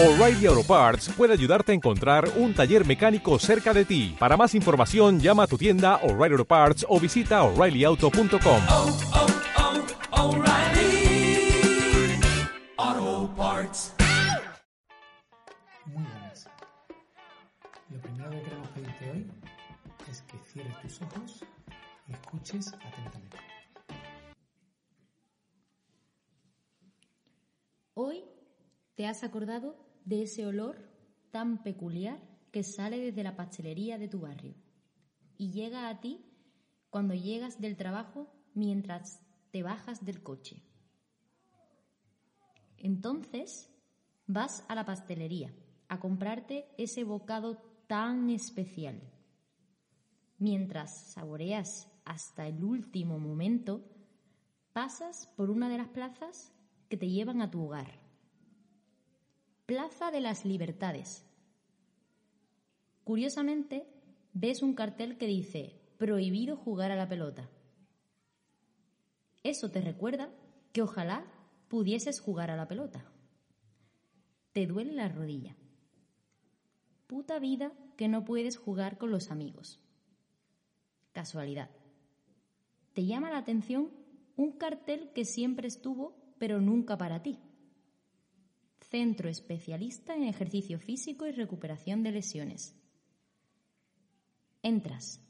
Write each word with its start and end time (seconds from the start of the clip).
O'Reilly 0.00 0.46
Auto 0.46 0.62
Parts 0.62 1.08
puede 1.08 1.32
ayudarte 1.32 1.72
a 1.72 1.74
encontrar 1.74 2.30
un 2.36 2.54
taller 2.54 2.86
mecánico 2.86 3.36
cerca 3.40 3.74
de 3.74 3.84
ti. 3.84 4.14
Para 4.16 4.36
más 4.36 4.54
información, 4.54 5.18
llama 5.18 5.42
a 5.42 5.46
tu 5.48 5.58
tienda 5.58 5.96
O'Reilly 6.04 6.34
Auto 6.34 6.44
Parts 6.44 6.86
o 6.88 7.00
visita 7.00 7.42
oreillyauto.com. 7.42 8.62
oh, 8.70 8.96
oh, 10.12 10.28
O'Reilly 10.28 11.50
Auto 12.76 13.34
Parts. 13.34 13.92
Muy 15.86 16.04
buenas. 16.04 16.48
Lo 17.90 18.00
primero 18.00 18.30
que 18.30 18.42
queremos 18.42 18.68
pedirte 18.68 19.10
hoy 19.10 19.26
es 20.08 20.22
que 20.22 20.38
cierres 20.52 20.80
tus 20.80 21.02
ojos 21.02 21.44
y 22.06 22.12
escuches 22.12 22.68
atentamente. 22.72 23.36
Hoy 27.94 28.22
te 28.94 29.08
has 29.08 29.24
acordado 29.24 29.87
de 30.08 30.22
ese 30.22 30.46
olor 30.46 30.78
tan 31.30 31.62
peculiar 31.62 32.18
que 32.50 32.62
sale 32.62 32.98
desde 32.98 33.22
la 33.22 33.36
pastelería 33.36 33.98
de 33.98 34.08
tu 34.08 34.20
barrio 34.20 34.54
y 35.36 35.50
llega 35.50 35.90
a 35.90 36.00
ti 36.00 36.24
cuando 36.88 37.12
llegas 37.12 37.60
del 37.60 37.76
trabajo 37.76 38.26
mientras 38.54 39.20
te 39.50 39.62
bajas 39.62 40.04
del 40.06 40.22
coche. 40.22 40.62
Entonces 42.78 43.70
vas 44.26 44.64
a 44.68 44.74
la 44.74 44.86
pastelería 44.86 45.54
a 45.88 46.00
comprarte 46.00 46.64
ese 46.78 47.04
bocado 47.04 47.58
tan 47.86 48.30
especial. 48.30 49.02
Mientras 50.38 51.12
saboreas 51.12 51.86
hasta 52.06 52.46
el 52.46 52.64
último 52.64 53.18
momento, 53.18 53.84
pasas 54.72 55.26
por 55.36 55.50
una 55.50 55.68
de 55.68 55.76
las 55.76 55.88
plazas 55.88 56.54
que 56.88 56.96
te 56.96 57.10
llevan 57.10 57.42
a 57.42 57.50
tu 57.50 57.62
hogar. 57.66 58.07
Plaza 59.68 60.10
de 60.10 60.22
las 60.22 60.46
Libertades. 60.46 61.26
Curiosamente, 63.04 63.86
ves 64.32 64.62
un 64.62 64.72
cartel 64.72 65.18
que 65.18 65.26
dice 65.26 65.78
prohibido 65.98 66.56
jugar 66.56 66.90
a 66.90 66.96
la 66.96 67.06
pelota. 67.06 67.50
Eso 69.42 69.70
te 69.70 69.82
recuerda 69.82 70.30
que 70.72 70.80
ojalá 70.80 71.26
pudieses 71.68 72.18
jugar 72.18 72.50
a 72.50 72.56
la 72.56 72.66
pelota. 72.66 73.12
Te 74.54 74.66
duele 74.66 74.94
la 74.94 75.10
rodilla. 75.10 75.54
Puta 77.06 77.38
vida 77.38 77.70
que 77.98 78.08
no 78.08 78.24
puedes 78.24 78.56
jugar 78.56 78.96
con 78.96 79.10
los 79.10 79.30
amigos. 79.30 79.82
Casualidad. 81.12 81.68
Te 82.94 83.04
llama 83.04 83.30
la 83.30 83.36
atención 83.36 83.90
un 84.34 84.52
cartel 84.52 85.12
que 85.12 85.26
siempre 85.26 85.68
estuvo, 85.68 86.16
pero 86.38 86.58
nunca 86.58 86.96
para 86.96 87.22
ti. 87.22 87.38
Centro 88.90 89.28
especialista 89.28 90.16
en 90.16 90.24
ejercicio 90.24 90.78
físico 90.78 91.26
y 91.26 91.32
recuperación 91.32 92.02
de 92.02 92.10
lesiones. 92.10 92.74
Entras. 94.62 95.20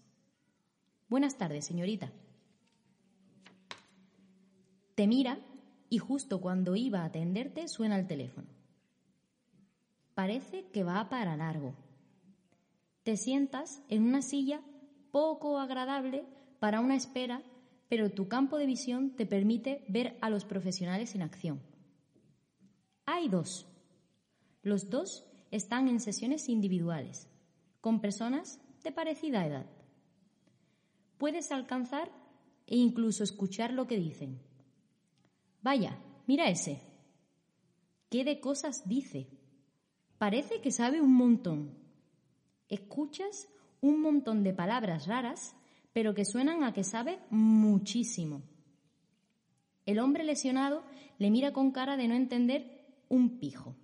Buenas 1.08 1.36
tardes, 1.38 1.64
señorita. 1.66 2.12
Te 4.94 5.08
mira 5.08 5.40
y 5.90 5.98
justo 5.98 6.40
cuando 6.40 6.76
iba 6.76 7.00
a 7.00 7.06
atenderte 7.06 7.66
suena 7.66 7.98
el 7.98 8.06
teléfono. 8.06 8.46
Parece 10.14 10.66
que 10.72 10.84
va 10.84 11.08
para 11.08 11.36
largo. 11.36 11.74
Te 13.02 13.16
sientas 13.16 13.82
en 13.88 14.04
una 14.04 14.22
silla 14.22 14.60
poco 15.10 15.58
agradable 15.58 16.24
para 16.60 16.78
una 16.80 16.94
espera, 16.94 17.42
pero 17.88 18.10
tu 18.10 18.28
campo 18.28 18.56
de 18.56 18.66
visión 18.66 19.16
te 19.16 19.26
permite 19.26 19.84
ver 19.88 20.16
a 20.20 20.30
los 20.30 20.44
profesionales 20.44 21.16
en 21.16 21.22
acción. 21.22 21.67
Hay 23.10 23.30
dos. 23.30 23.66
Los 24.62 24.90
dos 24.90 25.24
están 25.50 25.88
en 25.88 25.98
sesiones 25.98 26.50
individuales, 26.50 27.26
con 27.80 28.02
personas 28.02 28.60
de 28.84 28.92
parecida 28.92 29.46
edad. 29.46 29.64
Puedes 31.16 31.50
alcanzar 31.50 32.10
e 32.66 32.76
incluso 32.76 33.24
escuchar 33.24 33.72
lo 33.72 33.86
que 33.86 33.96
dicen. 33.96 34.42
Vaya, 35.62 35.98
mira 36.26 36.50
ese. 36.50 36.82
¿Qué 38.10 38.24
de 38.24 38.40
cosas 38.40 38.86
dice? 38.86 39.30
Parece 40.18 40.60
que 40.60 40.70
sabe 40.70 41.00
un 41.00 41.14
montón. 41.14 41.78
Escuchas 42.68 43.48
un 43.80 44.02
montón 44.02 44.44
de 44.44 44.52
palabras 44.52 45.06
raras, 45.06 45.56
pero 45.94 46.14
que 46.14 46.26
suenan 46.26 46.62
a 46.62 46.74
que 46.74 46.84
sabe 46.84 47.20
muchísimo. 47.30 48.42
El 49.86 49.98
hombre 49.98 50.24
lesionado 50.24 50.82
le 51.18 51.30
mira 51.30 51.54
con 51.54 51.70
cara 51.70 51.96
de 51.96 52.06
no 52.06 52.14
entender 52.14 52.77
un 53.08 53.38
pijo. 53.38 53.76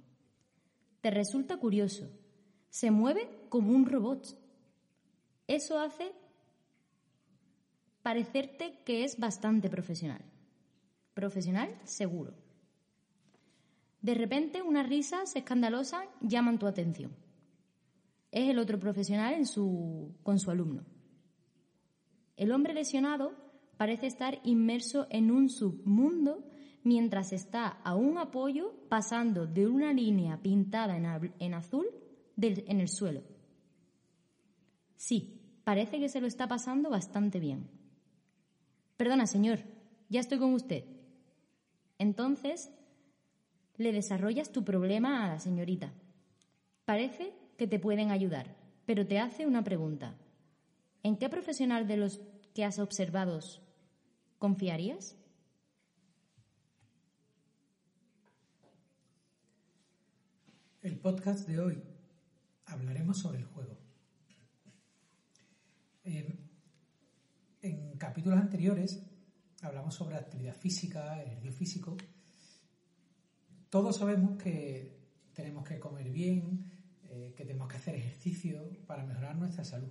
Te 1.01 1.11
resulta 1.11 1.59
curioso. 1.59 2.11
Se 2.71 2.91
mueve 2.91 3.29
como 3.49 3.73
un 3.73 3.87
robot. 3.87 4.37
Eso 5.47 5.79
hace 5.79 6.13
parecerte 8.03 8.81
que 8.85 9.05
es 9.05 9.19
bastante 9.19 9.69
profesional. 9.69 10.23
Profesional 11.15 11.75
seguro. 11.85 12.35
De 14.03 14.15
repente 14.15 14.63
unas 14.63 14.89
risas 14.89 15.35
escandalosas 15.37 16.05
llaman 16.21 16.59
tu 16.59 16.67
atención. 16.67 17.17
Es 18.31 18.51
el 18.51 18.59
otro 18.59 18.79
profesional 18.79 19.37
con 20.23 20.39
su 20.39 20.51
alumno. 20.51 20.85
El 22.37 22.53
hombre 22.53 22.75
lesionado 22.75 23.33
parece 23.77 24.07
estar 24.07 24.41
inmerso 24.45 25.07
en 25.11 25.31
un 25.31 25.49
submundo 25.49 26.45
mientras 26.85 27.33
está 27.33 27.67
a 27.83 27.97
un 27.97 28.19
apoyo 28.19 28.73
pasando 28.89 29.47
de 29.47 29.67
una 29.67 29.93
línea 29.93 30.41
pintada 30.41 30.97
en, 30.97 31.55
azul 31.55 31.87
en 32.37 32.81
el 32.81 32.89
suelo. 32.89 33.23
Sí, 34.97 35.41
parece 35.65 35.99
que 35.99 36.09
se 36.09 36.21
lo 36.21 36.27
está 36.27 36.47
pasando 36.47 36.91
bastante 36.91 37.41
bien. 37.41 37.69
Perdona, 38.97 39.27
señor, 39.27 39.61
ya 40.09 40.21
estoy 40.21 40.39
con 40.39 40.53
usted. 40.53 40.85
Entonces, 41.99 42.71
le 43.77 43.93
desarrollas 43.93 44.53
tu 44.53 44.63
problema 44.63 45.25
a 45.25 45.29
la 45.29 45.41
señorita. 45.41 45.93
Parece 46.85 47.33
que 47.57 47.67
te 47.67 47.79
pueden 47.79 48.11
ayudar, 48.11 48.55
pero 48.85 49.07
te 49.07 49.19
hace 49.19 49.47
una 49.47 49.65
pregunta. 49.65 50.15
¿En 51.03 51.17
qué 51.17 51.29
profesional 51.29 51.87
de 51.87 51.97
los 51.97 52.21
que 52.55 52.65
has 52.65 52.79
observado 52.79 53.41
confiarías? 54.39 55.17
El 60.85 60.99
podcast 60.99 61.49
de 61.49 61.59
hoy 61.59 61.83
hablaremos 62.67 63.19
sobre 63.19 63.39
el 63.39 63.47
juego. 63.47 63.79
Eh, 66.05 66.39
en 67.63 67.97
capítulos 67.97 68.39
anteriores 68.39 69.03
hablamos 69.63 69.95
sobre 69.95 70.17
actividad 70.17 70.55
física, 70.55 71.23
ejercicio 71.23 71.53
físico. 71.53 71.97
Todos 73.71 73.97
sabemos 73.97 74.37
que 74.37 74.99
tenemos 75.33 75.65
que 75.65 75.81
comer 75.81 76.11
bien, 76.11 76.71
eh, 77.05 77.33
que 77.35 77.47
tenemos 77.47 77.69
que 77.69 77.79
hacer 77.79 77.95
ejercicio 77.95 78.71
para 78.87 79.07
mejorar 79.07 79.37
nuestra 79.37 79.65
salud. 79.65 79.89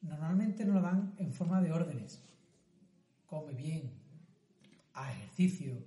Normalmente 0.00 0.64
nos 0.64 0.76
lo 0.76 0.80
dan 0.80 1.14
en 1.18 1.34
forma 1.34 1.60
de 1.60 1.72
órdenes. 1.72 2.22
Come 3.26 3.52
bien, 3.52 3.92
haz 4.94 5.14
ejercicio, 5.14 5.84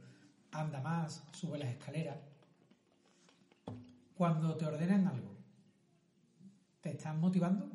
anda 0.51 0.81
más, 0.81 1.23
sube 1.31 1.57
las 1.57 1.69
escaleras. 1.69 2.26
Cuando 4.17 4.57
te 4.57 4.65
ordenan 4.65 5.07
algo, 5.07 5.37
¿te 6.81 6.89
están 6.89 7.19
motivando? 7.19 7.69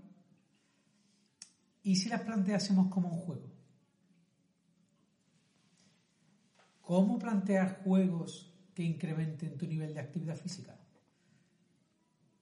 ¿Y 1.84 1.94
si 1.94 2.08
las 2.08 2.22
planteásemos 2.22 2.88
como 2.88 3.10
un 3.10 3.20
juego? 3.20 3.52
¿Cómo 6.80 7.16
plantear 7.20 7.84
juegos 7.84 8.52
que 8.74 8.82
incrementen 8.82 9.56
tu 9.56 9.68
nivel 9.68 9.94
de 9.94 10.00
actividad 10.00 10.36
física? 10.36 10.76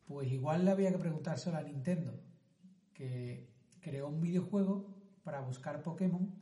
Pues 0.06 0.32
igual 0.32 0.64
le 0.64 0.70
había 0.70 0.90
que 0.90 0.98
preguntárselo 0.98 1.58
a 1.58 1.62
Nintendo, 1.62 2.18
que 2.94 3.52
creó 3.80 4.08
un 4.08 4.22
videojuego 4.22 4.96
para 5.22 5.42
buscar 5.42 5.82
Pokémon 5.82 6.34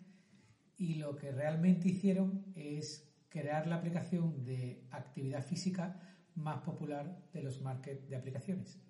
y 0.77 0.95
lo 0.95 1.17
que 1.17 1.33
realmente 1.33 1.89
hicieron 1.89 2.53
es 2.55 3.13
crear 3.29 3.67
la 3.67 3.77
aplicación 3.77 4.45
de 4.45 4.87
actividad 4.93 5.45
física 5.45 6.01
más 6.39 6.63
popular 6.63 7.21
de 7.33 7.43
los 7.43 7.61
markets 7.61 8.09
de 8.09 8.17
aplicaciones. 8.17 8.81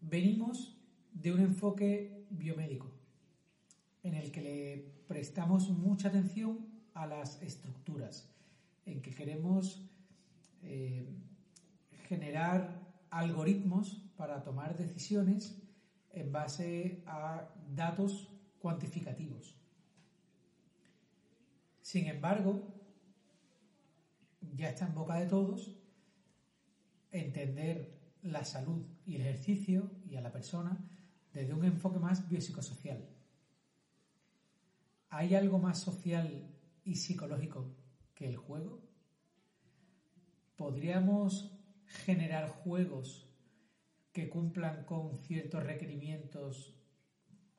Venimos 0.00 0.76
de 1.12 1.32
un 1.32 1.40
enfoque 1.40 2.26
biomédico 2.30 2.90
en 4.02 4.14
el 4.14 4.32
que 4.32 4.42
le 4.42 4.92
prestamos 5.06 5.70
mucha 5.70 6.08
atención 6.08 6.66
a 6.94 7.06
las 7.06 7.40
estructuras, 7.42 8.28
en 8.84 9.00
que 9.00 9.14
queremos 9.14 9.88
eh, 10.62 11.06
generar 12.08 12.80
algoritmos 13.10 14.02
para 14.16 14.42
tomar 14.42 14.76
decisiones 14.76 15.62
en 16.10 16.32
base 16.32 17.02
a 17.06 17.48
datos 17.74 18.28
cuantificativos. 18.58 19.56
Sin 21.80 22.06
embargo, 22.06 22.81
ya 24.52 24.68
está 24.68 24.86
en 24.86 24.94
boca 24.94 25.18
de 25.18 25.26
todos 25.26 25.76
entender 27.10 27.98
la 28.22 28.44
salud 28.44 28.86
y 29.04 29.16
el 29.16 29.22
ejercicio 29.22 29.90
y 30.08 30.16
a 30.16 30.20
la 30.20 30.32
persona 30.32 30.78
desde 31.32 31.54
un 31.54 31.64
enfoque 31.64 31.98
más 31.98 32.28
biopsicosocial. 32.28 33.08
¿Hay 35.08 35.34
algo 35.34 35.58
más 35.58 35.78
social 35.78 36.50
y 36.84 36.96
psicológico 36.96 37.74
que 38.14 38.28
el 38.28 38.36
juego? 38.36 38.82
¿Podríamos 40.56 41.58
generar 41.86 42.48
juegos 42.48 43.28
que 44.12 44.28
cumplan 44.28 44.84
con 44.84 45.18
ciertos 45.18 45.64
requerimientos 45.64 46.74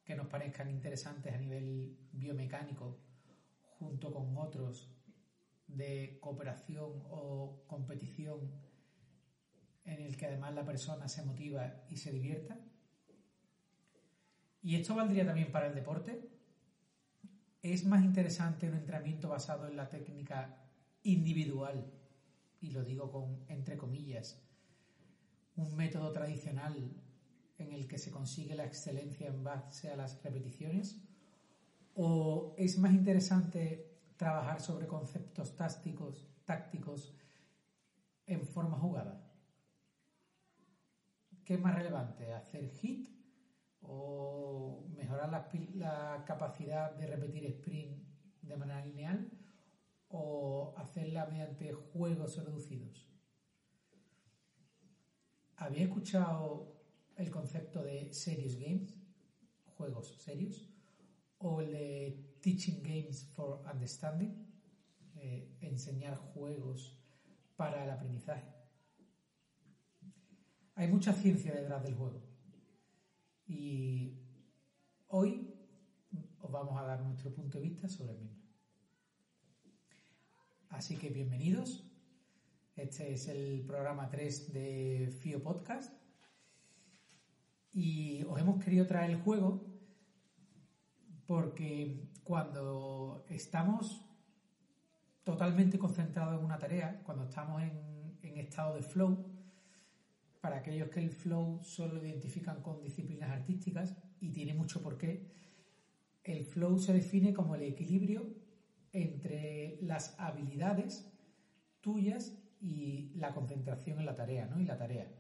que 0.04 0.16
nos 0.16 0.28
parezcan 0.28 0.70
interesantes 0.70 1.34
a 1.34 1.38
nivel 1.38 1.98
biomecánico 2.12 3.00
junto 3.62 4.12
con 4.12 4.38
otros 4.38 4.93
de 5.76 6.18
cooperación 6.22 7.04
o 7.10 7.64
competición 7.68 8.52
en 9.86 10.02
el 10.02 10.16
que 10.16 10.28
además 10.28 10.54
la 10.54 10.66
persona 10.66 11.08
se 11.08 11.24
motiva 11.24 11.84
y 11.90 11.98
se 11.98 12.12
divierta? 12.12 12.58
¿Y 14.62 14.76
esto 14.76 14.96
valdría 14.96 15.26
también 15.26 15.52
para 15.52 15.68
el 15.68 15.76
deporte? 15.76 16.30
¿Es 17.62 17.86
más 17.86 18.04
interesante 18.04 18.68
un 18.68 18.76
entrenamiento 18.76 19.30
basado 19.30 19.68
en 19.68 19.76
la 19.76 19.90
técnica 19.90 20.58
individual, 21.04 21.92
y 22.62 22.72
lo 22.72 22.84
digo 22.84 23.12
con 23.12 23.44
entre 23.50 23.78
comillas, 23.78 24.42
un 25.56 25.76
método 25.76 26.12
tradicional 26.12 26.92
en 27.58 27.74
el 27.74 27.88
que 27.88 27.98
se 27.98 28.12
consigue 28.12 28.56
la 28.56 28.66
excelencia 28.66 29.28
en 29.28 29.44
base 29.44 29.90
a 29.90 29.98
las 29.98 30.22
repeticiones? 30.24 31.02
¿O 31.96 32.56
es 32.58 32.78
más 32.80 32.94
interesante 32.94 33.93
trabajar 34.18 34.62
sobre 34.62 34.88
conceptos 34.88 35.56
tácticos, 35.56 36.28
tácticos 36.46 37.16
en 38.26 38.46
forma 38.46 38.78
jugada? 38.78 39.30
¿Qué 41.44 41.56
es 41.56 41.60
más 41.60 41.76
relevante? 41.76 42.34
¿Hacer 42.34 42.70
hit 42.70 43.10
o 43.82 44.86
mejorar 44.96 45.30
la, 45.30 45.50
la 45.76 46.24
capacidad 46.26 46.94
de 46.96 47.08
repetir 47.08 47.46
sprint 47.48 48.02
de 48.42 48.58
manera 48.58 48.86
lineal 48.86 49.30
o 50.10 50.74
hacerla 50.78 51.26
mediante 51.26 51.74
juegos 51.74 52.38
reducidos? 52.38 53.10
¿Había 55.58 55.84
escuchado 55.84 56.74
el 57.16 57.30
concepto 57.30 57.84
de 57.84 58.14
serious 58.14 58.56
games? 58.56 58.96
Juegos 59.78 60.16
serios. 60.20 60.70
O 61.38 61.62
el 61.62 61.72
de 61.72 62.33
teaching 62.44 62.84
games 62.84 63.26
for 63.34 63.62
understanding. 63.74 64.36
Eh, 65.16 65.58
enseñar 65.62 66.18
juegos 66.18 67.00
para 67.56 67.84
el 67.84 67.90
aprendizaje. 67.90 68.44
Hay 70.76 70.88
mucha 70.90 71.14
ciencia 71.14 71.54
detrás 71.54 71.82
del 71.84 71.96
juego. 71.96 72.22
Y 73.48 74.20
hoy 75.08 75.54
os 76.42 76.52
vamos 76.52 76.78
a 76.78 76.84
dar 76.84 77.02
nuestro 77.02 77.34
punto 77.34 77.58
de 77.60 77.70
vista 77.70 77.88
sobre 77.88 78.14
el 78.14 78.20
mismo. 78.20 78.44
Así 80.70 80.98
que 80.98 81.10
bienvenidos. 81.10 81.90
Este 82.76 83.14
es 83.14 83.28
el 83.30 83.64
programa 83.66 84.10
3 84.10 84.52
de 84.52 85.16
FIO 85.22 85.42
Podcast. 85.42 85.94
Y 87.72 88.24
os 88.24 88.38
hemos 88.40 88.62
querido 88.62 88.86
traer 88.86 89.12
el 89.12 89.22
juego 89.22 89.66
porque 91.26 92.13
cuando 92.24 93.26
estamos 93.30 94.06
totalmente 95.24 95.78
concentrados 95.80 96.40
en 96.40 96.46
una 96.46 96.58
tarea, 96.58 97.02
cuando 97.06 97.24
estamos 97.24 97.62
en, 97.62 98.18
en 98.22 98.38
estado 98.38 98.76
de 98.76 98.84
flow, 98.84 99.26
para 100.42 100.58
aquellos 100.58 100.90
que 100.90 101.00
el 101.00 101.10
flow 101.10 101.62
solo 101.64 101.96
lo 101.96 102.06
identifican 102.06 102.62
con 102.62 102.82
disciplinas 102.82 103.30
artísticas, 103.30 103.96
y 104.20 104.32
tiene 104.32 104.54
mucho 104.54 104.82
por 104.82 104.98
qué, 104.98 105.32
el 106.24 106.44
flow 106.46 106.80
se 106.80 106.94
define 106.94 107.34
como 107.34 107.56
el 107.56 107.64
equilibrio 107.64 108.26
entre 108.94 109.78
las 109.82 110.18
habilidades 110.20 111.12
tuyas 111.82 112.38
y 112.62 113.12
la 113.16 113.34
concentración 113.34 114.00
en 114.00 114.06
la 114.06 114.16
tarea, 114.16 114.46
¿no? 114.46 114.60
Y 114.60 114.66
la 114.66 114.78
tarea. 114.78 115.12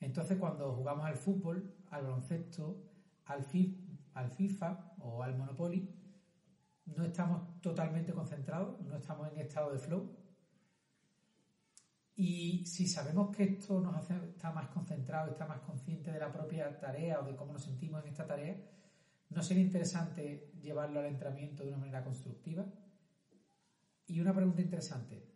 Entonces, 0.00 0.36
cuando 0.38 0.72
jugamos 0.74 1.06
al 1.06 1.16
fútbol, 1.16 1.74
al 1.90 2.02
baloncesto, 2.02 2.76
al, 3.24 3.44
al 4.14 4.30
FIFA 4.30 4.94
o 5.00 5.22
al 5.22 5.36
Monopoly, 5.36 5.94
no 6.86 7.04
estamos 7.04 7.60
totalmente 7.60 8.12
concentrados, 8.12 8.80
no 8.80 8.96
estamos 8.96 9.30
en 9.32 9.38
estado 9.38 9.72
de 9.72 9.78
flow, 9.78 10.18
y 12.18 12.66
si 12.66 12.88
sabemos 12.88 13.34
que 13.34 13.44
esto 13.44 13.80
nos 13.80 13.94
hace 13.94 14.16
estar 14.30 14.52
más 14.52 14.66
concentrados, 14.70 15.30
estar 15.30 15.48
más 15.48 15.60
consciente 15.60 16.10
de 16.10 16.18
la 16.18 16.32
propia 16.32 16.76
tarea 16.80 17.20
o 17.20 17.24
de 17.24 17.36
cómo 17.36 17.52
nos 17.52 17.62
sentimos 17.62 18.02
en 18.02 18.08
esta 18.08 18.26
tarea, 18.26 18.60
¿no 19.30 19.40
sería 19.40 19.62
interesante 19.62 20.50
llevarlo 20.60 20.98
al 20.98 21.06
entrenamiento 21.06 21.62
de 21.62 21.68
una 21.68 21.78
manera 21.78 22.02
constructiva? 22.02 22.66
Y 24.08 24.18
una 24.18 24.34
pregunta 24.34 24.60
interesante. 24.60 25.32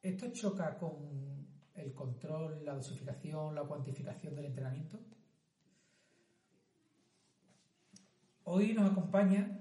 ¿Esto 0.00 0.32
choca 0.32 0.78
con 0.78 1.46
el 1.74 1.92
control, 1.92 2.64
la 2.64 2.72
dosificación, 2.72 3.54
la 3.54 3.64
cuantificación 3.64 4.34
del 4.34 4.46
entrenamiento? 4.46 4.98
Hoy 8.50 8.72
nos 8.72 8.90
acompaña, 8.90 9.60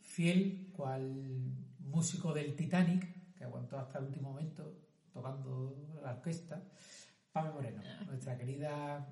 fiel 0.00 0.72
cual 0.72 1.54
músico 1.78 2.34
del 2.34 2.56
Titanic, 2.56 3.06
que 3.36 3.44
aguantó 3.44 3.78
hasta 3.78 4.00
el 4.00 4.06
último 4.06 4.30
momento, 4.30 4.80
tocando 5.12 6.00
la 6.02 6.14
orquesta, 6.14 6.60
Pame 7.30 7.52
Moreno, 7.52 7.80
nuestra 8.06 8.36
querida 8.36 9.08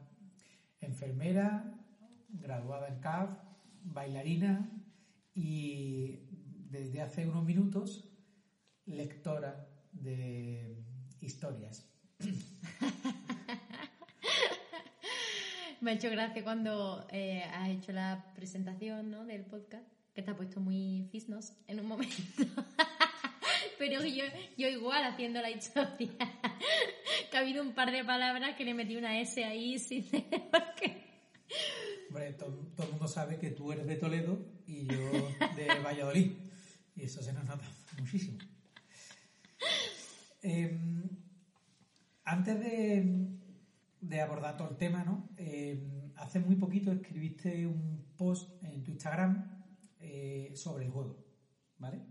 enfermera, 0.80 1.78
graduada 2.28 2.88
en 2.88 2.98
CAF, 2.98 3.30
bailarina 3.84 4.68
y 5.32 6.26
desde 6.68 7.02
hace 7.02 7.24
unos 7.24 7.44
minutos 7.44 8.10
lectora 8.84 9.68
de 9.92 10.82
historias. 11.20 11.88
Me 15.82 15.90
ha 15.90 15.94
hecho 15.94 16.10
gracia 16.10 16.44
cuando 16.44 17.08
eh, 17.10 17.42
has 17.42 17.68
hecho 17.70 17.90
la 17.90 18.24
presentación 18.36 19.10
¿no? 19.10 19.24
del 19.26 19.44
podcast, 19.44 19.84
que 20.14 20.22
te 20.22 20.30
ha 20.30 20.36
puesto 20.36 20.60
muy 20.60 21.08
fisnos 21.10 21.54
en 21.66 21.80
un 21.80 21.86
momento. 21.86 22.22
pero 23.78 24.04
yo, 24.04 24.22
yo 24.56 24.68
igual 24.68 25.02
haciendo 25.02 25.42
la 25.42 25.50
historia. 25.50 26.12
que 27.30 27.36
ha 27.36 27.40
habido 27.40 27.64
un 27.64 27.74
par 27.74 27.90
de 27.90 28.04
palabras 28.04 28.54
que 28.54 28.64
le 28.64 28.74
metí 28.74 28.94
una 28.94 29.18
S 29.18 29.44
ahí 29.44 29.76
sin 29.80 30.04
porque... 30.04 31.02
Hombre, 32.10 32.32
todo, 32.34 32.70
el 32.78 32.90
mundo 32.90 33.08
sabe 33.08 33.40
que 33.40 33.50
tú 33.50 33.72
eres 33.72 33.88
de 33.88 33.96
Toledo 33.96 34.38
y 34.68 34.86
yo 34.86 35.10
de 35.56 35.80
Valladolid. 35.84 36.30
Y 36.94 37.02
eso 37.02 37.20
se 37.24 37.32
nos 37.32 37.44
nota 37.44 37.68
muchísimo. 37.98 38.38
Em, 40.42 41.08
antes 42.24 42.60
de, 42.60 43.32
abordar 44.20 44.56
todo 44.56 44.70
el 44.70 44.76
tema, 44.76 45.04
¿no? 45.04 45.28
Em, 45.36 46.12
hace 46.16 46.40
muy 46.40 46.56
poquito 46.56 46.92
escribiste 46.92 47.66
un 47.66 48.12
post 48.16 48.62
en 48.62 48.82
tu 48.82 48.90
Instagram 48.90 49.64
eh, 50.00 50.52
sobre 50.54 50.84
el 50.84 50.90
juego, 50.90 51.24
¿vale? 51.78 52.02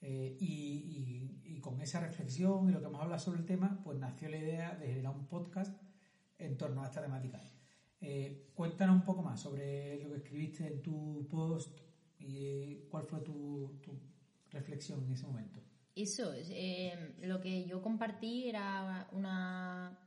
Eh, 0.00 0.36
y, 0.40 1.60
con 1.60 1.80
esa 1.80 2.00
reflexión 2.00 2.68
y 2.68 2.72
lo 2.72 2.80
que 2.80 2.86
hemos 2.86 3.00
hablado 3.00 3.20
sobre 3.20 3.38
el 3.38 3.46
tema, 3.46 3.80
pues 3.84 3.96
nació 3.96 4.28
la 4.28 4.38
idea 4.38 4.74
de 4.74 4.88
generar 4.88 5.14
un 5.14 5.28
podcast 5.28 5.80
en 6.38 6.58
torno 6.58 6.82
a 6.82 6.86
esta 6.86 7.00
temática. 7.00 7.40
Eh, 8.00 8.50
cuéntanos 8.52 8.96
un 8.96 9.04
poco 9.04 9.22
más 9.22 9.40
sobre 9.40 10.02
lo 10.02 10.10
que 10.10 10.16
escribiste 10.16 10.66
en 10.66 10.82
tu 10.82 11.28
post 11.30 11.78
y 12.18 12.88
cuál 12.90 13.04
fue 13.04 13.20
tu, 13.20 13.78
reflexión 14.50 15.04
en 15.04 15.12
ese 15.12 15.24
momento. 15.24 15.60
Eso, 15.94 16.32
eh, 16.34 17.14
lo 17.22 17.40
que 17.40 17.64
yo 17.64 17.80
compartí 17.80 18.48
era 18.48 19.08
una 19.12 20.01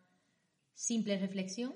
simple 0.75 1.17
reflexión, 1.17 1.74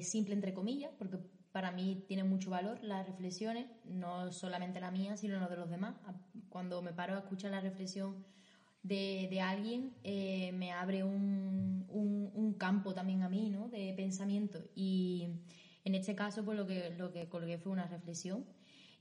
simple 0.00 0.34
entre 0.34 0.54
comillas, 0.54 0.92
porque 0.96 1.18
para 1.52 1.72
mí 1.72 2.04
tiene 2.06 2.24
mucho 2.24 2.50
valor 2.50 2.78
las 2.84 3.06
reflexiones, 3.06 3.66
no 3.84 4.30
solamente 4.30 4.80
la 4.80 4.90
mía, 4.90 5.16
sino 5.16 5.40
la 5.40 5.48
de 5.48 5.56
los 5.56 5.68
demás. 5.68 5.96
Cuando 6.48 6.82
me 6.82 6.92
paro 6.92 7.16
a 7.16 7.18
escuchar 7.18 7.50
la 7.50 7.60
reflexión 7.60 8.24
de, 8.82 9.40
alguien, 9.40 9.94
eh, 10.04 10.52
me 10.52 10.72
abre 10.72 11.02
un, 11.02 11.84
un, 11.88 12.54
campo 12.54 12.94
también 12.94 13.22
a 13.22 13.28
mí, 13.28 13.50
¿no? 13.50 13.68
De 13.68 13.92
pensamiento. 13.96 14.62
Y 14.74 15.28
en 15.84 15.94
este 15.94 16.14
caso, 16.14 16.44
pues 16.44 16.56
lo 16.56 16.66
que, 16.66 16.94
lo 16.96 17.12
que 17.12 17.28
colgué 17.28 17.58
fue 17.58 17.72
una 17.72 17.86
reflexión 17.86 18.44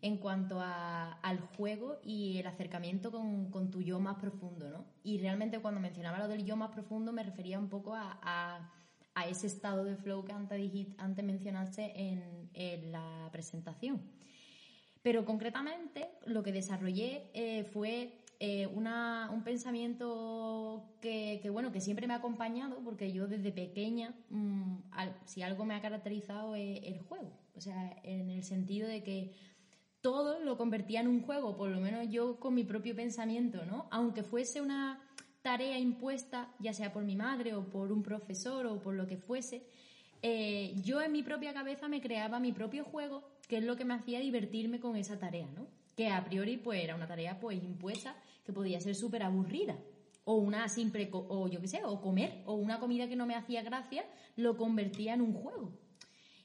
en 0.01 0.17
cuanto 0.17 0.59
al 0.61 1.39
juego 1.55 1.99
y 2.03 2.37
el 2.37 2.45
acercamiento 2.45 3.11
con, 3.11 3.49
con, 3.49 3.71
tu 3.71 3.81
yo 3.81 3.99
más 3.99 4.17
profundo, 4.17 4.69
¿no? 4.69 4.85
Y 5.03 5.17
realmente 5.17 5.59
cuando 5.59 5.79
mencionaba 5.79 6.19
lo 6.19 6.27
del 6.27 6.45
yo 6.45 6.55
más 6.55 6.69
profundo 6.69 7.11
me 7.11 7.23
refería 7.23 7.57
un 7.57 7.69
poco 7.69 7.95
a 7.95 8.19
a 8.21 8.76
ese 9.25 9.47
estado 9.47 9.83
de 9.83 9.95
flow 9.95 10.23
que 10.25 10.33
antes, 10.33 10.87
antes 10.97 11.25
mencionaste 11.25 11.91
en, 11.99 12.49
en 12.53 12.91
la 12.91 13.29
presentación. 13.31 14.01
Pero 15.01 15.25
concretamente 15.25 16.09
lo 16.25 16.43
que 16.43 16.51
desarrollé 16.51 17.29
eh, 17.33 17.63
fue 17.63 18.11
eh, 18.39 18.67
una- 18.67 19.29
un 19.33 19.43
pensamiento 19.43 20.97
que, 21.01 21.39
que, 21.41 21.49
bueno, 21.49 21.71
que 21.71 21.81
siempre 21.81 22.07
me 22.07 22.13
ha 22.13 22.17
acompañado, 22.17 22.77
porque 22.83 23.11
yo 23.11 23.27
desde 23.27 23.51
pequeña, 23.51 24.13
mm, 24.29 24.77
si 25.25 25.41
algo 25.41 25.65
me 25.65 25.73
ha 25.75 25.81
caracterizado 25.81 26.55
es 26.55 26.83
el 26.83 26.99
juego. 26.99 27.31
O 27.55 27.61
sea, 27.61 27.99
en 28.03 28.29
el 28.29 28.43
sentido 28.43 28.87
de 28.87 29.01
que 29.03 29.33
todo 30.01 30.39
lo 30.39 30.57
convertía 30.57 30.99
en 31.01 31.07
un 31.07 31.21
juego, 31.23 31.57
por 31.57 31.69
lo 31.69 31.79
menos 31.79 32.07
yo 32.09 32.39
con 32.39 32.53
mi 32.53 32.63
propio 32.63 32.95
pensamiento, 32.95 33.65
¿no? 33.65 33.87
Aunque 33.91 34.23
fuese 34.23 34.61
una 34.61 35.01
tarea 35.47 35.79
impuesta, 35.79 36.53
ya 36.59 36.73
sea 36.73 36.91
por 36.91 37.05
mi 37.05 37.15
madre 37.15 37.55
o 37.55 37.63
por 37.69 37.93
un 37.93 38.03
profesor 38.03 38.65
o 38.65 38.81
por 38.81 38.95
lo 38.95 39.07
que 39.07 39.15
fuese, 39.15 39.63
eh, 40.21 40.75
yo 40.83 41.01
en 41.01 41.13
mi 41.13 41.23
propia 41.23 41.53
cabeza 41.53 41.87
me 41.87 42.01
creaba 42.01 42.41
mi 42.41 42.51
propio 42.51 42.83
juego, 42.83 43.23
que 43.47 43.59
es 43.59 43.63
lo 43.63 43.77
que 43.77 43.85
me 43.85 43.93
hacía 43.93 44.19
divertirme 44.19 44.81
con 44.81 44.97
esa 44.97 45.17
tarea, 45.17 45.47
¿no? 45.55 45.67
Que 45.95 46.09
a 46.09 46.25
priori 46.25 46.57
pues 46.57 46.83
era 46.83 46.95
una 46.95 47.07
tarea 47.07 47.39
pues 47.39 47.63
impuesta, 47.63 48.13
que 48.45 48.51
podía 48.51 48.81
ser 48.81 48.93
súper 48.93 49.23
aburrida. 49.23 49.77
O 50.25 50.35
una 50.35 50.67
simple, 50.67 51.09
o 51.13 51.47
yo 51.47 51.61
qué 51.61 51.69
sé, 51.69 51.79
o 51.85 52.01
comer, 52.01 52.43
o 52.45 52.55
una 52.55 52.81
comida 52.81 53.07
que 53.07 53.15
no 53.15 53.25
me 53.25 53.35
hacía 53.35 53.61
gracia, 53.61 54.03
lo 54.35 54.57
convertía 54.57 55.13
en 55.13 55.21
un 55.21 55.31
juego. 55.31 55.71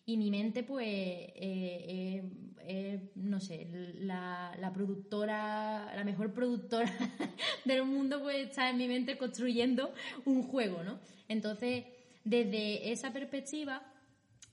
Y 0.07 0.17
mi 0.17 0.31
mente, 0.31 0.63
pues, 0.63 0.87
eh, 0.87 1.33
eh, 1.37 2.23
eh, 2.67 3.11
no 3.15 3.41
sé, 3.41 3.67
la, 4.01 4.71
productora, 4.75 5.93
la 5.95 6.05
mejor 6.05 6.33
productora 6.33 6.91
del 7.65 7.85
mundo, 7.85 8.21
pues 8.23 8.49
está 8.49 8.71
en 8.71 8.77
mi 8.79 8.89
mente 8.89 9.17
construyendo 9.19 9.93
un 10.25 10.43
juego, 10.43 10.83
¿no? 10.83 10.99
Entonces, 11.29 11.85
desde 12.25 12.93
esa 12.93 13.13
perspectiva, 13.13 13.83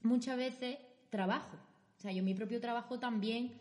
muchas 0.02 0.38
veces 0.38 0.78
trabajo. 1.10 1.58
O 1.98 2.02
sea, 2.02 2.12
yo 2.12 2.24
mi 2.24 2.34
propio 2.34 2.60
trabajo 2.62 3.00
también 3.00 3.52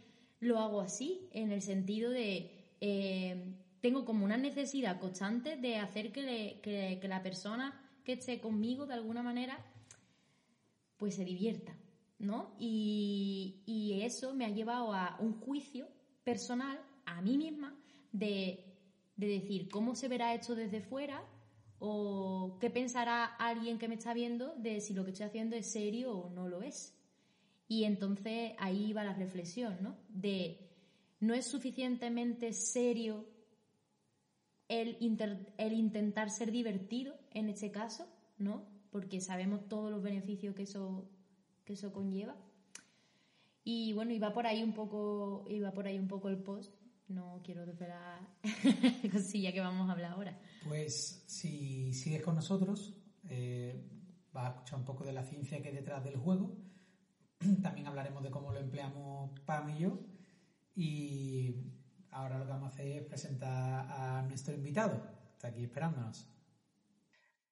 lo 0.40 0.60
hago 0.60 0.80
así, 0.80 1.28
en 1.32 1.50
el 1.50 1.62
sentido 1.62 2.10
de 2.10 2.50
eh, 2.80 3.54
tengo 3.80 4.04
como 4.04 4.24
una 4.24 4.36
necesidad 4.36 5.00
constante 5.00 5.56
de 5.56 5.76
hacer 5.78 6.12
que- 6.12 6.60
que 6.62 7.08
la 7.08 7.22
persona 7.22 7.80
que 8.04 8.12
esté 8.12 8.40
conmigo 8.40 8.86
de 8.86 8.94
alguna 8.94 9.22
manera 9.22 9.58
pues 10.96 11.14
se 11.14 11.24
divierta, 11.24 11.74
¿no? 12.18 12.54
Y, 12.58 13.62
y 13.66 14.00
eso 14.02 14.34
me 14.34 14.44
ha 14.44 14.50
llevado 14.50 14.92
a 14.92 15.16
un 15.20 15.34
juicio 15.40 15.88
personal 16.24 16.80
a 17.06 17.20
mí 17.22 17.38
misma 17.38 17.74
de, 18.12 18.64
de 19.16 19.26
decir 19.26 19.68
cómo 19.70 19.94
se 19.94 20.08
verá 20.08 20.34
esto 20.34 20.54
desde 20.54 20.80
fuera 20.80 21.24
o 21.78 22.58
qué 22.60 22.70
pensará 22.70 23.24
alguien 23.24 23.78
que 23.78 23.88
me 23.88 23.94
está 23.94 24.12
viendo 24.14 24.54
de 24.56 24.80
si 24.80 24.94
lo 24.94 25.04
que 25.04 25.12
estoy 25.12 25.26
haciendo 25.26 25.56
es 25.56 25.70
serio 25.70 26.12
o 26.12 26.30
no 26.30 26.48
lo 26.48 26.62
es. 26.62 26.94
Y 27.68 27.84
entonces 27.84 28.52
ahí 28.58 28.92
va 28.92 29.04
la 29.04 29.14
reflexión, 29.14 29.76
¿no? 29.80 29.96
De 30.08 30.58
no 31.20 31.34
es 31.34 31.46
suficientemente 31.46 32.52
serio 32.52 33.26
el, 34.68 34.96
inter- 35.00 35.54
el 35.58 35.72
intentar 35.72 36.30
ser 36.30 36.50
divertido 36.50 37.14
en 37.30 37.48
este 37.48 37.70
caso, 37.70 38.06
¿no? 38.38 38.66
Porque 38.90 39.20
sabemos 39.20 39.68
todos 39.68 39.90
los 39.90 40.02
beneficios 40.02 40.54
que 40.54 40.62
eso, 40.62 41.08
que 41.68 41.74
eso 41.74 41.92
conlleva. 41.92 42.34
Y 43.62 43.92
bueno, 43.92 44.12
iba 44.12 44.32
por 44.32 44.46
ahí 44.46 44.62
un 44.62 44.72
poco, 44.72 45.44
iba 45.50 45.70
por 45.70 45.86
ahí 45.86 45.98
un 45.98 46.08
poco 46.08 46.30
el 46.30 46.38
post. 46.38 46.74
No 47.08 47.42
quiero 47.44 47.66
desvelar 47.66 48.20
la 49.02 49.10
cosilla 49.10 49.52
que 49.52 49.60
vamos 49.60 49.86
a 49.88 49.92
hablar 49.92 50.12
ahora. 50.12 50.40
Pues 50.66 51.24
si 51.26 51.92
sigues 51.92 52.22
con 52.22 52.36
nosotros, 52.36 52.94
eh, 53.28 53.86
vas 54.32 54.46
a 54.46 54.48
escuchar 54.48 54.78
un 54.78 54.86
poco 54.86 55.04
de 55.04 55.12
la 55.12 55.22
ciencia 55.22 55.60
que 55.60 55.68
hay 55.68 55.74
detrás 55.74 56.02
del 56.02 56.16
juego. 56.16 56.56
También 57.62 57.86
hablaremos 57.86 58.22
de 58.22 58.30
cómo 58.30 58.50
lo 58.50 58.60
empleamos 58.60 59.38
Pam 59.40 59.68
y 59.68 59.80
yo. 59.80 60.00
Y 60.74 61.54
ahora 62.12 62.38
lo 62.38 62.46
que 62.46 62.50
vamos 62.50 62.70
a 62.70 62.74
hacer 62.74 62.86
es 62.86 63.02
presentar 63.02 63.86
a 63.90 64.22
nuestro 64.22 64.54
invitado. 64.54 65.02
Está 65.34 65.48
aquí 65.48 65.64
esperándonos. 65.64 66.26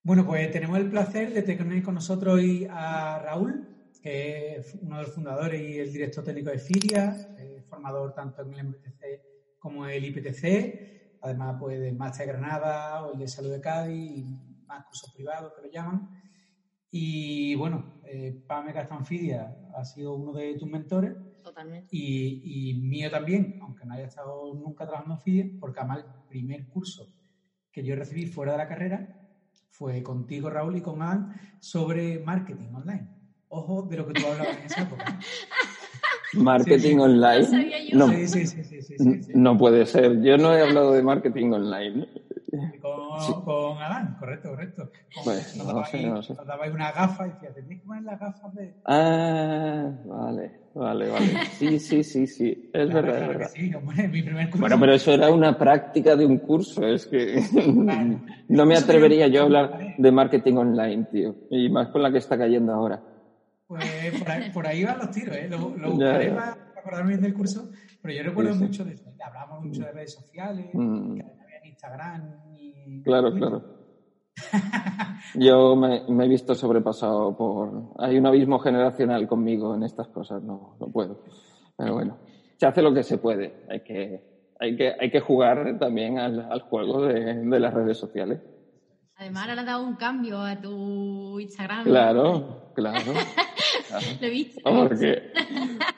Bueno, 0.02 0.24
pues 0.24 0.50
tenemos 0.52 0.78
el 0.78 0.88
placer 0.88 1.34
de 1.34 1.42
tener 1.42 1.82
con 1.82 1.96
nosotros 1.96 2.34
hoy 2.34 2.66
a 2.70 3.18
Raúl, 3.18 3.65
que 4.06 4.58
es 4.58 4.78
uno 4.80 4.98
de 4.98 5.02
los 5.02 5.12
fundadores 5.12 5.60
y 5.60 5.80
el 5.80 5.92
director 5.92 6.22
técnico 6.22 6.50
de 6.50 6.60
Firia, 6.60 7.34
eh, 7.40 7.60
formador 7.68 8.14
tanto 8.14 8.42
en 8.42 8.54
el 8.54 8.66
MPTC 8.68 9.58
como 9.58 9.84
en 9.84 9.96
el 9.96 10.04
IPTC, 10.04 11.18
además 11.22 11.56
pues 11.58 11.80
del 11.80 11.96
Máster 11.96 12.24
de 12.24 12.32
Granada 12.32 13.04
o 13.04 13.14
el 13.14 13.18
de 13.18 13.26
Salud 13.26 13.50
de 13.50 13.60
Cádiz 13.60 14.20
y 14.20 14.64
más 14.64 14.84
cursos 14.84 15.12
privados 15.12 15.52
que 15.56 15.62
lo 15.62 15.72
llaman. 15.72 16.08
Y 16.88 17.56
bueno, 17.56 18.00
eh, 18.04 18.44
Pame 18.46 18.72
Castanfidia 18.72 19.56
ha 19.74 19.84
sido 19.84 20.14
uno 20.14 20.32
de 20.34 20.54
tus 20.56 20.68
mentores 20.68 21.16
Totalmente. 21.42 21.88
y, 21.90 22.70
y 22.70 22.80
mío 22.80 23.10
también, 23.10 23.58
aunque 23.60 23.86
no 23.86 23.94
haya 23.94 24.06
estado 24.06 24.54
nunca 24.54 24.86
trabajando 24.86 25.14
en 25.14 25.20
FIDE, 25.22 25.58
porque 25.58 25.80
además 25.80 26.04
el 26.04 26.28
primer 26.28 26.68
curso 26.68 27.12
que 27.72 27.82
yo 27.82 27.96
recibí 27.96 28.26
fuera 28.26 28.52
de 28.52 28.58
la 28.58 28.68
carrera 28.68 29.28
fue 29.68 30.04
contigo, 30.04 30.48
Raúl, 30.48 30.76
y 30.76 30.80
con 30.80 31.02
Adam 31.02 31.34
sobre 31.58 32.20
marketing 32.20 32.72
online. 32.72 33.15
Ojo 33.48 33.82
de 33.88 33.96
lo 33.96 34.06
que 34.08 34.14
tú 34.14 34.26
hablabas 34.26 34.58
en 34.58 34.64
esa 34.66 34.82
época. 34.82 35.04
Marketing 36.34 36.78
Sí, 36.80 36.88
sí. 36.90 36.98
online. 36.98 37.90
No. 37.94 38.06
No, 38.08 38.12
Sí, 38.12 38.28
sí, 38.28 38.46
sí, 38.46 38.64
sí, 38.64 38.82
sí, 38.82 38.94
sí, 38.98 39.22
sí. 39.22 39.32
no 39.34 39.56
puede 39.56 39.86
ser. 39.86 40.20
Yo 40.22 40.36
no 40.36 40.52
he 40.54 40.60
hablado 40.62 40.92
de 40.92 41.02
marketing 41.02 41.52
online. 41.52 42.06
Con, 42.82 43.20
Sí. 43.20 43.32
con 43.44 43.78
Adán, 43.78 44.16
correcto, 44.18 44.50
correcto. 44.50 44.90
Con- 45.14 45.24
Pues, 45.24 45.56
nos, 45.56 45.66
no 45.66 45.72
dabais, 45.74 45.90
sé, 45.90 46.02
no 46.06 46.22
sé. 46.22 46.34
nos 46.34 46.46
dabais 46.46 46.72
una 46.74 46.92
gafa 46.92 47.26
y 47.26 47.30
decía, 47.30 47.54
tenéis 47.54 47.80
que 47.80 47.86
poner 47.86 48.02
las 48.02 48.20
gafas 48.20 48.54
de... 48.54 48.74
Ah, 48.84 49.90
vale, 50.04 50.60
vale, 50.74 51.08
vale. 51.08 51.26
Sí, 51.58 51.78
sí, 51.78 52.02
sí, 52.04 52.26
sí. 52.26 52.70
Es 52.72 52.90
Claro, 52.90 53.06
verdad, 53.06 53.16
claro 53.18 53.32
verdad. 53.32 53.50
sí, 53.54 53.74
hombre, 53.74 54.08
mi 54.08 54.22
primer 54.22 54.46
curso. 54.50 54.60
Bueno, 54.60 54.80
pero 54.80 54.92
eso 54.94 55.12
era 55.12 55.30
una 55.30 55.56
práctica 55.56 56.16
de 56.16 56.26
un 56.26 56.38
curso. 56.38 56.86
Es 56.86 57.06
que 57.06 57.36
no 58.48 58.66
me 58.66 58.76
atrevería 58.76 59.28
yo 59.28 59.40
a 59.40 59.44
hablar 59.44 59.94
de 59.96 60.12
marketing 60.12 60.54
online, 60.54 61.06
tío. 61.10 61.34
Y 61.50 61.68
más 61.70 61.88
con 61.88 62.02
la 62.02 62.10
que 62.12 62.18
está 62.18 62.36
cayendo 62.36 62.72
ahora. 62.74 63.00
Pues 63.68 63.84
por 64.18 64.30
ahí, 64.30 64.50
por 64.50 64.66
ahí 64.66 64.84
van 64.84 64.98
los 64.98 65.10
tiros, 65.10 65.36
¿eh? 65.36 65.48
Lo, 65.50 65.76
lo 65.76 65.90
buscaré 65.92 66.30
para 66.30 66.52
acordarme 66.76 67.10
bien 67.10 67.22
del 67.22 67.34
curso, 67.34 67.68
pero 68.00 68.14
yo 68.14 68.22
recuerdo 68.22 68.52
Sí, 68.52 68.58
sí. 68.58 68.64
mucho 68.64 68.84
de 68.84 68.92
eso. 68.94 69.10
Hablábamos 69.24 69.64
mucho 69.64 69.82
de 69.82 69.92
redes 69.92 70.12
sociales, 70.14 70.66
Mm. 70.72 71.14
que 71.16 71.22
había 71.22 71.60
ni 71.62 71.68
Instagram 71.70 72.50
ni... 72.52 73.02
Claro, 73.02 73.34
claro. 73.34 73.64
Yo 75.34 75.74
me, 75.76 76.02
me 76.08 76.26
he 76.26 76.28
visto 76.28 76.54
sobrepasado 76.54 77.36
por... 77.36 77.92
Hay 77.98 78.18
un 78.18 78.26
abismo 78.26 78.58
generacional 78.58 79.26
conmigo 79.26 79.74
en 79.74 79.82
estas 79.82 80.08
cosas, 80.08 80.42
no, 80.42 80.76
no 80.78 80.86
puedo. 80.92 81.24
Pero 81.76 81.94
bueno, 81.94 82.18
se 82.56 82.66
hace 82.66 82.82
lo 82.82 82.92
que 82.94 83.02
se 83.02 83.18
puede. 83.18 83.64
Hay 83.68 83.80
que, 83.82 84.22
hay 84.60 84.76
que, 84.76 84.92
hay 84.98 85.10
que 85.10 85.20
jugar 85.20 85.78
también 85.78 86.18
al, 86.18 86.40
al 86.52 86.60
juego 86.60 87.02
de, 87.06 87.34
de 87.34 87.60
las 87.60 87.74
redes 87.74 87.98
sociales. 87.98 88.40
Además, 89.18 89.42
ahora 89.44 89.54
le 89.54 89.60
has 89.62 89.66
dado 89.66 89.86
un 89.86 89.96
cambio 89.96 90.40
a 90.40 90.60
tu 90.60 91.40
Instagram. 91.40 91.84
Claro, 91.84 92.70
claro. 92.74 93.12
claro. 93.88 94.06
Lo 94.20 94.26
he 94.26 94.30
visto. 94.30 94.60
Porque, 94.62 95.22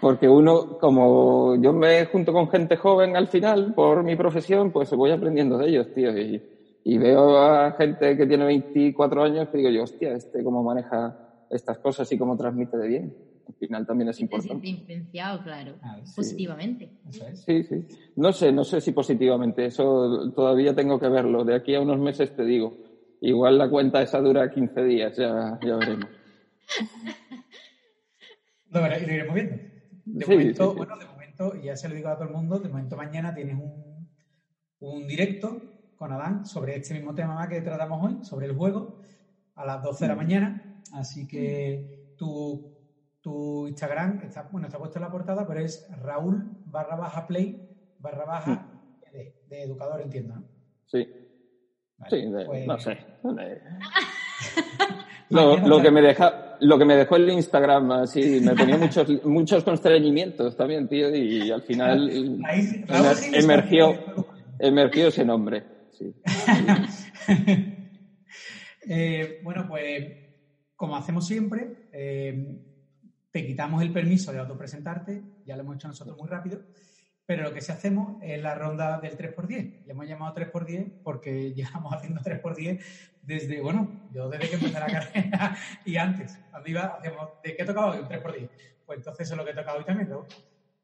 porque 0.00 0.28
uno, 0.28 0.78
como 0.78 1.56
yo 1.60 1.72
me 1.72 2.04
junto 2.06 2.32
con 2.32 2.48
gente 2.48 2.76
joven 2.76 3.16
al 3.16 3.26
final 3.26 3.74
por 3.74 4.04
mi 4.04 4.14
profesión, 4.14 4.70
pues 4.70 4.90
voy 4.92 5.10
aprendiendo 5.10 5.58
de 5.58 5.68
ellos, 5.68 5.92
tío. 5.94 6.16
Y, 6.16 6.40
y 6.84 6.96
veo 6.98 7.38
a 7.38 7.72
gente 7.72 8.16
que 8.16 8.26
tiene 8.26 8.44
24 8.44 9.24
años 9.24 9.48
que 9.48 9.58
digo 9.58 9.70
yo, 9.70 9.82
hostia, 9.82 10.12
este 10.12 10.44
cómo 10.44 10.62
maneja 10.62 11.16
estas 11.50 11.78
cosas 11.78 12.10
y 12.12 12.18
cómo 12.18 12.36
transmite 12.36 12.76
de 12.76 12.88
bien. 12.88 13.16
Al 13.48 13.54
final 13.54 13.86
también 13.86 14.10
es 14.10 14.18
Te 14.18 14.22
importante. 14.24 14.68
influenciado, 14.68 15.42
claro. 15.42 15.72
Ah, 15.82 15.96
sí. 16.04 16.12
Positivamente. 16.16 16.90
Sí, 17.32 17.62
sí. 17.64 17.84
No 18.16 18.30
sé, 18.30 18.52
no 18.52 18.62
sé 18.62 18.80
si 18.80 18.92
positivamente. 18.92 19.64
Eso 19.64 20.30
todavía 20.36 20.74
tengo 20.74 21.00
que 21.00 21.08
verlo. 21.08 21.44
De 21.44 21.56
aquí 21.56 21.74
a 21.74 21.80
unos 21.80 21.98
meses 21.98 22.36
te 22.36 22.44
digo. 22.44 22.76
Igual 23.20 23.58
la 23.58 23.68
cuenta 23.68 24.02
esa 24.02 24.20
dura 24.20 24.48
15 24.48 24.82
días, 24.84 25.16
ya, 25.16 25.58
ya 25.64 25.76
veremos. 25.76 26.10
Lo, 28.70 28.82
veré- 28.82 29.00
lo 29.06 29.12
iremos 29.12 29.34
viendo. 29.34 29.56
De 30.04 30.24
Sí, 30.26 30.30
momento, 30.30 30.64
sí, 30.64 30.70
sí. 30.70 30.76
bueno, 30.76 30.96
de 30.98 31.06
momento, 31.06 31.56
y 31.56 31.62
ya 31.64 31.76
se 31.76 31.88
lo 31.88 31.94
digo 31.94 32.08
a 32.10 32.16
todo 32.16 32.24
el 32.28 32.34
mundo, 32.34 32.58
de 32.58 32.68
momento 32.68 32.96
mañana 32.96 33.34
tienes 33.34 33.56
un, 33.56 34.06
un 34.80 35.06
directo 35.06 35.62
con 35.96 36.12
Adán 36.12 36.44
sobre 36.44 36.76
este 36.76 36.92
mismo 36.94 37.14
tema 37.14 37.48
que 37.48 37.62
tratamos 37.62 38.04
hoy, 38.04 38.22
sobre 38.24 38.46
el 38.46 38.52
juego, 38.54 38.98
a 39.54 39.64
las 39.64 39.82
12 39.82 40.04
de 40.04 40.08
la 40.08 40.14
mañana. 40.16 40.62
Así 40.92 41.26
que 41.26 41.82
tu, 42.14 42.70
tu 43.22 43.66
Instagram 43.68 44.20
está, 44.22 44.42
bueno, 44.42 44.66
está 44.66 44.78
puesto 44.78 44.98
en 44.98 45.04
la 45.04 45.10
portada, 45.10 45.46
pero 45.46 45.60
es 45.60 45.86
Raúl 45.90 46.50
barra 46.64 46.96
baja 46.96 47.26
play 47.26 47.64
barra 47.96 48.26
baja 48.26 48.70
de, 49.12 49.34
de 49.46 49.62
educador, 49.62 50.02
entiendo, 50.02 50.34
¿no? 50.36 50.44
Sí, 50.84 51.08
Vale, 51.96 52.10
sí, 52.22 52.30
de- 52.30 52.44
pues- 52.44 52.66
no 52.66 52.78
sé. 52.78 52.98
Lo, 55.30 55.82
que 55.82 55.90
me 55.90 56.00
deja, 56.00 56.56
lo 56.60 56.78
que 56.78 56.84
me 56.86 56.96
dejó 56.96 57.16
el 57.16 57.28
Instagram, 57.28 57.90
así, 57.92 58.40
me 58.40 58.54
ponía 58.54 58.78
muchos, 58.78 59.06
muchos 59.24 59.62
constreñimientos 59.62 60.56
también, 60.56 60.88
tío, 60.88 61.14
y 61.14 61.50
al 61.50 61.60
final 61.62 62.38
Ahí, 62.46 62.60
emer- 62.88 63.44
emergió, 63.44 63.94
emergió 64.58 65.08
ese 65.08 65.24
nombre. 65.24 65.64
Sí. 65.90 66.14
Eh, 68.90 69.40
bueno, 69.44 69.66
pues 69.68 70.02
como 70.74 70.96
hacemos 70.96 71.26
siempre, 71.26 71.88
eh, 71.92 72.58
te 73.30 73.46
quitamos 73.46 73.82
el 73.82 73.92
permiso 73.92 74.32
de 74.32 74.38
autopresentarte, 74.38 75.22
ya 75.44 75.56
lo 75.56 75.62
hemos 75.62 75.76
hecho 75.76 75.88
nosotros 75.88 76.16
muy 76.16 76.26
rápido, 76.26 76.62
pero 77.28 77.42
lo 77.42 77.52
que 77.52 77.60
sí 77.60 77.70
hacemos 77.70 78.16
es 78.22 78.42
la 78.42 78.54
ronda 78.54 78.98
del 79.00 79.14
3x10. 79.18 79.84
Le 79.84 79.92
hemos 79.92 80.08
llamado 80.08 80.34
3x10 80.34 81.02
porque 81.02 81.52
llevamos 81.54 81.92
haciendo 81.92 82.22
3x10 82.22 82.80
desde, 83.20 83.60
bueno, 83.60 84.08
yo 84.10 84.30
desde 84.30 84.48
que 84.48 84.54
empecé 84.54 84.80
la 84.80 84.86
carrera 85.12 85.54
y 85.84 85.98
antes. 85.98 86.38
Cuando 86.50 86.70
iba, 86.70 86.84
hacíamos, 86.84 87.28
¿de 87.44 87.54
qué 87.54 87.64
tocaba 87.66 87.90
hoy? 87.92 87.98
Un 87.98 88.08
3x10. 88.08 88.50
Pues 88.86 88.98
entonces 89.00 89.26
eso 89.26 89.34
es 89.34 89.38
lo 89.38 89.44
que 89.44 89.52
toca 89.52 89.74
hoy 89.74 89.84
también, 89.84 90.08
¿no? 90.08 90.24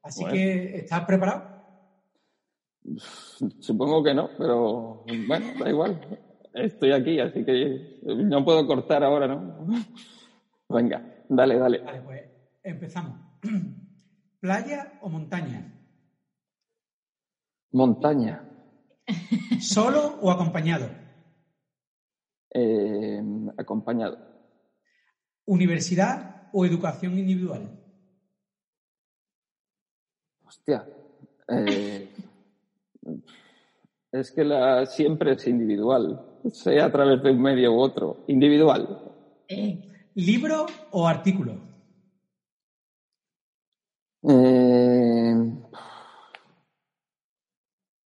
Así 0.03 0.21
Bueno. 0.21 0.35
que, 0.35 0.77
¿estás 0.77 1.03
preparado? 1.05 1.49
Supongo 3.59 4.03
que 4.03 4.13
no, 4.13 4.29
pero 4.37 5.03
bueno, 5.27 5.47
da 5.59 5.67
igual. 5.67 5.99
Estoy 6.53 6.91
aquí, 6.91 7.19
así 7.19 7.43
que 7.43 7.97
no 8.03 8.45
puedo 8.45 8.67
cortar 8.67 9.03
ahora, 9.03 9.27
¿no? 9.27 9.65
Venga, 10.69 11.01
dale, 11.27 11.57
dale. 11.57 11.79
Vale, 11.79 12.01
pues 12.01 12.21
empezamos. 12.61 13.17
¿Playa 14.39 14.99
o 15.01 15.09
montaña? 15.09 15.74
Montaña. 17.75 18.41
¿Solo 19.59 20.17
o 20.21 20.31
acompañado? 20.31 20.89
Eh, 22.53 23.21
acompañado. 23.57 24.17
¿Universidad 25.45 26.47
o 26.53 26.65
educación 26.65 27.19
individual? 27.19 27.77
Hostia. 30.45 30.87
eh, 31.49 32.13
es 34.13 34.31
que 34.31 34.45
la 34.45 34.85
siempre 34.85 35.33
es 35.33 35.45
individual, 35.45 36.39
sea 36.53 36.85
a 36.85 36.91
través 36.91 37.21
de 37.21 37.31
un 37.31 37.41
medio 37.41 37.73
u 37.73 37.79
otro. 37.79 38.23
Individual. 38.27 39.11
¿Libro 40.13 40.65
o 40.91 41.05
artículo? 41.05 41.59
Eh, 44.23 44.94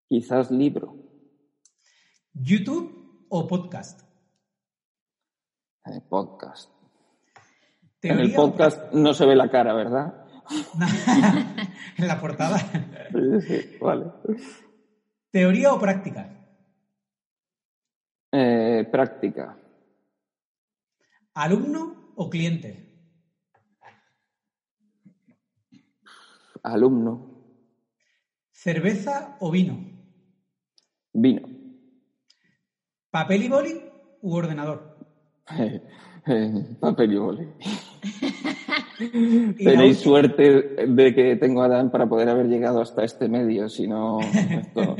quizás 0.08 0.52
libro. 0.52 0.96
¿YouTube 2.34 3.26
o 3.30 3.48
podcast? 3.48 4.02
Eh, 5.86 6.02
podcast. 6.08 6.72
En 8.02 8.16
¿Teoría 8.16 8.26
el 8.26 8.34
podcast 8.34 8.94
no 8.94 9.14
se 9.14 9.26
ve 9.26 9.36
la 9.36 9.50
cara, 9.50 9.74
¿verdad? 9.74 10.26
en 11.98 12.08
la 12.08 12.20
portada. 12.22 12.58
Sí, 12.60 13.42
sí, 13.42 13.78
vale. 13.82 14.06
¿Teoría 15.32 15.74
o 15.74 15.80
práctica? 15.80 16.30
Eh, 18.32 18.88
práctica. 18.92 19.58
¿Alumno 21.34 22.14
o 22.16 22.30
cliente? 22.30 22.88
Alumno. 26.64 27.38
¿Cerveza 28.52 29.38
o 29.40 29.52
vino? 29.52 29.97
Vino. 31.20 31.42
¿Papel 33.10 33.44
y 33.44 33.50
boli 33.50 33.82
u 34.22 34.36
ordenador? 34.36 35.00
Papel 36.80 37.14
y 37.14 37.18
boli. 37.18 37.48
Tenéis 39.58 39.98
suerte 39.98 40.86
de 40.88 41.16
que 41.16 41.36
tengo 41.38 41.64
a 41.64 41.66
Adán 41.66 41.90
para 41.90 42.08
poder 42.08 42.30
haber 42.30 42.48
llegado 42.48 42.82
hasta 42.82 43.04
este 43.04 43.28
medio, 43.30 43.68
si 43.68 43.88
no, 43.88 44.20
esto 44.22 44.96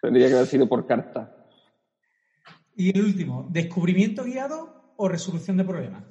tendría 0.00 0.28
que 0.28 0.34
haber 0.34 0.46
sido 0.46 0.68
por 0.68 0.86
carta. 0.86 1.46
Y 2.76 2.96
el 2.96 3.04
último, 3.04 3.46
¿descubrimiento 3.50 4.24
guiado 4.24 4.94
o 4.96 5.08
resolución 5.08 5.56
de 5.56 5.64
problemas? 5.64 6.04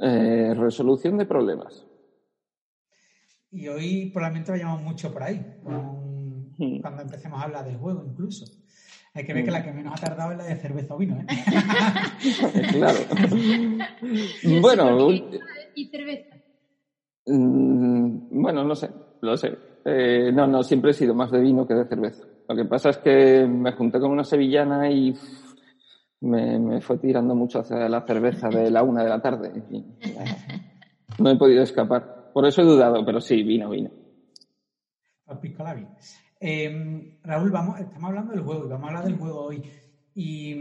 Eh, 0.00 0.54
resolución 0.54 1.18
de 1.18 1.26
problemas. 1.26 1.86
Y 3.52 3.68
hoy 3.68 4.10
probablemente 4.12 4.50
vayamos 4.50 4.80
mucho 4.82 5.12
por 5.12 5.22
ahí, 5.22 5.44
con- 5.62 6.52
Mm. 6.58 6.80
cuando 6.80 7.02
empecemos 7.02 7.40
a 7.40 7.44
hablar 7.44 7.64
del 7.64 7.76
juego 7.76 8.04
incluso. 8.04 8.44
Hay 9.14 9.24
que 9.26 9.34
ver 9.34 9.44
que 9.44 9.50
la 9.50 9.62
que 9.62 9.72
menos 9.72 9.92
ha 9.94 10.00
tardado 10.06 10.32
es 10.32 10.38
la 10.38 10.44
de 10.44 10.56
cerveza 10.56 10.94
o 10.94 10.98
vino, 10.98 11.16
¿eh? 11.20 11.26
claro. 12.72 12.98
Bueno, 14.60 15.10
y 15.74 15.86
cerveza. 15.86 16.36
mm, 17.26 18.16
bueno, 18.30 18.64
no 18.64 18.74
sé, 18.74 18.90
lo 19.20 19.36
sé. 19.36 19.58
Eh, 19.84 20.30
no, 20.32 20.46
no, 20.46 20.62
siempre 20.62 20.92
he 20.92 20.94
sido 20.94 21.14
más 21.14 21.30
de 21.30 21.40
vino 21.40 21.66
que 21.66 21.74
de 21.74 21.84
cerveza. 21.86 22.24
Lo 22.48 22.56
que 22.56 22.64
pasa 22.64 22.90
es 22.90 22.98
que 22.98 23.46
me 23.46 23.72
junté 23.72 23.98
con 24.00 24.10
una 24.12 24.24
sevillana 24.24 24.90
y 24.90 25.12
me, 26.20 26.58
me 26.58 26.80
fue 26.80 26.98
tirando 26.98 27.34
mucho 27.34 27.60
hacia 27.60 27.88
la 27.88 28.00
cerveza 28.02 28.48
de 28.48 28.70
la 28.70 28.82
una 28.82 29.02
de 29.02 29.08
la 29.08 29.20
tarde. 29.20 29.52
y 29.70 29.84
no 31.18 31.30
he 31.30 31.36
podido 31.36 31.62
escapar. 31.62 32.06
Por 32.32 32.46
eso 32.46 32.62
he 32.62 32.64
dudado, 32.64 33.04
pero 33.04 33.20
sí, 33.20 33.42
vino, 33.42 33.70
vino. 33.70 33.90
Al 35.26 35.38
pisco 35.38 35.62
labi. 35.62 35.86
Eh, 36.40 37.18
Raúl, 37.22 37.50
vamos, 37.50 37.78
estamos 37.78 38.08
hablando 38.08 38.32
del 38.32 38.42
juego 38.42 38.66
y 38.66 38.68
vamos 38.68 38.84
a 38.84 38.88
hablar 38.88 39.04
del 39.04 39.18
juego 39.18 39.40
hoy. 39.42 39.62
Y 40.14 40.54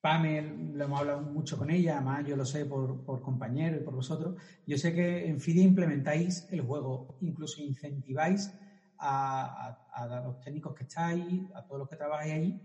Pamel, 0.00 0.72
lo 0.74 0.84
hemos 0.84 1.00
hablado 1.00 1.22
mucho 1.22 1.56
con 1.56 1.70
ella, 1.70 1.96
además 1.96 2.26
yo 2.26 2.36
lo 2.36 2.44
sé 2.44 2.66
por, 2.66 3.04
por 3.04 3.22
compañero 3.22 3.76
y 3.76 3.84
por 3.84 3.94
vosotros. 3.94 4.36
Yo 4.66 4.76
sé 4.76 4.94
que 4.94 5.26
en 5.26 5.40
FIDE 5.40 5.62
implementáis 5.62 6.46
el 6.50 6.60
juego, 6.60 7.18
incluso 7.20 7.62
incentiváis 7.62 8.52
a, 8.98 10.22
los 10.24 10.40
técnicos 10.40 10.74
que 10.74 10.84
estáis, 10.84 11.50
a 11.54 11.64
todos 11.64 11.80
los 11.80 11.88
que 11.88 11.96
trabajáis 11.96 12.32
ahí, 12.32 12.62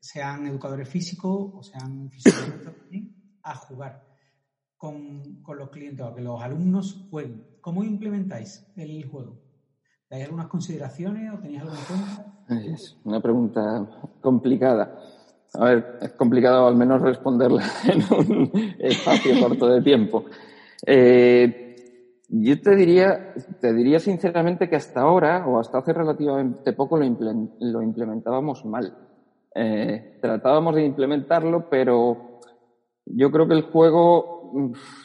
sean 0.00 0.46
educadores 0.46 0.88
físicos 0.88 1.50
o 1.54 1.62
sean 1.62 2.10
fisioterapeutas 2.10 2.80
a 3.42 3.54
jugar 3.54 4.09
con, 4.80 5.42
con 5.42 5.58
los 5.58 5.68
clientes 5.68 6.04
o 6.06 6.14
que 6.14 6.22
los 6.22 6.42
alumnos 6.42 7.06
jueguen. 7.10 7.44
¿Cómo 7.60 7.84
implementáis 7.84 8.66
el 8.76 9.06
juego? 9.06 9.36
¿Dais 10.08 10.24
algunas 10.24 10.46
consideraciones 10.46 11.30
o 11.34 11.38
tenéis 11.38 11.60
algo 11.60 11.74
en 11.74 11.84
cuenta? 11.84 12.72
Es 12.72 12.96
una 13.04 13.20
pregunta 13.20 13.86
complicada. 14.22 14.98
A 15.52 15.64
ver, 15.66 15.98
es 16.00 16.12
complicado 16.12 16.66
al 16.66 16.76
menos 16.76 17.02
responderla 17.02 17.62
en 17.84 18.02
un 18.10 18.50
espacio 18.78 19.38
corto 19.38 19.68
de 19.68 19.82
tiempo. 19.82 20.24
Eh, 20.86 22.24
yo 22.30 22.60
te 22.62 22.74
diría, 22.74 23.34
te 23.60 23.74
diría 23.74 23.98
sinceramente 23.98 24.70
que 24.70 24.76
hasta 24.76 25.02
ahora, 25.02 25.46
o 25.46 25.60
hasta 25.60 25.78
hace 25.78 25.92
relativamente 25.92 26.72
poco, 26.72 26.96
lo, 26.96 27.04
lo 27.60 27.82
implementábamos 27.82 28.64
mal. 28.64 28.96
Eh, 29.54 30.16
tratábamos 30.22 30.74
de 30.74 30.86
implementarlo, 30.86 31.68
pero 31.68 32.30
yo 33.12 33.30
creo 33.30 33.48
que 33.48 33.54
el 33.54 33.62
juego, 33.62 34.39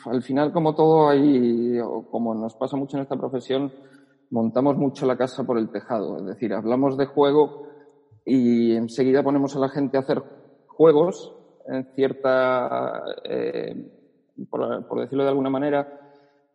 al 0.05 0.21
final, 0.21 0.51
como 0.51 0.75
todo 0.75 1.10
o 1.10 2.10
como 2.10 2.34
nos 2.34 2.55
pasa 2.55 2.77
mucho 2.77 2.97
en 2.97 3.03
esta 3.03 3.17
profesión, 3.17 3.71
montamos 4.31 4.77
mucho 4.77 5.05
la 5.05 5.17
casa 5.17 5.43
por 5.43 5.58
el 5.58 5.69
tejado. 5.69 6.17
Es 6.17 6.25
decir, 6.25 6.53
hablamos 6.53 6.97
de 6.97 7.05
juego 7.05 7.67
y 8.25 8.75
enseguida 8.75 9.23
ponemos 9.23 9.55
a 9.55 9.60
la 9.60 9.69
gente 9.69 9.97
a 9.97 10.01
hacer 10.01 10.23
juegos 10.67 11.34
en 11.67 11.86
cierta, 11.95 13.03
eh, 13.23 13.91
por, 14.49 14.88
por 14.88 15.01
decirlo 15.01 15.23
de 15.23 15.29
alguna 15.29 15.49
manera, 15.49 16.05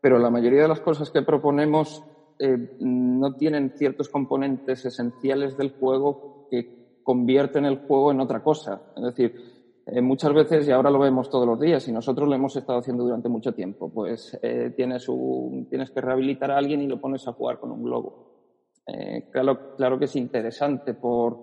pero 0.01 0.19
la 0.19 0.31
mayoría 0.31 0.63
de 0.63 0.69
las 0.69 0.81
cosas 0.81 1.11
que 1.11 1.23
proponemos 1.23 2.05
eh, 2.39 2.77
no 2.81 3.35
tienen 3.35 3.75
ciertos 3.77 4.09
componentes 4.09 4.85
esenciales 4.87 5.57
del 5.59 5.73
juego 5.73 6.49
que 6.51 7.01
convierten 7.03 7.67
el 7.67 7.87
juego 7.87 8.13
en 8.13 8.21
otra 8.21 8.43
cosa. 8.43 8.81
Es 8.97 9.03
decir, 9.03 9.60
eh, 9.87 10.01
muchas 10.01 10.33
veces, 10.33 10.69
y 10.69 10.71
ahora 10.71 10.91
lo 10.91 10.99
vemos 10.99 11.31
todos 11.31 11.47
los 11.47 11.59
días, 11.59 11.87
y 11.89 11.93
nosotros 11.93 12.29
lo 12.29 12.35
hemos 12.35 12.55
estado 12.55 12.79
haciendo 12.79 13.05
durante 13.05 13.29
mucho 13.29 13.53
tiempo, 13.53 13.91
pues 13.91 14.39
eh, 14.43 14.73
tienes, 14.77 15.09
un, 15.09 15.67
tienes 15.69 15.91
que 15.91 16.01
rehabilitar 16.01 16.51
a 16.51 16.59
alguien 16.59 16.83
y 16.83 16.87
lo 16.87 17.01
pones 17.01 17.27
a 17.27 17.33
jugar 17.33 17.59
con 17.59 17.73
un 17.73 17.83
globo. 17.83 18.83
Eh, 18.87 19.29
claro, 19.31 19.75
claro 19.77 19.99
que 19.99 20.05
es 20.05 20.17
interesante 20.17 20.95
por, 20.95 21.39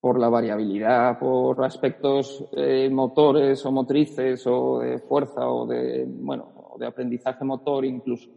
por 0.00 0.18
la 0.18 0.28
variabilidad, 0.28 1.18
por 1.18 1.62
aspectos 1.64 2.48
motores 2.90 3.64
o 3.66 3.72
motrices 3.72 4.46
o 4.46 4.78
de 4.78 4.98
fuerza 4.98 5.48
o 5.48 5.66
de, 5.66 6.04
bueno, 6.08 6.48
o 6.70 6.78
de 6.78 6.86
aprendizaje 6.86 7.44
motor 7.44 7.84
incluso. 7.84 8.30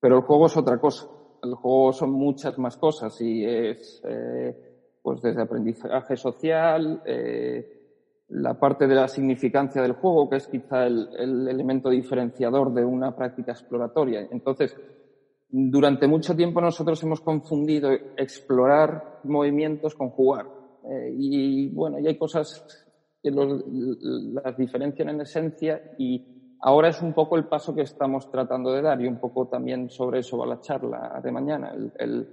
Pero 0.00 0.16
el 0.16 0.22
juego 0.22 0.46
es 0.46 0.56
otra 0.56 0.78
cosa. 0.78 1.08
El 1.42 1.54
juego 1.54 1.92
son 1.92 2.12
muchas 2.12 2.58
más 2.58 2.76
cosas 2.76 3.18
y 3.20 3.44
es, 3.44 4.02
pues 5.02 5.22
desde 5.22 5.42
aprendizaje 5.42 6.16
social, 6.16 7.02
la 8.28 8.54
parte 8.54 8.86
de 8.86 8.94
la 8.94 9.08
significancia 9.08 9.80
del 9.82 9.92
juego, 9.92 10.28
que 10.28 10.36
es 10.36 10.48
quizá 10.48 10.86
el, 10.86 11.08
el 11.18 11.48
elemento 11.48 11.88
diferenciador 11.90 12.72
de 12.72 12.84
una 12.84 13.14
práctica 13.14 13.52
exploratoria. 13.52 14.26
Entonces, 14.30 14.74
durante 15.48 16.06
mucho 16.08 16.34
tiempo 16.34 16.60
nosotros 16.60 17.02
hemos 17.04 17.20
confundido 17.20 17.90
explorar 18.16 19.20
movimientos 19.22 19.94
con 19.94 20.10
jugar. 20.10 20.46
Eh, 20.82 21.10
y 21.16 21.68
bueno, 21.68 21.98
y 22.00 22.06
hay 22.06 22.16
cosas 22.16 22.64
que 23.22 23.30
los- 23.30 23.62
las 23.66 24.56
diferencian 24.56 25.08
en 25.08 25.20
esencia 25.20 25.80
y 25.96 26.20
ahora 26.60 26.88
es 26.88 27.00
un 27.00 27.12
poco 27.12 27.36
el 27.36 27.46
paso 27.46 27.74
que 27.74 27.82
estamos 27.82 28.28
tratando 28.30 28.72
de 28.72 28.82
dar 28.82 29.00
y 29.00 29.06
un 29.06 29.18
poco 29.18 29.46
también 29.46 29.88
sobre 29.88 30.20
eso 30.20 30.36
va 30.38 30.46
la 30.46 30.60
charla 30.60 31.20
de 31.22 31.32
mañana, 31.32 31.70
el, 31.74 31.92
el- 31.98 32.28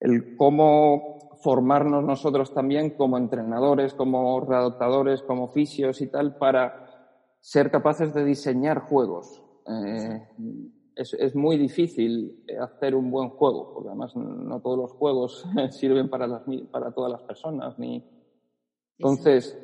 el 0.00 0.36
cómo 0.36 1.17
formarnos 1.40 2.04
nosotros 2.04 2.52
también 2.52 2.90
como 2.90 3.16
entrenadores, 3.16 3.94
como 3.94 4.40
readaptadores, 4.40 5.22
como 5.22 5.48
fisios 5.48 6.00
y 6.00 6.08
tal, 6.08 6.36
para 6.36 6.88
ser 7.40 7.70
capaces 7.70 8.12
de 8.14 8.24
diseñar 8.24 8.80
juegos. 8.80 9.42
Eh, 9.66 10.28
es, 10.96 11.14
es, 11.14 11.34
muy 11.36 11.56
difícil 11.56 12.44
hacer 12.60 12.94
un 12.94 13.10
buen 13.10 13.30
juego, 13.30 13.72
porque 13.72 13.88
además 13.88 14.16
no 14.16 14.60
todos 14.60 14.78
los 14.78 14.92
juegos 14.92 15.46
sirven 15.70 16.08
para, 16.08 16.26
las, 16.26 16.42
para 16.70 16.92
todas 16.92 17.12
las 17.12 17.22
personas. 17.22 17.78
Ni... 17.78 18.04
Entonces, 18.98 19.56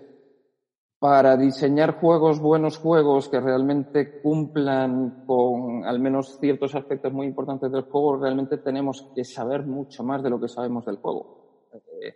para 1.05 1.37
diseñar 1.37 2.01
juegos, 2.01 2.41
buenos 2.41 2.79
juegos 2.79 3.29
que 3.29 3.41
realmente 3.41 4.23
cumplan 4.23 5.25
con 5.27 5.85
al 5.85 6.01
menos 6.01 6.39
ciertos 6.39 6.75
aspectos 6.75 7.13
muy 7.13 7.27
importantes 7.27 7.71
del 7.71 7.83
juego, 7.83 8.17
realmente 8.17 8.59
tenemos 8.59 9.11
que 9.15 9.25
saber 9.25 9.67
mucho 9.67 10.03
más 10.03 10.23
de 10.23 10.31
lo 10.31 10.41
que 10.41 10.49
sabemos 10.49 10.87
del 10.87 10.97
juego. 10.97 11.44
Eh, 11.75 12.15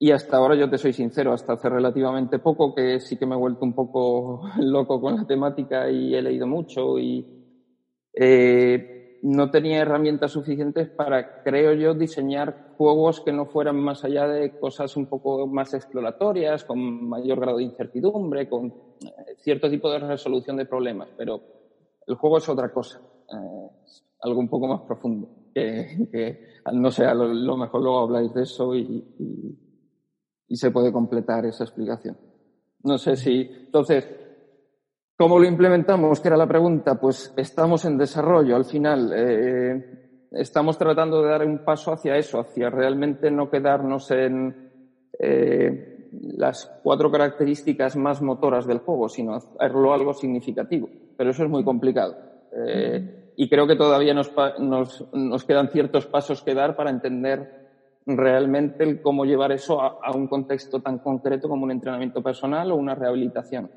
y 0.00 0.12
hasta 0.12 0.36
ahora, 0.36 0.54
yo 0.54 0.70
te 0.70 0.78
soy 0.78 0.92
sincero, 0.92 1.32
hasta 1.32 1.54
hace 1.54 1.68
relativamente 1.68 2.38
poco, 2.38 2.74
que 2.74 3.00
sí 3.00 3.16
que 3.16 3.26
me 3.26 3.34
he 3.34 3.38
vuelto 3.38 3.64
un 3.64 3.74
poco 3.74 4.42
loco 4.58 5.00
con 5.00 5.16
la 5.16 5.26
temática 5.26 5.90
y 5.90 6.14
he 6.14 6.22
leído 6.22 6.46
mucho 6.46 6.98
y 6.98 7.26
eh, 8.12 9.20
no 9.22 9.50
tenía 9.50 9.80
herramientas 9.80 10.32
suficientes 10.32 10.88
para, 10.88 11.42
creo 11.42 11.72
yo, 11.74 11.94
diseñar 11.94 12.74
juegos 12.76 13.20
que 13.20 13.32
no 13.32 13.46
fueran 13.46 13.76
más 13.76 14.04
allá 14.04 14.28
de 14.28 14.58
cosas 14.58 14.96
un 14.96 15.06
poco 15.06 15.46
más 15.46 15.74
exploratorias, 15.74 16.64
con 16.64 17.08
mayor 17.08 17.40
grado 17.40 17.58
de 17.58 17.64
incertidumbre, 17.64 18.48
con 18.48 18.66
eh, 18.66 19.34
cierto 19.38 19.68
tipo 19.68 19.90
de 19.90 19.98
resolución 19.98 20.56
de 20.56 20.66
problemas. 20.66 21.08
Pero 21.16 21.40
el 22.06 22.14
juego 22.14 22.38
es 22.38 22.48
otra 22.48 22.72
cosa, 22.72 23.00
eh, 23.00 23.68
algo 24.22 24.40
un 24.40 24.48
poco 24.48 24.68
más 24.68 24.82
profundo. 24.82 25.28
Que, 25.54 26.08
que 26.12 26.48
no 26.72 26.90
sé, 26.90 27.04
a 27.04 27.14
lo, 27.14 27.56
mejor 27.56 27.82
luego 27.82 28.00
habláis 28.00 28.32
de 28.34 28.42
eso 28.42 28.74
y, 28.74 29.04
y 29.18 29.58
y 30.48 30.56
se 30.56 30.70
puede 30.70 30.90
completar 30.90 31.44
esa 31.44 31.64
explicación. 31.64 32.16
No 32.82 32.96
sé 32.96 33.16
si, 33.16 33.42
entonces, 33.66 34.08
¿cómo 35.16 35.38
lo 35.38 35.46
implementamos? 35.46 36.20
Que 36.20 36.28
era 36.28 36.36
la 36.36 36.46
pregunta. 36.46 36.98
Pues 36.98 37.32
estamos 37.36 37.84
en 37.84 37.98
desarrollo. 37.98 38.56
Al 38.56 38.64
final, 38.64 39.12
eh, 39.14 40.28
estamos 40.32 40.78
tratando 40.78 41.22
de 41.22 41.28
dar 41.28 41.46
un 41.46 41.64
paso 41.64 41.92
hacia 41.92 42.16
eso, 42.16 42.40
hacia 42.40 42.70
realmente 42.70 43.30
no 43.30 43.50
quedarnos 43.50 44.10
en 44.10 44.70
eh, 45.18 46.08
las 46.36 46.80
cuatro 46.82 47.10
características 47.10 47.96
más 47.96 48.22
motoras 48.22 48.66
del 48.66 48.78
juego, 48.78 49.08
sino 49.08 49.34
hacerlo 49.34 49.92
algo 49.92 50.14
significativo. 50.14 50.88
Pero 51.16 51.30
eso 51.30 51.44
es 51.44 51.50
muy 51.50 51.64
complicado. 51.64 52.16
Eh, 52.52 53.17
y 53.40 53.48
creo 53.48 53.68
que 53.68 53.76
todavía 53.76 54.14
nos, 54.14 54.32
nos, 54.58 55.06
nos 55.12 55.44
quedan 55.44 55.68
ciertos 55.68 56.06
pasos 56.06 56.42
que 56.42 56.54
dar 56.54 56.74
para 56.74 56.90
entender 56.90 57.68
realmente 58.04 58.82
el 58.82 59.00
cómo 59.00 59.24
llevar 59.24 59.52
eso 59.52 59.80
a, 59.80 60.00
a, 60.02 60.10
un 60.10 60.26
contexto 60.26 60.80
tan 60.80 60.98
concreto 60.98 61.48
como 61.48 61.62
un 61.62 61.70
entrenamiento 61.70 62.20
personal 62.20 62.72
o 62.72 62.74
una 62.74 62.96
rehabilitación. 62.96 63.70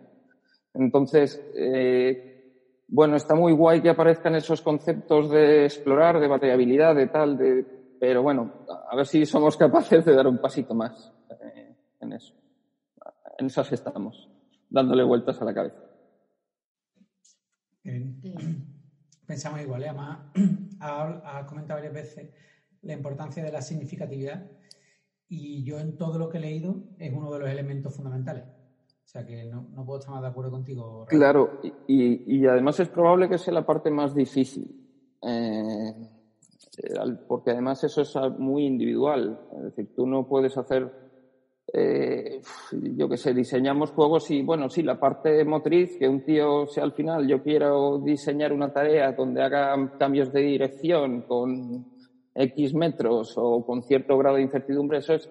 Entonces, 0.74 1.40
eh, 1.56 2.84
bueno, 2.88 3.16
está 3.16 3.36
muy 3.36 3.54
guay 3.54 3.84
que 3.84 3.92
aparezcan 3.92 4.34
esos 4.34 4.62
conceptos 4.62 5.30
de 5.30 5.66
explorar, 5.66 6.20
de 6.20 6.28
variabilidad, 6.28 6.96
de 6.96 7.08
tal, 7.10 7.38
de, 7.38 7.64
pero 8.00 8.24
bueno, 8.24 8.66
a 8.90 8.96
ver 8.96 9.06
si 9.06 9.28
somos 9.28 9.58
capaces 9.58 10.04
de 10.04 10.16
dar 10.16 10.26
un 10.26 10.40
pasito 10.40 10.74
más 10.74 11.14
eh, 11.30 11.76
en 12.00 12.14
eso. 12.14 12.34
En 13.38 13.46
esas 13.46 13.72
estamos, 13.72 14.28
dándole 14.72 15.04
vueltas 15.04 15.40
a 15.40 15.46
la 15.46 15.54
cabeza. 15.54 15.84
Pensamos 19.32 19.62
igual, 19.62 19.82
¿eh? 19.84 19.88
además 19.88 20.20
ha, 20.82 21.38
ha 21.38 21.46
comentado 21.46 21.78
varias 21.78 21.94
veces 21.94 22.34
la 22.82 22.92
importancia 22.92 23.42
de 23.42 23.50
la 23.50 23.62
significatividad 23.62 24.52
y 25.30 25.64
yo 25.64 25.80
en 25.80 25.96
todo 25.96 26.20
lo 26.20 26.28
que 26.28 26.38
he 26.38 26.42
leído 26.42 26.84
es 27.00 27.14
uno 27.14 27.32
de 27.32 27.40
los 27.40 27.50
elementos 27.50 27.96
fundamentales. 27.96 28.44
O 28.44 29.08
sea 29.08 29.26
que 29.26 29.46
no, 29.46 29.70
no 29.74 29.86
puedo 29.86 30.00
estar 30.00 30.14
más 30.14 30.22
de 30.22 30.28
acuerdo 30.28 30.52
contigo. 30.52 31.06
Raúl. 31.06 31.08
Claro, 31.08 31.62
y, 31.88 32.40
y, 32.40 32.46
además 32.46 32.78
es 32.82 32.90
probable 32.90 33.30
que 33.30 33.38
sea 33.38 33.54
la 33.54 33.66
parte 33.66 33.90
más 33.90 34.14
difícil, 34.14 34.70
eh, 35.22 35.94
porque 37.26 37.52
además 37.52 37.82
eso 37.86 38.02
es 38.02 38.14
muy 38.38 38.66
individual. 38.66 39.40
Es 39.56 39.64
decir, 39.64 39.96
tú 39.96 40.06
no 40.08 40.28
puedes 40.28 40.58
hacer, 40.58 40.92
eh, 41.74 42.42
yo 42.72 43.08
qué 43.08 43.18
sé, 43.18 43.34
diseñamos 43.34 43.92
juegos 43.92 44.30
y, 44.32 44.42
bueno, 44.42 44.70
sí, 44.70 44.84
la 44.84 45.00
parte 45.00 45.46
motriz, 45.46 45.98
que 45.98 46.10
un 46.10 46.24
tío 46.26 46.68
sea 46.68 46.84
al 46.84 46.92
final, 46.92 47.28
yo 47.28 47.42
quiero 47.42 48.00
diseñar 48.00 48.52
una 48.52 48.74
tarea 48.74 49.14
donde 49.14 49.42
haga 49.42 49.98
cambios 49.98 50.34
de 50.34 50.42
dirección 50.42 51.22
con 51.22 51.86
X 52.36 52.74
metros 52.74 53.34
o 53.38 53.66
con 53.66 53.84
cierto 53.84 54.18
grado 54.18 54.36
de 54.36 54.44
incertidumbre, 54.44 54.98
eso 54.98 55.14
es, 55.14 55.30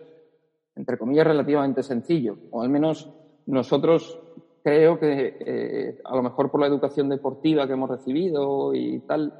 entre 0.76 0.96
comillas, 0.96 1.26
relativamente 1.26 1.83
sencillo. 1.83 2.37
O 2.50 2.62
al 2.62 2.70
menos 2.70 3.11
nosotros 3.46 4.18
creo 4.62 4.98
que, 4.98 5.37
eh, 5.40 6.00
a 6.05 6.16
lo 6.16 6.22
mejor 6.22 6.50
por 6.50 6.61
la 6.61 6.66
educación 6.66 7.09
deportiva 7.09 7.66
que 7.66 7.74
hemos 7.74 7.90
recibido 7.90 8.74
y 8.74 9.00
tal, 9.00 9.33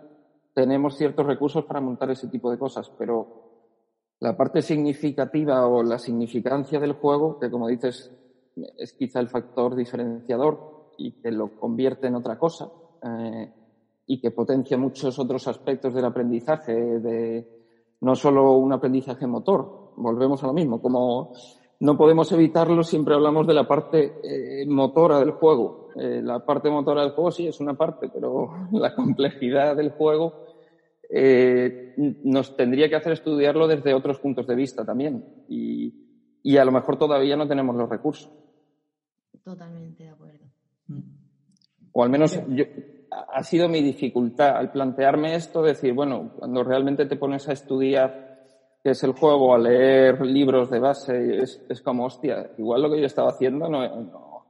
tenemos 0.55 0.97
ciertos 0.97 1.27
recursos 1.27 1.65
para 1.65 1.81
montar 1.81 2.11
ese 2.11 2.29
tipo 2.29 2.51
de 2.51 2.59
cosas, 2.59 2.91
pero 2.99 3.40
la 4.21 4.37
parte 4.37 4.63
significativa 4.63 5.67
o 5.67 5.83
la 5.83 5.99
significancia 5.99 6.79
del 6.79 6.93
juego, 6.93 7.39
que 7.39 7.51
como 7.51 7.69
dices, 7.69 8.13
es 8.77 8.93
quizá 8.93 9.21
el 9.21 9.29
factor 9.29 9.75
diferenciador 9.75 10.91
y 10.99 11.13
que 11.13 11.31
lo 11.31 11.59
convierte 11.59 12.07
en 12.07 12.17
otra 12.17 12.39
cosa, 12.39 12.71
eh, 13.03 13.53
y 14.07 14.21
que 14.21 14.31
potencia 14.31 14.77
muchos 14.77 15.19
otros 15.19 15.49
aspectos 15.49 15.95
del 15.95 16.05
aprendizaje, 16.05 16.73
de 16.75 17.49
no 18.01 18.15
solo 18.15 18.55
un 18.55 18.73
aprendizaje 18.73 19.27
motor. 19.27 19.93
Volvemos 19.97 20.43
a 20.43 20.49
lo 20.49 20.53
mismo, 20.53 20.83
como 20.83 21.33
no 21.81 21.97
podemos 21.97 22.31
evitarlo, 22.33 22.83
siempre 22.83 23.15
hablamos 23.15 23.47
de 23.47 23.55
la 23.55 23.67
parte 23.67 24.21
eh, 24.23 24.67
motora 24.67 25.19
del 25.19 25.31
juego. 25.31 25.89
Eh, 25.97 26.21
la 26.23 26.45
parte 26.45 26.71
motora 26.71 27.03
del 27.03 27.13
juego 27.13 27.31
sí 27.31 27.47
es 27.47 27.59
una 27.61 27.75
parte, 27.75 28.11
pero 28.13 28.51
la 28.73 28.95
complejidad 28.95 29.77
del 29.77 29.93
juego 29.93 30.45
eh, 31.13 31.95
nos 31.97 32.57
tendría 32.57 32.89
que 32.89 32.97
hacer 32.97 33.13
estudiarlo 33.13 33.67
desde 33.67 33.95
otros 33.95 34.19
puntos 34.19 34.47
de 34.47 34.55
vista 34.55 34.85
también. 34.85 35.25
Y, 35.49 35.95
y 36.43 36.57
a 36.57 36.65
lo 36.65 36.73
mejor 36.73 36.99
todavía 36.99 37.37
no 37.37 37.49
tenemos 37.49 37.75
los 37.77 37.89
recursos. 37.89 38.31
Totalmente 39.45 40.05
de 40.05 40.11
acuerdo. 40.11 40.47
O 41.93 42.05
al 42.05 42.11
menos 42.11 42.41
yo, 42.49 42.65
ha 43.11 43.43
sido 43.43 43.69
mi 43.69 43.83
dificultad 43.83 44.57
al 44.57 44.71
plantearme 44.71 45.35
esto, 45.35 45.63
decir, 45.63 45.93
bueno, 45.93 46.33
cuando 46.39 46.63
realmente 46.63 47.07
te 47.07 47.17
pones 47.17 47.49
a 47.49 47.53
estudiar 47.53 48.31
qué 48.83 48.91
es 48.91 49.03
el 49.03 49.13
juego, 49.13 49.55
a 49.55 49.59
leer 49.59 50.25
libros 50.25 50.71
de 50.71 50.79
base, 50.79 51.43
es, 51.43 51.65
es 51.69 51.83
como, 51.83 52.07
hostia, 52.07 52.53
igual 52.59 52.83
lo 52.83 52.91
que 52.91 53.01
yo 53.01 53.07
estaba 53.07 53.31
haciendo 53.31 53.69
no, 53.69 53.87
no, 53.87 54.47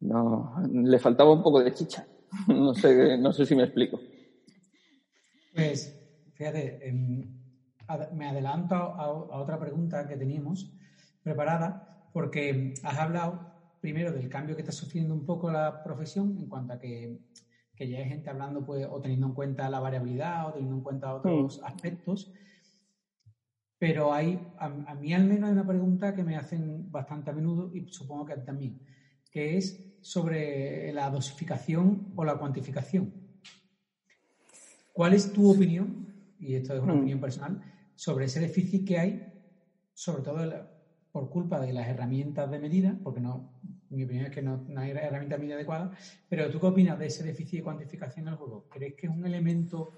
no, 0.00 0.54
le 0.72 0.98
faltaba 0.98 1.32
un 1.32 1.42
poco 1.42 1.62
de 1.62 1.72
chicha. 1.72 2.06
no 2.48 2.74
sé, 2.74 3.18
no 3.18 3.32
sé 3.32 3.46
si 3.46 3.54
me 3.54 3.64
explico. 3.64 4.00
Pues, 5.54 5.96
fíjate, 6.34 6.88
eh, 6.88 6.92
me 8.12 8.28
adelanto 8.28 8.74
a, 8.74 9.04
a 9.04 9.38
otra 9.38 9.58
pregunta 9.58 10.06
que 10.06 10.16
teníamos 10.16 10.72
preparada, 11.22 12.08
porque 12.12 12.74
has 12.82 12.98
hablado 12.98 13.52
primero 13.80 14.12
del 14.12 14.28
cambio 14.28 14.56
que 14.56 14.62
está 14.62 14.72
sufriendo 14.72 15.14
un 15.14 15.24
poco 15.24 15.50
la 15.50 15.82
profesión 15.82 16.36
en 16.38 16.48
cuanto 16.48 16.72
a 16.74 16.78
que 16.78 17.18
que 17.76 17.88
ya 17.88 17.98
hay 17.98 18.08
gente 18.08 18.30
hablando 18.30 18.64
pues, 18.64 18.86
o 18.88 19.00
teniendo 19.00 19.26
en 19.26 19.34
cuenta 19.34 19.68
la 19.68 19.80
variabilidad 19.80 20.48
o 20.48 20.52
teniendo 20.52 20.76
en 20.76 20.82
cuenta 20.82 21.14
otros 21.14 21.60
mm. 21.60 21.64
aspectos. 21.64 22.32
Pero 23.78 24.12
hay, 24.14 24.40
a, 24.58 24.66
a, 24.66 24.94
mí 24.94 25.12
al 25.12 25.24
menos 25.24 25.48
hay 25.48 25.52
una 25.52 25.66
pregunta 25.66 26.14
que 26.14 26.24
me 26.24 26.36
hacen 26.36 26.90
bastante 26.90 27.30
a 27.30 27.34
menudo 27.34 27.70
y 27.74 27.86
supongo 27.88 28.24
que 28.24 28.36
también, 28.36 28.80
que 29.30 29.56
es 29.56 29.98
sobre 30.00 30.92
la 30.92 31.10
dosificación 31.10 32.12
o 32.14 32.24
la 32.24 32.36
cuantificación. 32.36 33.23
¿Cuál 34.94 35.12
es 35.12 35.32
tu 35.32 35.50
opinión, 35.50 36.06
y 36.38 36.54
esto 36.54 36.72
es 36.72 36.80
una 36.80 36.94
mm. 36.94 36.98
opinión 36.98 37.20
personal, 37.20 37.60
sobre 37.96 38.26
ese 38.26 38.38
déficit 38.38 38.86
que 38.86 38.96
hay, 38.96 39.26
sobre 39.92 40.22
todo 40.22 40.38
por 41.10 41.28
culpa 41.30 41.60
de 41.60 41.72
las 41.72 41.88
herramientas 41.88 42.48
de 42.48 42.60
medida, 42.60 42.96
porque 43.02 43.20
no, 43.20 43.50
mi 43.90 44.04
opinión 44.04 44.26
es 44.26 44.30
que 44.30 44.40
no, 44.40 44.64
no 44.68 44.80
hay 44.80 44.92
herramienta 44.92 45.36
media 45.36 45.56
adecuada, 45.56 45.90
pero 46.28 46.48
¿tú 46.48 46.60
qué 46.60 46.66
opinas 46.66 46.96
de 46.96 47.06
ese 47.06 47.24
déficit 47.24 47.58
de 47.58 47.64
cuantificación 47.64 48.26
del 48.26 48.36
juego? 48.36 48.66
¿Crees 48.70 48.94
que 48.94 49.08
es 49.08 49.12
un 49.12 49.26
elemento 49.26 49.90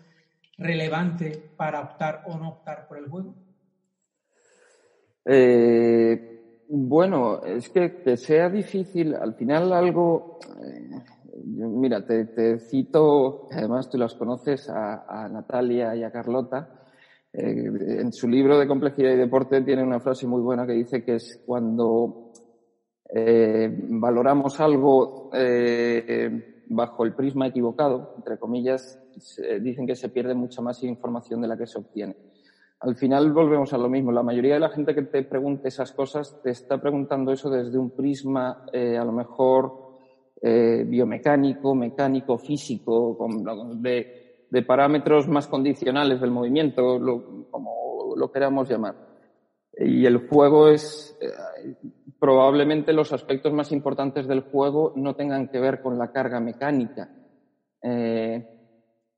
relevante 0.56 1.50
para 1.58 1.82
optar 1.82 2.22
o 2.26 2.38
no 2.38 2.48
optar 2.48 2.88
por 2.88 2.96
el 2.96 3.08
juego? 3.08 3.34
Eh, 5.26 6.64
bueno, 6.70 7.44
es 7.44 7.68
que, 7.68 8.00
que, 8.02 8.16
sea 8.16 8.48
difícil, 8.48 9.14
al 9.14 9.34
final 9.34 9.74
algo, 9.74 10.38
eh, 10.64 10.88
mira, 11.46 12.04
te, 12.04 12.58
cito, 12.58 13.46
además 13.52 13.88
tú 13.88 13.98
las 13.98 14.14
conoces, 14.14 14.68
a, 14.68 15.28
Natalia 15.30 15.94
y 15.94 16.02
a 16.02 16.10
Carlota, 16.10 16.68
eh, 17.32 17.70
en 18.00 18.12
su 18.12 18.28
libro 18.28 18.58
de 18.58 18.66
complejidad 18.66 19.12
y 19.12 19.16
deporte 19.16 19.62
tiene 19.62 19.82
una 19.82 20.00
frase 20.00 20.26
muy 20.26 20.40
buena 20.40 20.66
que 20.66 20.72
dice 20.72 21.04
que 21.04 21.16
es 21.16 21.42
cuando 21.46 22.32
eh, 23.14 23.68
valoramos 23.88 24.58
algo 24.60 25.30
eh, 25.34 26.64
bajo 26.68 27.04
el 27.04 27.14
prisma 27.14 27.46
equivocado, 27.46 28.14
entre 28.16 28.38
comillas, 28.38 29.00
dicen 29.60 29.86
que 29.86 29.94
se 29.94 30.08
pierde 30.08 30.34
mucha 30.34 30.60
más 30.60 30.82
información 30.82 31.40
de 31.40 31.48
la 31.48 31.56
que 31.56 31.66
se 31.66 31.78
obtiene. 31.78 32.16
Al 32.80 32.96
final 32.96 33.32
volvemos 33.32 33.72
a 33.72 33.78
lo 33.78 33.88
mismo. 33.88 34.12
La 34.12 34.22
mayoría 34.22 34.54
de 34.54 34.60
la 34.60 34.68
gente 34.68 34.94
que 34.94 35.02
te 35.02 35.22
pregunte 35.22 35.68
esas 35.68 35.92
cosas 35.92 36.38
te 36.42 36.50
está 36.50 36.78
preguntando 36.78 37.32
eso 37.32 37.48
desde 37.48 37.78
un 37.78 37.90
prisma 37.90 38.66
a 38.72 39.04
lo 39.04 39.12
mejor 39.12 39.85
eh, 40.42 40.84
biomecánico, 40.86 41.74
mecánico, 41.74 42.38
físico, 42.38 43.16
con- 43.16 43.82
de, 43.82 44.06
de 44.50 44.62
parámetros 44.62 45.28
más 45.28 45.46
condicionales 45.48 46.20
del 46.20 46.30
movimiento, 46.30 46.98
lo- 46.98 47.46
como 47.50 48.14
lo 48.16 48.30
queramos 48.30 48.68
llamar. 48.68 48.94
Y 49.78 50.06
el 50.06 50.26
juego 50.28 50.68
es, 50.68 51.16
eh, 51.20 51.74
probablemente 52.18 52.92
los 52.92 53.12
aspectos 53.12 53.52
más 53.52 53.72
importantes 53.72 54.26
del 54.26 54.40
juego 54.40 54.92
no 54.96 55.14
tengan 55.14 55.48
que 55.48 55.60
ver 55.60 55.80
con 55.82 55.98
la 55.98 56.12
carga 56.12 56.40
mecánica. 56.40 57.10
Eh, 57.82 58.42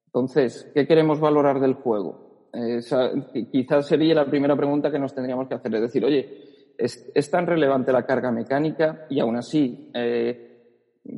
entonces, 0.06 0.70
¿qué 0.74 0.86
queremos 0.86 1.20
valorar 1.20 1.60
del 1.60 1.74
juego? 1.74 2.48
Eh, 2.52 2.76
esa- 2.78 3.12
qui- 3.12 3.48
quizás 3.50 3.86
sería 3.86 4.14
la 4.14 4.26
primera 4.26 4.56
pregunta 4.56 4.90
que 4.90 4.98
nos 4.98 5.14
tendríamos 5.14 5.46
que 5.48 5.54
hacer. 5.54 5.74
Es 5.74 5.82
decir, 5.82 6.04
oye, 6.04 6.28
¿es, 6.76 7.10
es 7.14 7.30
tan 7.30 7.46
relevante 7.46 7.92
la 7.92 8.04
carga 8.06 8.32
mecánica? 8.32 9.06
Y 9.10 9.20
aún 9.20 9.36
así, 9.36 9.90
eh, 9.94 10.47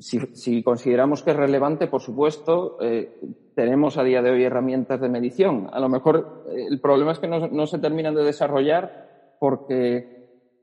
si, 0.01 0.19
si 0.35 0.63
consideramos 0.63 1.23
que 1.23 1.31
es 1.31 1.37
relevante, 1.37 1.87
por 1.87 2.01
supuesto, 2.01 2.79
eh, 2.81 3.19
tenemos 3.55 3.99
a 3.99 4.05
día 4.05 4.23
de 4.23 4.31
hoy 4.31 4.45
herramientas 4.45 5.01
de 5.01 5.09
medición. 5.09 5.69
A 5.73 5.81
lo 5.81 5.89
mejor 5.89 6.45
eh, 6.49 6.67
el 6.69 6.81
problema 6.81 7.13
es 7.13 7.19
que 7.19 7.27
no, 7.29 7.49
no 7.49 7.67
se 7.67 7.79
terminan 7.79 8.15
de 8.15 8.23
desarrollar 8.25 9.37
porque 9.39 9.97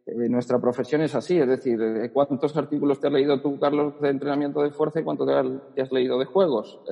eh, 0.06 0.30
nuestra 0.30 0.60
profesión 0.60 1.02
es 1.02 1.14
así. 1.16 1.38
Es 1.38 1.48
decir, 1.48 1.80
¿cuántos 2.14 2.56
artículos 2.56 3.00
te 3.00 3.08
has 3.08 3.14
leído 3.14 3.42
tú, 3.42 3.60
Carlos, 3.60 4.00
de 4.00 4.10
entrenamiento 4.10 4.62
de 4.62 4.72
fuerza 4.72 5.00
y 5.00 5.04
cuánto 5.04 5.26
te 5.26 5.82
has, 5.82 5.92
leído 5.92 6.18
de 6.20 6.26
juegos? 6.26 6.80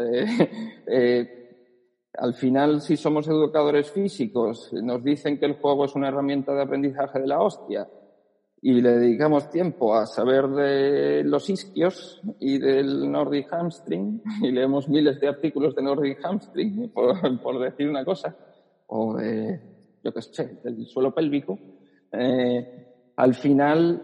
Al 2.17 2.33
final, 2.33 2.79
si 2.79 2.95
somos 2.95 3.27
educadores 3.27 3.91
físicos, 3.91 4.71
nos 4.71 5.03
dicen 5.03 5.37
que 5.37 5.45
el 5.45 5.55
juego 5.55 5.83
es 5.83 5.95
una 5.95 6.07
herramienta 6.07 6.53
de 6.53 6.61
aprendizaje 6.61 7.19
de 7.19 7.27
la 7.27 7.41
hostia 7.41 7.89
y 8.67 8.81
le 8.81 8.97
dedicamos 8.97 9.51
tiempo 9.51 9.93
a 9.93 10.07
saber 10.07 10.47
de 10.47 11.23
los 11.23 11.51
isquios 11.51 12.19
y 12.39 12.57
del 12.57 13.11
Nordic 13.11 13.53
Hamstring 13.53 14.23
y 14.41 14.51
leemos 14.51 14.89
miles 14.89 15.19
de 15.19 15.27
artículos 15.27 15.75
de 15.75 15.83
Nordic 15.83 16.25
Hamstring, 16.25 16.89
por, 16.89 17.15
por 17.43 17.59
decir 17.59 17.87
una 17.87 18.03
cosa, 18.03 18.35
o 18.87 19.17
de, 19.17 19.61
yo 20.03 20.11
qué 20.11 20.21
sé, 20.23 20.61
del 20.63 20.83
suelo 20.87 21.13
pélvico, 21.13 21.59
eh, 22.11 23.11
al 23.15 23.35
final 23.35 24.01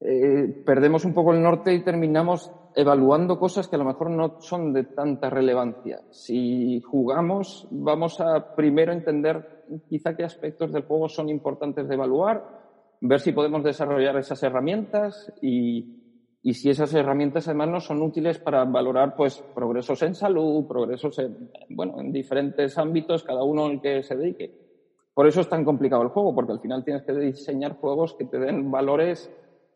eh, 0.00 0.64
perdemos 0.66 1.04
un 1.04 1.14
poco 1.14 1.32
el 1.32 1.40
norte 1.40 1.72
y 1.72 1.84
terminamos 1.84 2.50
evaluando 2.74 3.38
cosas 3.38 3.68
que 3.68 3.76
a 3.76 3.78
lo 3.78 3.84
mejor 3.84 4.10
no 4.10 4.40
son 4.40 4.72
de 4.72 4.82
tanta 4.82 5.30
relevancia. 5.30 6.00
Si 6.10 6.80
jugamos, 6.80 7.68
vamos 7.70 8.20
a 8.20 8.56
primero 8.56 8.92
entender 8.92 9.64
quizá 9.88 10.16
qué 10.16 10.24
aspectos 10.24 10.72
del 10.72 10.86
juego 10.86 11.08
son 11.08 11.28
importantes 11.28 11.86
de 11.86 11.94
evaluar, 11.94 12.65
ver 13.00 13.20
si 13.20 13.32
podemos 13.32 13.62
desarrollar 13.62 14.16
esas 14.16 14.42
herramientas 14.42 15.32
y, 15.42 16.38
y 16.42 16.54
si 16.54 16.70
esas 16.70 16.92
herramientas 16.94 17.48
además 17.48 17.68
nos 17.68 17.86
son 17.86 18.02
útiles 18.02 18.38
para 18.38 18.64
valorar 18.64 19.14
pues 19.16 19.42
progresos 19.54 20.02
en 20.02 20.14
salud, 20.14 20.66
progresos 20.66 21.18
en, 21.18 21.50
bueno, 21.70 22.00
en 22.00 22.12
diferentes 22.12 22.78
ámbitos, 22.78 23.24
cada 23.24 23.44
uno 23.44 23.66
el 23.66 23.80
que 23.80 24.02
se 24.02 24.16
dedique. 24.16 24.66
Por 25.14 25.26
eso 25.26 25.40
es 25.40 25.48
tan 25.48 25.64
complicado 25.64 26.02
el 26.02 26.08
juego, 26.08 26.34
porque 26.34 26.52
al 26.52 26.60
final 26.60 26.84
tienes 26.84 27.02
que 27.02 27.12
diseñar 27.14 27.76
juegos 27.76 28.14
que 28.14 28.26
te 28.26 28.38
den 28.38 28.70
valores 28.70 29.30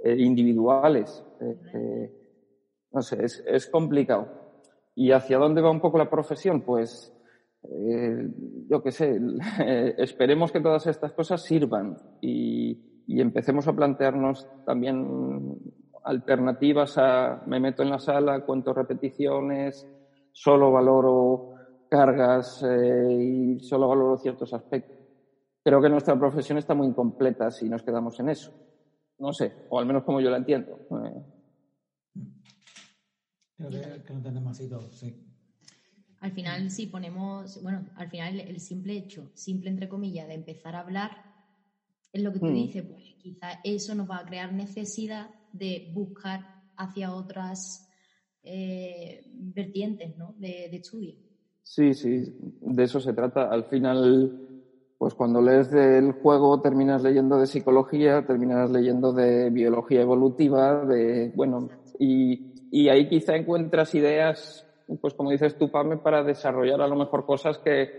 eh, 0.05 0.17
individuales. 0.19 1.25
Eh, 1.41 1.57
eh, 1.75 2.13
no 2.93 3.03
sé, 3.03 3.25
es, 3.25 3.43
es 3.47 3.67
complicado. 3.67 4.29
¿Y 4.95 5.13
hacia 5.13 5.39
dónde 5.39 5.63
va 5.63 5.71
un 5.71 5.81
poco 5.81 5.97
la 5.97 6.11
profesión? 6.11 6.61
Pues, 6.61 7.15
eh, 7.63 8.29
yo 8.69 8.83
qué 8.83 8.91
sé, 8.91 9.19
eh, 9.61 9.95
esperemos 9.99 10.53
que 10.53 10.61
todas 10.61 10.87
estas 10.87 11.13
cosas 11.13 11.43
sirvan 11.43 11.97
y, 12.21 12.90
y 13.11 13.21
empecemos 13.21 13.67
a 13.67 13.73
plantearnos 13.73 14.49
también 14.65 15.59
alternativas 16.05 16.97
a 16.97 17.41
me 17.45 17.59
meto 17.59 17.83
en 17.83 17.91
la 17.91 17.99
sala, 17.99 18.41
cuento 18.43 18.73
repeticiones, 18.73 19.89
solo 20.31 20.71
valoro 20.71 21.47
cargas 21.89 22.63
eh, 22.63 23.13
y 23.13 23.59
solo 23.59 23.89
valoro 23.89 24.17
ciertos 24.17 24.53
aspectos. 24.53 24.97
Creo 25.65 25.83
que 25.83 25.89
nuestra 25.89 26.17
profesión 26.17 26.59
está 26.59 26.73
muy 26.73 26.87
incompleta 26.87 27.51
si 27.51 27.69
nos 27.69 27.83
quedamos 27.83 28.21
en 28.21 28.29
eso. 28.29 28.53
No 29.19 29.33
sé, 29.33 29.57
o 29.67 29.81
al 29.81 29.87
menos 29.87 30.05
como 30.05 30.21
yo 30.21 30.31
la 30.31 30.37
entiendo. 30.37 30.81
Eh, 30.91 31.25
Creo 33.57 33.71
que, 33.71 34.05
que 34.05 34.13
lo 34.13 34.19
entendemos 34.19 34.53
así 34.53 34.69
todos, 34.69 34.97
sí. 34.97 35.27
Al 36.21 36.31
final, 36.31 36.71
si 36.71 36.87
ponemos, 36.87 37.61
bueno, 37.61 37.91
al 37.97 38.09
final 38.09 38.39
el, 38.39 38.49
el 38.51 38.61
simple 38.61 38.93
hecho, 38.93 39.33
simple 39.35 39.69
entre 39.69 39.89
comillas, 39.89 40.29
de 40.29 40.35
empezar 40.35 40.77
a 40.77 40.81
hablar, 40.81 41.30
es 42.13 42.23
lo 42.23 42.33
que 42.33 42.41
tú 42.41 42.47
Mm. 42.47 42.55
dices, 42.55 42.85
pues 42.89 43.03
quizá 43.19 43.61
eso 43.65 43.95
nos 43.95 44.09
va 44.09 44.19
a 44.19 44.25
crear 44.25 44.53
necesidad 44.53 45.31
de 45.53 45.91
buscar 45.93 46.41
hacia 46.77 47.13
otras 47.13 47.87
eh, 48.43 49.21
vertientes 49.27 50.17
¿no? 50.17 50.35
de, 50.39 50.69
de 50.71 50.77
estudio. 50.77 51.15
Sí, 51.63 51.95
sí, 51.95 52.25
de 52.61 52.83
eso 52.83 53.01
se 53.01 53.13
trata. 53.13 53.45
Al 53.45 53.65
final, 53.65 54.33
pues 54.99 55.15
cuando 55.15 55.41
lees 55.41 55.71
del 55.71 56.13
juego 56.13 56.61
terminas 56.61 57.03
leyendo 57.03 57.39
de 57.39 57.47
psicología, 57.47 58.23
terminas 58.23 58.71
leyendo 58.71 59.13
de 59.13 59.51
biología 59.51 60.01
evolutiva, 60.01 60.85
de, 60.85 61.31
bueno, 61.35 61.69
y, 61.99 62.41
y 62.71 62.89
ahí 62.89 63.07
quizá 63.07 63.37
encuentras 63.37 63.95
ideas, 63.95 64.67
pues 65.01 65.15
como 65.15 65.31
dices 65.31 65.57
tú, 65.57 65.71
Pame, 65.71 65.99
para 65.99 66.23
desarrollar 66.25 66.81
a 66.81 66.89
lo 66.89 66.97
mejor 66.97 67.25
cosas 67.25 67.59
que 67.59 67.91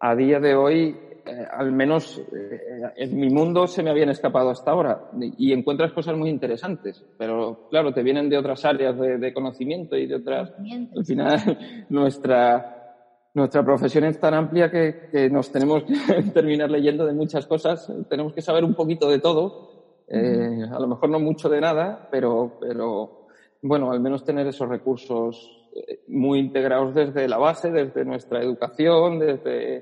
a 0.00 0.16
día 0.16 0.40
de 0.40 0.54
hoy, 0.54 0.96
eh, 1.26 1.46
al 1.52 1.72
menos 1.72 2.18
eh, 2.18 2.92
en 2.96 3.18
mi 3.18 3.28
mundo, 3.28 3.66
se 3.66 3.82
me 3.82 3.90
habían 3.90 4.08
escapado 4.08 4.50
hasta 4.50 4.70
ahora. 4.70 5.10
Y 5.36 5.52
encuentras 5.52 5.92
cosas 5.92 6.16
muy 6.16 6.30
interesantes, 6.30 7.04
pero 7.18 7.68
claro, 7.68 7.92
te 7.92 8.02
vienen 8.02 8.30
de 8.30 8.38
otras 8.38 8.64
áreas 8.64 8.98
de, 8.98 9.18
de 9.18 9.34
conocimiento 9.34 9.96
y 9.96 10.06
de 10.06 10.16
otras... 10.16 10.52
Al 10.96 11.04
final, 11.04 11.58
nuestra, 11.90 12.94
nuestra 13.34 13.62
profesión 13.62 14.04
es 14.04 14.18
tan 14.18 14.34
amplia 14.34 14.70
que, 14.70 15.08
que 15.12 15.28
nos 15.28 15.52
tenemos 15.52 15.84
que 15.84 16.22
terminar 16.34 16.70
leyendo 16.70 17.04
de 17.04 17.12
muchas 17.12 17.46
cosas. 17.46 17.92
Tenemos 18.08 18.32
que 18.32 18.40
saber 18.40 18.64
un 18.64 18.74
poquito 18.74 19.08
de 19.08 19.18
todo. 19.18 20.04
Eh, 20.08 20.64
a 20.68 20.80
lo 20.80 20.88
mejor 20.88 21.10
no 21.10 21.20
mucho 21.20 21.48
de 21.48 21.60
nada, 21.60 22.08
pero, 22.10 22.58
pero 22.58 23.19
bueno, 23.62 23.90
al 23.90 24.00
menos 24.00 24.24
tener 24.24 24.46
esos 24.46 24.68
recursos 24.68 25.68
eh, 25.74 26.02
muy 26.08 26.38
integrados 26.38 26.94
desde 26.94 27.28
la 27.28 27.38
base, 27.38 27.70
desde 27.70 28.04
nuestra 28.04 28.42
educación, 28.42 29.18
desde 29.18 29.76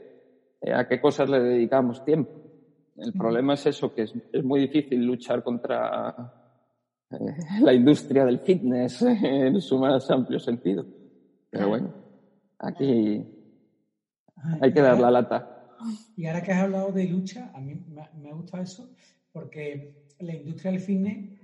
eh, 0.61 0.73
a 0.73 0.87
qué 0.89 1.01
cosas 1.01 1.29
le 1.31 1.41
dedicamos 1.41 2.05
tiempo. 2.05 2.31
El 2.97 3.13
problema 3.13 3.55
es 3.55 3.67
eso, 3.67 3.95
que 3.95 4.03
es, 4.03 4.15
es 4.33 4.45
muy 4.45 4.61
difícil 4.61 5.05
luchar 5.05 5.45
contra 5.45 6.33
eh, 7.11 7.17
la 7.61 7.73
industria 7.73 8.25
del 8.25 8.41
fitness 8.41 9.03
en 9.23 9.61
su 9.61 9.79
más 9.79 10.11
amplio 10.11 10.41
sentido. 10.41 10.85
Pero 11.51 11.69
bueno, 11.69 11.95
aquí 12.59 13.25
hay 14.61 14.73
que 14.73 14.81
dar 14.81 14.99
la 14.99 15.11
lata. 15.11 15.77
Y 16.17 16.27
ahora 16.27 16.43
que 16.43 16.53
has 16.53 16.65
hablado 16.65 16.91
de 16.91 17.05
lucha, 17.05 17.53
a 17.55 17.61
mí 17.61 17.75
me 17.89 18.03
ha, 18.03 18.11
me 18.21 18.31
ha 18.31 18.35
gustado 18.35 18.65
eso, 18.65 18.91
porque 19.33 20.09
la 20.19 20.35
industria 20.35 20.73
del 20.73 20.81
fitness 20.81 21.39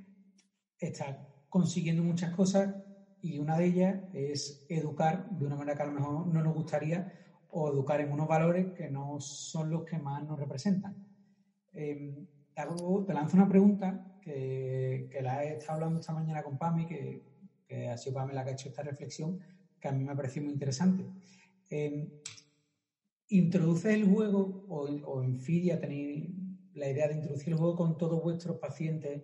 está 0.80 1.16
consiguiendo 1.54 2.02
muchas 2.02 2.34
cosas 2.34 2.74
y 3.22 3.38
una 3.38 3.56
de 3.56 3.66
ellas 3.66 4.00
es 4.12 4.66
educar 4.68 5.30
de 5.30 5.46
una 5.46 5.54
manera 5.54 5.76
que 5.76 5.84
a 5.84 5.86
lo 5.86 5.92
mejor 5.92 6.26
no 6.26 6.42
nos 6.42 6.52
gustaría 6.52 7.12
o 7.50 7.70
educar 7.70 8.00
en 8.00 8.10
unos 8.10 8.26
valores 8.26 8.72
que 8.72 8.90
no 8.90 9.20
son 9.20 9.70
los 9.70 9.84
que 9.84 9.96
más 9.96 10.26
nos 10.26 10.36
representan. 10.36 10.96
Eh, 11.72 12.26
te, 12.52 13.14
lanzo 13.14 13.36
una 13.36 13.48
pregunta 13.48 14.18
que, 14.20 15.08
que 15.12 15.22
la 15.22 15.44
he 15.44 15.58
estado 15.58 15.74
hablando 15.74 16.00
esta 16.00 16.12
mañana 16.12 16.42
con 16.42 16.58
Pami, 16.58 16.86
que, 16.86 17.22
que 17.68 17.88
ha 17.88 17.96
sido 17.96 18.16
Pami 18.16 18.34
la 18.34 18.42
que 18.42 18.50
ha 18.50 18.54
hecho 18.54 18.70
esta 18.70 18.82
reflexión, 18.82 19.38
que 19.78 19.86
a 19.86 19.92
mí 19.92 20.02
me 20.02 20.10
ha 20.10 20.16
parecido 20.16 20.46
muy 20.46 20.54
interesante. 20.54 21.04
Eh, 21.70 22.20
¿Introduces 23.28 23.94
el 23.94 24.06
juego 24.06 24.64
o, 24.68 24.88
o 24.88 25.22
en 25.22 25.38
Fidia 25.38 25.78
tenéis 25.78 26.34
la 26.72 26.90
idea 26.90 27.06
de 27.06 27.14
introducir 27.14 27.52
el 27.52 27.60
juego 27.60 27.76
con 27.76 27.96
todos 27.96 28.20
vuestros 28.20 28.58
pacientes 28.58 29.22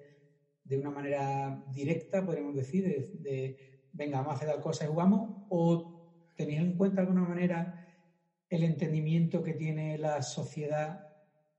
de 0.71 0.79
una 0.79 0.91
manera 0.91 1.65
directa, 1.75 2.25
podríamos 2.25 2.55
decir, 2.55 2.85
de, 3.21 3.89
venga, 3.93 4.19
vamos 4.19 4.35
a 4.35 4.37
hacer 4.37 4.49
tal 4.49 4.61
cosa 4.61 4.85
y 4.85 4.89
jugamos? 4.89 5.47
¿O 5.49 6.31
tenéis 6.37 6.61
en 6.61 6.77
cuenta 6.77 7.03
de 7.03 7.09
alguna 7.09 7.29
manera 7.29 7.89
el 8.49 8.63
entendimiento 8.63 9.43
que 9.43 9.55
tiene 9.55 9.99
la 9.99 10.23
sociedad 10.23 11.09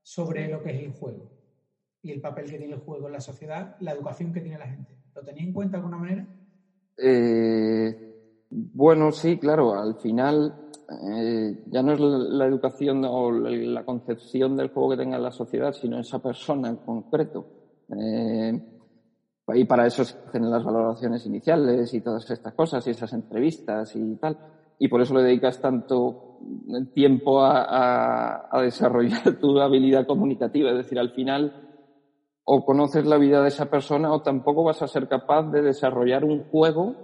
sobre 0.02 0.48
lo 0.48 0.62
que 0.62 0.70
es 0.70 0.82
el 0.82 0.92
juego? 0.92 1.30
Y 2.00 2.10
el 2.10 2.22
papel 2.22 2.50
que 2.50 2.56
tiene 2.56 2.72
el 2.72 2.80
juego 2.80 3.06
en 3.06 3.12
la 3.12 3.20
sociedad, 3.20 3.76
la 3.80 3.92
educación 3.92 4.32
que 4.32 4.40
tiene 4.40 4.58
la 4.58 4.66
gente. 4.66 4.96
¿Lo 5.14 5.22
tenéis 5.22 5.48
en 5.48 5.52
cuenta 5.52 5.76
de 5.76 5.84
alguna 5.84 5.98
manera? 5.98 6.26
Eh, 6.96 8.48
bueno, 8.48 9.12
sí, 9.12 9.36
claro, 9.36 9.74
al 9.74 9.96
final 9.96 10.70
eh, 10.88 11.64
ya 11.66 11.82
no 11.82 11.92
es 11.92 12.00
la, 12.00 12.46
educación 12.46 13.04
o 13.04 13.30
la, 13.30 13.50
la 13.50 13.84
concepción 13.84 14.56
del 14.56 14.70
juego 14.70 14.90
que 14.90 14.96
tenga 14.96 15.18
la 15.18 15.32
sociedad, 15.32 15.74
sino 15.74 16.00
esa 16.00 16.22
persona 16.22 16.70
en 16.70 16.76
concreto. 16.76 17.46
Eh, 17.94 18.72
y 19.48 19.64
para 19.64 19.86
eso 19.86 20.04
se 20.04 20.16
hacen 20.26 20.50
las 20.50 20.64
valoraciones 20.64 21.26
iniciales 21.26 21.92
y 21.94 22.00
todas 22.00 22.30
estas 22.30 22.54
cosas 22.54 22.86
y 22.86 22.90
esas 22.90 23.12
entrevistas 23.12 23.94
y 23.96 24.16
tal. 24.16 24.38
Y 24.78 24.88
por 24.88 25.02
eso 25.02 25.14
le 25.14 25.22
dedicas 25.22 25.60
tanto 25.60 26.38
tiempo 26.94 27.40
a, 27.40 27.62
a, 27.62 28.48
a 28.50 28.62
desarrollar 28.62 29.38
tu 29.40 29.58
habilidad 29.58 30.06
comunicativa. 30.06 30.70
Es 30.70 30.76
decir, 30.76 30.98
al 30.98 31.10
final 31.10 31.52
o 32.44 32.64
conoces 32.64 33.06
la 33.06 33.18
vida 33.18 33.40
de 33.42 33.48
esa 33.48 33.66
persona 33.66 34.12
o 34.12 34.22
tampoco 34.22 34.64
vas 34.64 34.82
a 34.82 34.88
ser 34.88 35.08
capaz 35.08 35.50
de 35.50 35.62
desarrollar 35.62 36.24
un 36.24 36.44
juego 36.44 36.96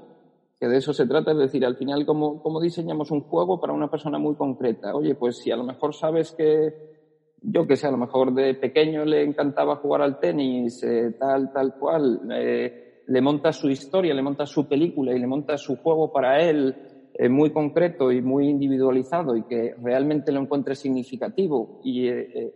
que 0.59 0.67
de 0.67 0.79
eso 0.79 0.93
se 0.93 1.07
trata, 1.07 1.31
es 1.33 1.39
decir, 1.39 1.65
al 1.65 1.77
final, 1.77 2.05
¿cómo, 2.05 2.43
cómo 2.43 2.61
diseñamos 2.61 3.13
un 3.13 3.21
juego 3.23 3.61
para 3.61 3.73
una 3.73 3.89
persona 3.89 4.19
muy 4.19 4.35
concreta? 4.35 4.93
Oye, 4.95 5.15
pues 5.15 5.39
si 5.39 5.53
a 5.53 5.57
lo 5.57 5.63
mejor 5.63 5.95
sabes 5.95 6.33
que, 6.33 6.98
yo 7.41 7.67
que 7.67 7.77
sé, 7.77 7.87
a 7.87 7.91
lo 7.91 7.99
mejor 7.99 8.33
de 8.35 8.55
pequeño 8.55 9.05
le 9.05 9.23
encantaba 9.25 9.77
jugar 9.77 10.03
al 10.03 10.19
tenis, 10.19 10.83
eh, 10.83 11.13
tal, 11.19 11.51
tal 11.51 11.73
cual, 11.77 12.21
eh, 12.33 12.73
le 13.07 13.21
montas 13.21 13.57
su 13.57 13.69
historia, 13.71 14.15
le 14.15 14.23
montas 14.23 14.51
su 14.51 14.67
película 14.67 15.15
y 15.15 15.19
le 15.19 15.27
montas 15.27 15.63
su 15.63 15.77
juego 15.77 16.09
para 16.09 16.41
él 16.43 16.77
eh, 17.15 17.29
muy 17.29 17.51
concreto 17.51 18.13
y 18.13 18.21
muy 18.21 18.49
individualizado 18.49 19.37
y 19.37 19.45
que 19.45 19.73
realmente 19.79 20.31
lo 20.33 20.41
encuentre 20.41 20.75
significativo 20.75 21.71
y 21.81 22.09
eh, 22.09 22.29
eh, 22.35 22.53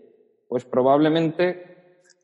pues 0.46 0.64
probablemente 0.66 1.58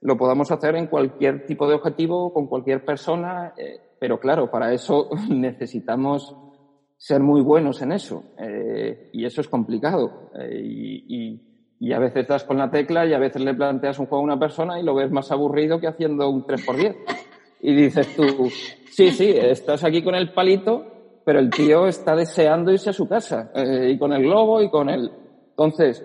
lo 0.00 0.16
podamos 0.16 0.50
hacer 0.50 0.76
en 0.76 0.86
cualquier 0.86 1.40
tipo 1.42 1.66
de 1.68 1.74
objetivo, 1.74 2.30
con 2.30 2.46
cualquier 2.46 2.82
persona, 2.82 3.52
pero 3.98 4.18
claro, 4.18 4.48
para 4.48 4.72
eso 4.72 5.08
necesitamos 5.28 6.36
ser 6.96 7.20
muy 7.20 7.40
buenos 7.42 7.82
en 7.82 7.92
eso 7.92 8.26
y 9.10 9.24
eso 9.24 9.40
es 9.40 9.48
complicado 9.48 10.14
y- 10.52 11.40
y 11.80 11.92
a 11.92 11.98
veces 11.98 12.26
das 12.26 12.44
con 12.44 12.58
la 12.58 12.70
tecla 12.70 13.06
y 13.06 13.14
a 13.14 13.18
veces 13.18 13.42
le 13.42 13.54
planteas 13.54 13.98
un 13.98 14.06
juego 14.06 14.22
a 14.22 14.24
una 14.24 14.38
persona 14.38 14.80
y 14.80 14.82
lo 14.82 14.94
ves 14.94 15.10
más 15.10 15.30
aburrido 15.30 15.78
que 15.80 15.86
haciendo 15.86 16.28
un 16.28 16.44
3x10 16.44 16.96
y 17.60 17.74
dices 17.74 18.14
tú, 18.16 18.48
sí, 18.90 19.10
sí, 19.10 19.30
estás 19.36 19.84
aquí 19.84 20.02
con 20.02 20.14
el 20.14 20.32
palito, 20.32 21.20
pero 21.24 21.38
el 21.38 21.50
tío 21.50 21.86
está 21.86 22.14
deseando 22.16 22.72
irse 22.72 22.90
a 22.90 22.92
su 22.92 23.08
casa 23.08 23.50
eh, 23.54 23.90
y 23.92 23.98
con 23.98 24.12
el 24.12 24.22
globo 24.22 24.62
y 24.62 24.70
con 24.70 24.88
el... 24.88 25.10
Entonces, 25.50 26.04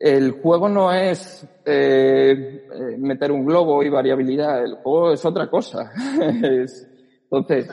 el 0.00 0.32
juego 0.32 0.68
no 0.68 0.92
es 0.92 1.46
eh, 1.64 2.66
eh, 2.72 2.96
meter 2.98 3.32
un 3.32 3.44
globo 3.44 3.82
y 3.82 3.88
variabilidad, 3.88 4.64
el 4.64 4.74
juego 4.76 5.12
es 5.12 5.24
otra 5.24 5.48
cosa. 5.48 5.90
Es- 6.42 6.86
entonces, 7.30 7.68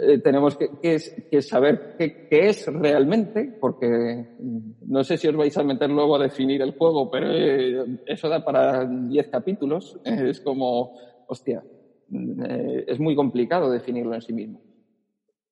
eh, 0.00 0.18
tenemos 0.20 0.56
que, 0.56 0.68
que 0.80 0.94
es- 0.94 1.14
que 1.30 1.42
saber 1.42 1.80
qué, 1.98 2.12
qué 2.28 2.48
es 2.48 2.66
realmente, 2.66 3.54
porque 3.58 4.26
mm, 4.38 4.58
no 4.88 5.04
sé 5.04 5.16
si 5.18 5.28
os 5.28 5.36
vais 5.36 5.56
a 5.56 5.62
meter 5.64 5.90
luego 5.90 6.16
a 6.16 6.22
definir 6.22 6.62
el 6.62 6.72
juego, 6.72 7.08
pero 7.10 7.30
eh, 7.32 7.84
eso 8.06 8.28
da 8.28 8.40
para 8.40 8.86
10 8.86 9.28
capítulos. 9.28 9.98
Es 10.04 10.40
como, 10.40 10.92
hostia, 11.26 11.64
mm, 12.08 12.42
eh, 12.44 12.84
es 12.88 13.00
muy 13.00 13.14
complicado 13.16 13.70
definirlo 13.70 14.14
en 14.14 14.22
sí 14.22 14.32
mismo. 14.32 14.62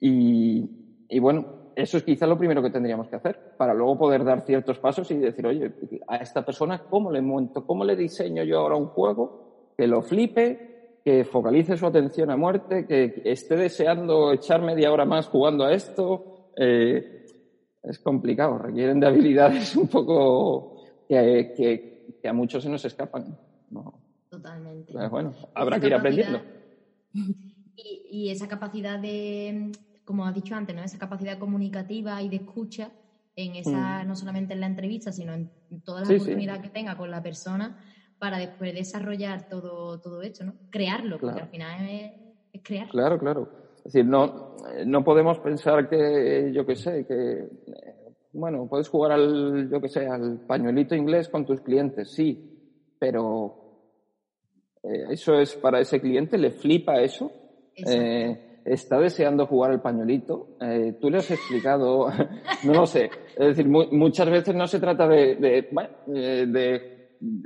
Y, 0.00 0.68
y 1.08 1.18
bueno, 1.18 1.46
eso 1.74 1.96
es 1.98 2.02
quizá 2.04 2.26
lo 2.26 2.38
primero 2.38 2.62
que 2.62 2.70
tendríamos 2.70 3.08
que 3.08 3.16
hacer, 3.16 3.38
para 3.56 3.74
luego 3.74 3.98
poder 3.98 4.24
dar 4.24 4.42
ciertos 4.42 4.78
pasos 4.78 5.10
y 5.10 5.18
decir, 5.18 5.46
oye, 5.46 5.72
a 6.08 6.16
esta 6.16 6.42
persona, 6.44 6.82
¿cómo 6.88 7.10
le 7.10 7.20
monto, 7.22 7.64
cómo 7.64 7.84
le 7.84 7.96
diseño 7.96 8.42
yo 8.44 8.58
ahora 8.60 8.76
un 8.76 8.88
juego 8.88 9.34
que 9.76 9.86
lo 9.86 10.02
flipe, 10.02 10.62
que 11.04 11.24
focalice 11.24 11.76
su 11.76 11.86
atención 11.86 12.30
a 12.30 12.36
muerte, 12.36 12.86
que 12.86 13.22
esté 13.24 13.56
deseando 13.56 14.32
echar 14.32 14.60
media 14.62 14.92
hora 14.92 15.04
más 15.04 15.26
jugando 15.28 15.64
a 15.64 15.72
esto? 15.72 16.50
Eh, 16.56 17.26
es 17.82 17.98
complicado, 18.00 18.58
requieren 18.58 19.00
de 19.00 19.06
habilidades 19.08 19.74
un 19.76 19.88
poco 19.88 20.76
que, 21.08 21.54
que- 21.56 21.90
que 22.20 22.28
a 22.28 22.32
muchos 22.34 22.62
se 22.62 22.68
nos 22.68 22.84
escapan. 22.84 23.38
No. 23.70 23.94
Totalmente. 24.28 24.92
Pues 24.92 25.10
bueno, 25.10 25.32
habrá 25.54 25.76
Esa 25.76 25.80
que 25.80 25.86
ir 25.88 25.94
aprendiendo. 25.94 26.40
Y, 27.82 28.26
y 28.26 28.30
esa 28.30 28.46
capacidad 28.46 28.98
de, 28.98 29.72
como 30.04 30.26
has 30.26 30.34
dicho 30.34 30.54
antes, 30.54 30.76
¿no? 30.76 30.82
esa 30.82 30.98
capacidad 30.98 31.38
comunicativa 31.38 32.20
y 32.20 32.28
de 32.28 32.36
escucha 32.36 32.90
en 33.36 33.56
esa, 33.56 34.04
no 34.04 34.14
solamente 34.16 34.52
en 34.52 34.60
la 34.60 34.66
entrevista, 34.66 35.12
sino 35.12 35.32
en 35.32 35.50
todas 35.82 36.02
las 36.02 36.10
Mm. 36.10 36.12
Sí. 36.12 36.16
oportunidades 36.20 36.62
que 36.62 36.68
tenga 36.68 36.96
con 36.98 37.10
la 37.10 37.22
persona 37.22 37.78
para 38.20 38.38
después 38.38 38.72
desarrollar 38.74 39.48
todo, 39.48 39.98
todo 40.00 40.22
esto, 40.22 40.44
¿no? 40.44 40.54
Crearlo, 40.70 41.18
porque 41.18 41.32
Claro. 41.32 41.44
al 41.46 41.50
final 41.50 41.88
es, 41.88 42.12
es 42.52 42.62
crear. 42.62 42.88
Claro, 42.90 43.18
claro. 43.18 43.48
Es 43.78 43.84
decir, 43.92 44.04
no, 44.04 44.56
no 44.86 45.02
podemos 45.02 45.38
pensar 45.40 45.88
que, 45.88 46.52
yo 46.54 46.64
qué 46.66 46.76
sé, 46.76 47.06
que, 47.06 47.48
bueno, 48.32 48.68
puedes 48.68 48.88
jugar 48.88 49.12
al, 49.12 49.68
yo 49.70 49.80
qué 49.80 49.88
sé, 49.88 50.06
al 50.06 50.40
pañuelito 50.46 50.94
inglés 50.94 51.28
con 51.30 51.44
tus 51.46 51.60
clientes, 51.62 52.12
sí, 52.12 52.92
pero 52.98 53.56
eh, 54.82 55.06
eso 55.10 55.34
es 55.34 55.56
para 55.56 55.80
ese 55.80 55.98
cliente, 56.00 56.36
le 56.38 56.50
flipa 56.50 57.00
eso, 57.00 57.32
eh, 57.76 58.60
está 58.66 58.98
deseando 59.00 59.46
jugar 59.46 59.70
al 59.70 59.80
pañuelito, 59.80 60.56
eh, 60.60 60.98
tú 61.00 61.08
le 61.10 61.16
has 61.18 61.30
explicado, 61.30 62.08
no 62.64 62.72
lo 62.74 62.84
sé, 62.86 63.10
es 63.36 63.46
decir, 63.48 63.66
mu- 63.66 63.90
muchas 63.92 64.28
veces 64.28 64.54
no 64.54 64.66
se 64.66 64.78
trata 64.78 65.08
de, 65.08 65.36
de- 65.36 66.46
de- 66.46 66.99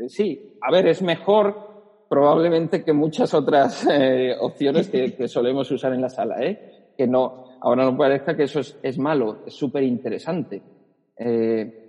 sí, 0.09 0.57
a 0.61 0.71
ver, 0.71 0.89
es 0.89 1.03
mejor 1.03 2.07
probablemente 2.09 2.85
que 2.85 2.93
muchas 2.93 3.35
otras 3.35 3.87
eh, 3.91 4.35
opciones 4.41 4.89
que, 4.89 5.15
que 5.15 5.29
solemos 5.29 5.71
usar 5.71 5.93
en 5.93 6.03
la 6.03 6.09
sala, 6.09 6.37
¿eh? 6.45 6.93
que 6.97 7.07
no, 7.07 7.45
ahora 7.61 7.85
no 7.85 7.97
parezca 7.97 8.37
que 8.37 8.45
eso 8.45 8.61
es, 8.61 8.79
es 8.83 8.99
malo, 8.99 9.39
es 9.47 9.55
súper 9.55 9.83
interesante. 9.83 10.63
Eh, 11.17 11.81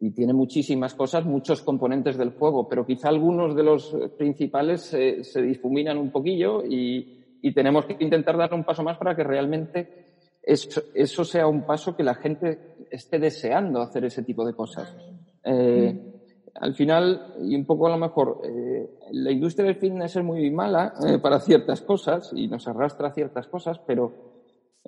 y 0.00 0.10
tiene 0.12 0.32
muchísimas 0.32 0.94
cosas, 0.94 1.24
muchos 1.24 1.62
componentes 1.62 2.16
del 2.16 2.30
juego, 2.30 2.68
pero 2.68 2.86
quizá 2.86 3.08
algunos 3.08 3.56
de 3.56 3.62
los 3.64 3.92
eh, 3.94 4.08
principales 4.16 4.82
se, 4.82 5.24
se 5.24 5.42
difuminan 5.42 5.98
un 5.98 6.12
poquillo 6.12 6.64
y, 6.64 7.38
y 7.42 7.52
tenemos 7.52 7.84
que 7.84 7.96
intentar 7.98 8.36
dar 8.36 8.54
un 8.54 8.64
paso 8.64 8.82
más 8.82 8.96
para 8.96 9.16
que 9.16 9.24
realmente 9.24 10.06
eso, 10.42 10.82
eso 10.94 11.24
sea 11.24 11.46
un 11.46 11.66
paso 11.66 11.96
que 11.96 12.02
la 12.02 12.14
gente 12.14 12.86
esté 12.90 13.18
deseando 13.18 13.82
hacer 13.82 14.04
ese 14.04 14.22
tipo 14.22 14.46
de 14.46 14.54
cosas. 14.54 14.96
Eh, 15.44 16.17
al 16.54 16.74
final, 16.74 17.34
y 17.42 17.54
un 17.54 17.64
poco 17.64 17.86
a 17.86 17.90
lo 17.90 17.98
mejor, 17.98 18.40
eh, 18.44 18.88
la 19.12 19.30
industria 19.30 19.66
del 19.66 19.76
fitness 19.76 20.16
es 20.16 20.24
muy 20.24 20.50
mala 20.50 20.94
eh, 21.06 21.18
para 21.18 21.40
ciertas 21.40 21.82
cosas 21.82 22.32
y 22.34 22.48
nos 22.48 22.66
arrastra 22.68 23.08
a 23.08 23.12
ciertas 23.12 23.46
cosas, 23.48 23.78
pero 23.86 24.12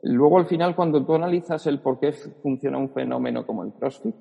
luego 0.03 0.39
al 0.39 0.47
final 0.47 0.75
cuando 0.75 1.05
tú 1.05 1.15
analizas 1.15 1.67
el 1.67 1.81
por 1.81 1.99
qué 1.99 2.13
funciona 2.13 2.79
un 2.79 2.91
fenómeno 2.91 3.47
como 3.47 3.65
el 3.65 3.73
CrossFit, 3.73 4.15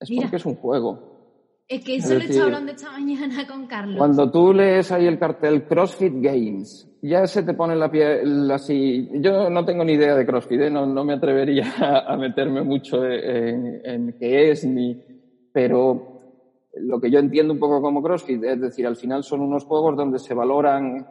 es 0.00 0.10
Mira. 0.10 0.22
porque 0.22 0.36
es 0.36 0.46
un 0.46 0.56
juego. 0.56 1.12
Es 1.68 1.84
que 1.84 1.96
Es 1.96 2.10
eso 2.10 2.18
lo 2.18 2.20
he 2.20 2.42
hablando 2.42 2.72
esta 2.72 2.90
mañana 2.90 3.46
con 3.48 3.66
Carlos. 3.66 3.96
Cuando 3.96 4.30
tú 4.30 4.52
lees 4.52 4.90
ahí 4.92 5.06
el 5.06 5.18
cartel 5.18 5.64
CrossFit 5.64 6.14
Games, 6.16 6.88
ya 7.02 7.26
se 7.26 7.42
te 7.42 7.54
pone 7.54 7.76
la 7.76 7.90
piel 7.90 8.50
así. 8.50 9.08
Yo 9.14 9.48
no 9.48 9.64
tengo 9.64 9.84
ni 9.84 9.94
idea 9.94 10.14
de 10.14 10.26
CrossFit, 10.26 10.60
¿eh? 10.60 10.70
no, 10.70 10.86
no 10.86 11.04
me 11.04 11.14
atrevería 11.14 11.72
a, 11.78 11.98
a 12.12 12.16
meterme 12.16 12.62
mucho 12.62 13.04
en, 13.04 13.80
en 13.84 14.16
qué 14.18 14.50
es, 14.50 14.64
ni. 14.64 15.00
Pero 15.52 16.11
lo 16.74 17.00
que 17.00 17.10
yo 17.10 17.18
entiendo 17.18 17.52
un 17.52 17.58
poco 17.58 17.80
como 17.80 18.02
CrossFit, 18.02 18.42
es 18.44 18.60
decir, 18.60 18.86
al 18.86 18.96
final 18.96 19.22
son 19.24 19.40
unos 19.40 19.64
juegos 19.64 19.96
donde 19.96 20.18
se 20.18 20.34
valoran 20.34 21.06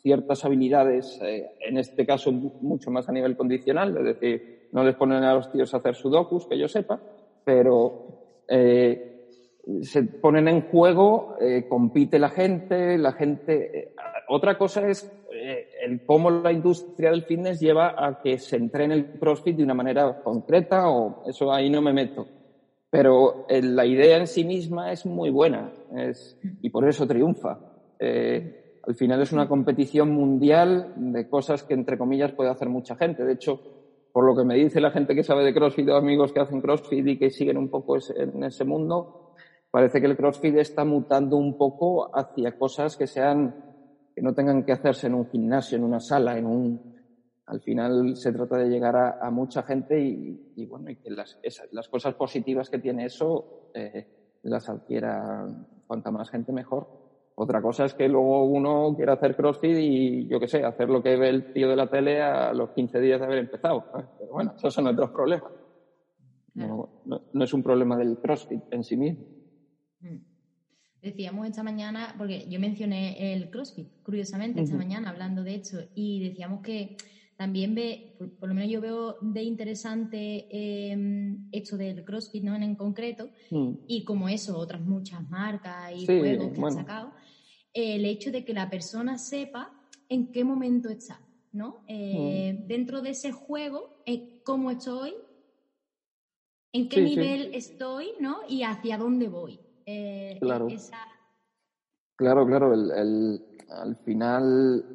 ciertas 0.00 0.44
habilidades, 0.44 1.18
eh, 1.20 1.44
en 1.60 1.78
este 1.78 2.04
caso 2.06 2.32
mu- 2.32 2.52
mucho 2.60 2.90
más 2.90 3.08
a 3.08 3.12
nivel 3.12 3.36
condicional, 3.36 3.96
es 3.98 4.04
decir, 4.04 4.42
no 4.72 4.82
les 4.84 4.96
ponen 4.96 5.22
a 5.22 5.34
los 5.34 5.50
tíos 5.50 5.72
a 5.74 5.78
hacer 5.78 5.94
sudokus, 5.94 6.46
que 6.48 6.58
yo 6.58 6.66
sepa, 6.68 7.00
pero 7.44 7.94
eh, 8.48 9.00
se 9.82 10.02
ponen 10.20 10.48
en 10.48 10.62
juego, 10.62 11.28
eh, 11.40 11.64
compite 11.68 12.18
la 12.18 12.30
gente, 12.30 12.98
la 12.98 13.12
gente. 13.12 13.70
eh, 13.78 13.88
otra 14.28 14.56
cosa 14.56 14.88
es 14.88 15.12
el 15.82 16.02
cómo 16.04 16.30
la 16.30 16.52
industria 16.52 17.10
del 17.10 17.22
fitness 17.24 17.58
lleva 17.58 17.94
a 17.96 18.14
que 18.22 18.38
se 18.38 18.56
entrene 18.56 18.94
el 18.94 19.08
CrossFit 19.18 19.56
de 19.56 19.62
una 19.64 19.72
manera 19.74 20.14
concreta, 20.22 20.90
o 20.90 21.16
eso 21.24 21.52
ahí 21.52 21.70
no 21.70 21.80
me 21.80 21.92
meto. 21.92 22.28
Pero 22.92 23.46
eh, 23.48 23.62
la 23.62 23.86
idea 23.86 24.18
en 24.18 24.26
sí 24.26 24.44
misma 24.44 24.92
es 24.92 25.06
muy 25.06 25.30
buena 25.30 25.72
y 26.60 26.68
por 26.68 26.86
eso 26.86 27.06
triunfa. 27.06 27.58
Eh, 27.98 28.80
al 28.86 28.94
final 28.94 29.22
es 29.22 29.32
una 29.32 29.48
competición 29.48 30.10
mundial 30.10 30.92
de 30.96 31.26
cosas 31.26 31.62
que, 31.62 31.72
entre 31.72 31.96
comillas, 31.96 32.32
puede 32.32 32.50
hacer 32.50 32.68
mucha 32.68 32.94
gente. 32.94 33.24
De 33.24 33.32
hecho, 33.32 33.62
por 34.12 34.26
lo 34.26 34.36
que 34.36 34.44
me 34.44 34.56
dice 34.56 34.78
la 34.78 34.90
gente 34.90 35.14
que 35.14 35.24
sabe 35.24 35.42
de 35.42 35.54
CrossFit 35.54 35.88
o 35.88 35.96
amigos 35.96 36.34
que 36.34 36.40
hacen 36.40 36.60
CrossFit 36.60 37.06
y 37.06 37.18
que 37.18 37.30
siguen 37.30 37.56
un 37.56 37.70
poco 37.70 37.96
en 38.14 38.44
ese 38.44 38.66
mundo, 38.66 39.32
parece 39.70 39.98
que 39.98 40.08
el 40.08 40.16
CrossFit 40.18 40.56
está 40.56 40.84
mutando 40.84 41.38
un 41.38 41.56
poco 41.56 42.14
hacia 42.14 42.58
cosas 42.58 42.98
que 42.98 43.06
sean, 43.06 43.54
que 44.14 44.20
no 44.20 44.34
tengan 44.34 44.66
que 44.66 44.72
hacerse 44.72 45.06
en 45.06 45.14
un 45.14 45.30
gimnasio, 45.30 45.78
en 45.78 45.84
una 45.84 45.98
sala, 45.98 46.36
en 46.36 46.44
un, 46.44 46.91
al 47.46 47.60
final 47.60 48.16
se 48.16 48.32
trata 48.32 48.56
de 48.56 48.68
llegar 48.68 48.96
a, 48.96 49.18
a 49.20 49.30
mucha 49.30 49.62
gente 49.62 50.00
y, 50.00 50.38
y, 50.56 50.66
bueno, 50.66 50.90
y 50.90 50.96
que 50.96 51.10
las, 51.10 51.38
esas- 51.42 51.68
las 51.72 51.88
cosas 51.88 52.14
positivas 52.14 52.70
que 52.70 52.78
tiene 52.78 53.04
eso 53.06 53.70
eh, 53.74 54.06
las 54.42 54.68
adquiera 54.68 55.46
cuanta 55.86 56.10
más 56.10 56.30
gente 56.30 56.52
mejor. 56.52 56.88
Otra 57.34 57.62
cosa 57.62 57.84
es 57.86 57.94
que 57.94 58.08
luego 58.08 58.44
uno 58.44 58.94
quiera 58.94 59.14
hacer 59.14 59.34
CrossFit 59.34 59.76
y, 59.78 60.28
yo 60.28 60.38
qué 60.38 60.46
sé, 60.48 60.62
hacer 60.64 60.88
lo 60.90 61.02
que 61.02 61.16
ve 61.16 61.30
el 61.30 61.52
tío 61.52 61.68
de 61.68 61.76
la 61.76 61.86
tele 61.88 62.20
a 62.20 62.52
los 62.52 62.70
15 62.72 63.00
días 63.00 63.18
de 63.20 63.26
haber 63.26 63.38
empezado. 63.38 63.86
¿eh? 63.98 64.04
Pero 64.18 64.32
bueno, 64.32 64.52
esos 64.56 64.72
son 64.74 64.86
otros 64.86 65.10
problemas. 65.10 65.50
No, 66.54 66.90
no- 67.04 67.22
no 67.32 67.44
es 67.44 67.52
un 67.54 67.62
problema 67.62 67.96
del 67.96 68.18
CrossFit 68.18 68.62
en 68.70 68.84
sí 68.84 68.96
mismo. 68.96 69.24
Mm. 70.00 70.16
Decíamos 71.00 71.48
esta 71.48 71.62
mañana, 71.64 72.14
porque 72.16 72.46
yo 72.48 72.60
mencioné 72.60 73.32
el 73.32 73.50
CrossFit, 73.50 73.88
curiosamente, 74.04 74.60
esta 74.60 74.76
mañana 74.76 75.08
hablando 75.10 75.42
de 75.42 75.56
esto, 75.56 75.78
y 75.94 76.28
decíamos 76.28 76.60
que 76.60 76.96
también 77.42 77.74
ve, 77.74 78.04
por, 78.16 78.32
por 78.38 78.48
lo 78.48 78.54
menos 78.54 78.70
yo 78.70 78.80
veo 78.80 79.16
de 79.20 79.42
interesante 79.42 80.46
eh, 80.48 80.96
esto 81.50 81.76
del 81.76 82.04
CrossFit, 82.04 82.44
¿no? 82.44 82.54
En, 82.54 82.62
en 82.62 82.76
concreto, 82.76 83.30
Mm. 83.50 83.72
y 83.86 84.04
como 84.04 84.28
eso, 84.28 84.56
otras 84.56 84.80
muchas 84.82 85.28
marcas 85.28 85.92
y 85.92 86.06
Sí, 86.06 86.18
juegos 86.18 86.52
que 86.52 86.60
bueno. 86.60 86.66
han 86.78 86.84
sacado, 86.84 87.14
el 87.72 88.04
hecho 88.04 88.30
de 88.30 88.44
que 88.44 88.52
la 88.54 88.70
persona 88.70 89.18
sepa 89.18 89.72
en 90.08 90.30
qué 90.30 90.44
momento 90.44 90.88
está. 90.88 91.20
¿no? 91.54 91.82
Eh, 91.86 92.54
Dentro 92.60 93.02
de 93.02 93.10
ese 93.10 93.30
juego, 93.32 93.90
eh, 94.06 94.28
¿cómo 94.42 94.70
estoy? 94.70 95.12
¿En 96.72 96.88
qué 96.88 96.96
Sí, 96.98 97.02
sí. 97.08 97.10
nivel 97.10 97.50
estoy, 97.52 98.06
¿no? 98.20 98.38
Y 98.48 98.62
hacia 98.62 98.96
dónde 98.96 99.28
voy. 99.28 99.60
Eh, 99.84 100.38
Claro. 100.40 100.68
esa- 100.70 101.06
Claro, 102.16 102.46
claro, 102.46 102.72
el, 102.72 102.90
el- 102.92 103.42
al 103.68 103.96
final 103.96 104.86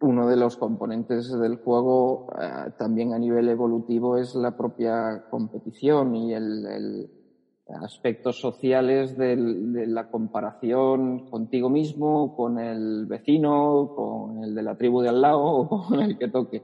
uno 0.00 0.28
de 0.28 0.36
los 0.36 0.56
componentes 0.56 1.32
del 1.32 1.56
juego 1.56 2.32
eh, 2.40 2.70
también 2.78 3.14
a 3.14 3.18
nivel 3.18 3.48
evolutivo 3.48 4.16
es 4.16 4.34
la 4.34 4.56
propia 4.56 5.24
competición 5.30 6.14
y 6.14 6.34
el, 6.34 6.66
el 6.66 7.10
aspectos 7.68 8.40
sociales 8.40 9.16
de 9.16 9.36
la 9.86 10.08
comparación 10.08 11.28
contigo 11.28 11.68
mismo, 11.68 12.36
con 12.36 12.58
el 12.58 13.06
vecino, 13.06 13.92
con 13.94 14.44
el 14.44 14.54
de 14.54 14.62
la 14.62 14.76
tribu 14.76 15.02
de 15.02 15.08
al 15.08 15.20
lado 15.20 15.42
o 15.44 15.68
con 15.68 16.00
el 16.00 16.16
que 16.16 16.28
toque. 16.28 16.62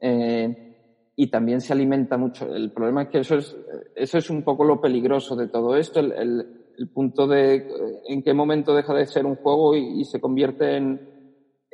Eh, 0.00 0.70
y 1.16 1.28
también 1.28 1.60
se 1.60 1.72
alimenta 1.72 2.18
mucho. 2.18 2.54
El 2.54 2.72
problema 2.72 3.02
es 3.04 3.08
que 3.08 3.18
eso 3.20 3.36
es, 3.36 3.56
eso 3.94 4.18
es 4.18 4.28
un 4.30 4.42
poco 4.42 4.64
lo 4.64 4.80
peligroso 4.80 5.36
de 5.36 5.48
todo 5.48 5.76
esto, 5.76 6.00
el 6.00 6.88
punto 6.92 7.26
de 7.26 7.54
eh, 7.54 7.68
en 8.08 8.22
qué 8.22 8.34
momento 8.34 8.74
deja 8.74 8.92
de 8.94 9.06
ser 9.06 9.24
un 9.24 9.36
juego 9.36 9.76
y, 9.76 10.00
y 10.00 10.04
se 10.04 10.20
convierte 10.20 10.76
en, 10.76 11.13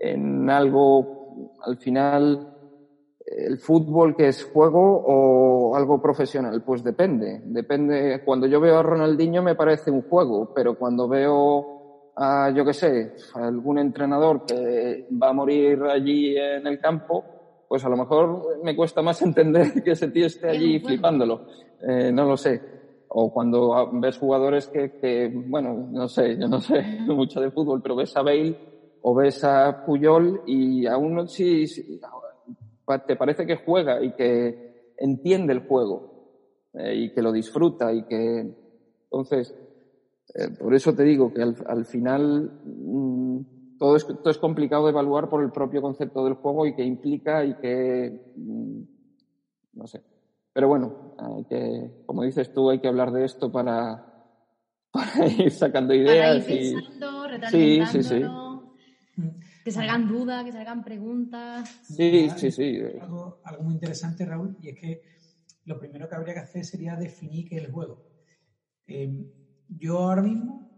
en 0.00 0.48
algo, 0.48 1.52
al 1.64 1.76
final, 1.76 2.48
el 3.26 3.58
fútbol 3.58 4.16
que 4.16 4.28
es 4.28 4.44
juego 4.44 5.04
o 5.06 5.76
algo 5.76 6.00
profesional. 6.00 6.62
Pues 6.64 6.82
depende, 6.82 7.42
depende. 7.44 8.22
Cuando 8.24 8.46
yo 8.46 8.60
veo 8.60 8.78
a 8.78 8.82
Ronaldinho 8.82 9.42
me 9.42 9.54
parece 9.54 9.90
un 9.90 10.02
juego, 10.02 10.52
pero 10.54 10.74
cuando 10.74 11.06
veo 11.06 12.12
a, 12.16 12.50
yo 12.50 12.64
qué 12.64 12.72
sé, 12.72 13.14
a 13.34 13.46
algún 13.46 13.78
entrenador 13.78 14.44
que 14.46 15.06
va 15.22 15.28
a 15.28 15.34
morir 15.34 15.82
allí 15.84 16.36
en 16.36 16.66
el 16.66 16.80
campo, 16.80 17.24
pues 17.68 17.84
a 17.84 17.88
lo 17.88 17.96
mejor 17.96 18.62
me 18.64 18.74
cuesta 18.74 19.02
más 19.02 19.20
entender 19.22 19.82
que 19.84 19.92
ese 19.92 20.08
tío 20.08 20.26
esté 20.26 20.50
Es 20.50 20.56
allí 20.56 20.80
flipándolo. 20.80 21.46
Eh, 21.86 22.10
no 22.10 22.24
lo 22.24 22.36
sé. 22.36 22.60
O 23.08 23.32
cuando 23.32 23.90
ves 23.92 24.18
jugadores 24.18 24.68
que, 24.68 24.92
que, 24.98 25.30
bueno, 25.34 25.88
no 25.90 26.08
sé, 26.08 26.38
yo 26.38 26.48
no 26.48 26.60
sé 26.60 26.80
mucho 27.06 27.40
de 27.40 27.50
fútbol, 27.50 27.82
pero 27.82 27.96
ves 27.96 28.16
a 28.16 28.22
Bale 28.22 28.69
o 29.02 29.14
ves 29.14 29.42
a 29.44 29.84
Puyol 29.84 30.42
y 30.46 30.86
a 30.86 30.96
uno 30.96 31.26
sí, 31.26 31.66
sí, 31.66 32.00
pa- 32.84 33.04
te 33.04 33.16
parece 33.16 33.46
que 33.46 33.56
juega 33.56 34.02
y 34.02 34.12
que 34.14 34.92
entiende 34.96 35.52
el 35.52 35.60
juego 35.66 36.10
eh, 36.74 36.94
y 36.94 37.12
que 37.12 37.22
lo 37.22 37.32
disfruta 37.32 37.92
y 37.92 38.04
que 38.04 38.54
entonces 39.10 39.54
eh, 40.34 40.48
por 40.58 40.74
eso 40.74 40.94
te 40.94 41.02
digo 41.04 41.32
que 41.32 41.42
al, 41.42 41.56
al 41.66 41.84
final 41.86 42.52
mm, 42.62 43.40
todo, 43.78 43.96
es, 43.96 44.06
todo 44.06 44.30
es 44.30 44.38
complicado 44.38 44.84
de 44.84 44.90
evaluar 44.90 45.28
por 45.28 45.42
el 45.42 45.50
propio 45.50 45.80
concepto 45.80 46.24
del 46.24 46.34
juego 46.34 46.66
y 46.66 46.74
que 46.74 46.84
implica 46.84 47.44
y 47.44 47.54
que 47.54 48.32
mm, 48.36 48.80
no 49.74 49.86
sé 49.86 50.02
pero 50.52 50.68
bueno 50.68 51.14
hay 51.18 51.44
que 51.44 52.02
como 52.06 52.22
dices 52.22 52.52
tú 52.52 52.70
hay 52.70 52.80
que 52.80 52.88
hablar 52.88 53.10
de 53.12 53.24
esto 53.24 53.50
para, 53.50 54.04
para 54.92 55.26
ir 55.26 55.50
sacando 55.50 55.88
Para 55.88 55.96
ir 55.96 56.02
ideas 56.02 56.44
y 56.50 56.74
pensando, 56.74 57.20
Sí, 57.50 57.80
sí, 57.86 58.02
sí. 58.02 58.20
Mm. 59.20 59.40
que 59.64 59.70
salgan 59.70 60.08
dudas, 60.08 60.44
que 60.44 60.52
salgan 60.52 60.82
preguntas. 60.82 61.68
sí 61.82 62.28
sí 62.36 62.50
sí 62.50 62.78
Algo, 63.00 63.40
algo 63.44 63.62
muy 63.62 63.74
interesante, 63.74 64.24
Raúl, 64.24 64.56
y 64.60 64.68
es 64.70 64.78
que 64.78 65.02
lo 65.64 65.78
primero 65.78 66.08
que 66.08 66.14
habría 66.14 66.34
que 66.34 66.40
hacer 66.40 66.64
sería 66.64 66.96
definir 66.96 67.48
qué 67.48 67.56
es 67.56 67.64
el 67.64 67.70
juego. 67.70 68.02
Eh, 68.86 69.24
yo 69.68 69.98
ahora 69.98 70.22
mismo, 70.22 70.68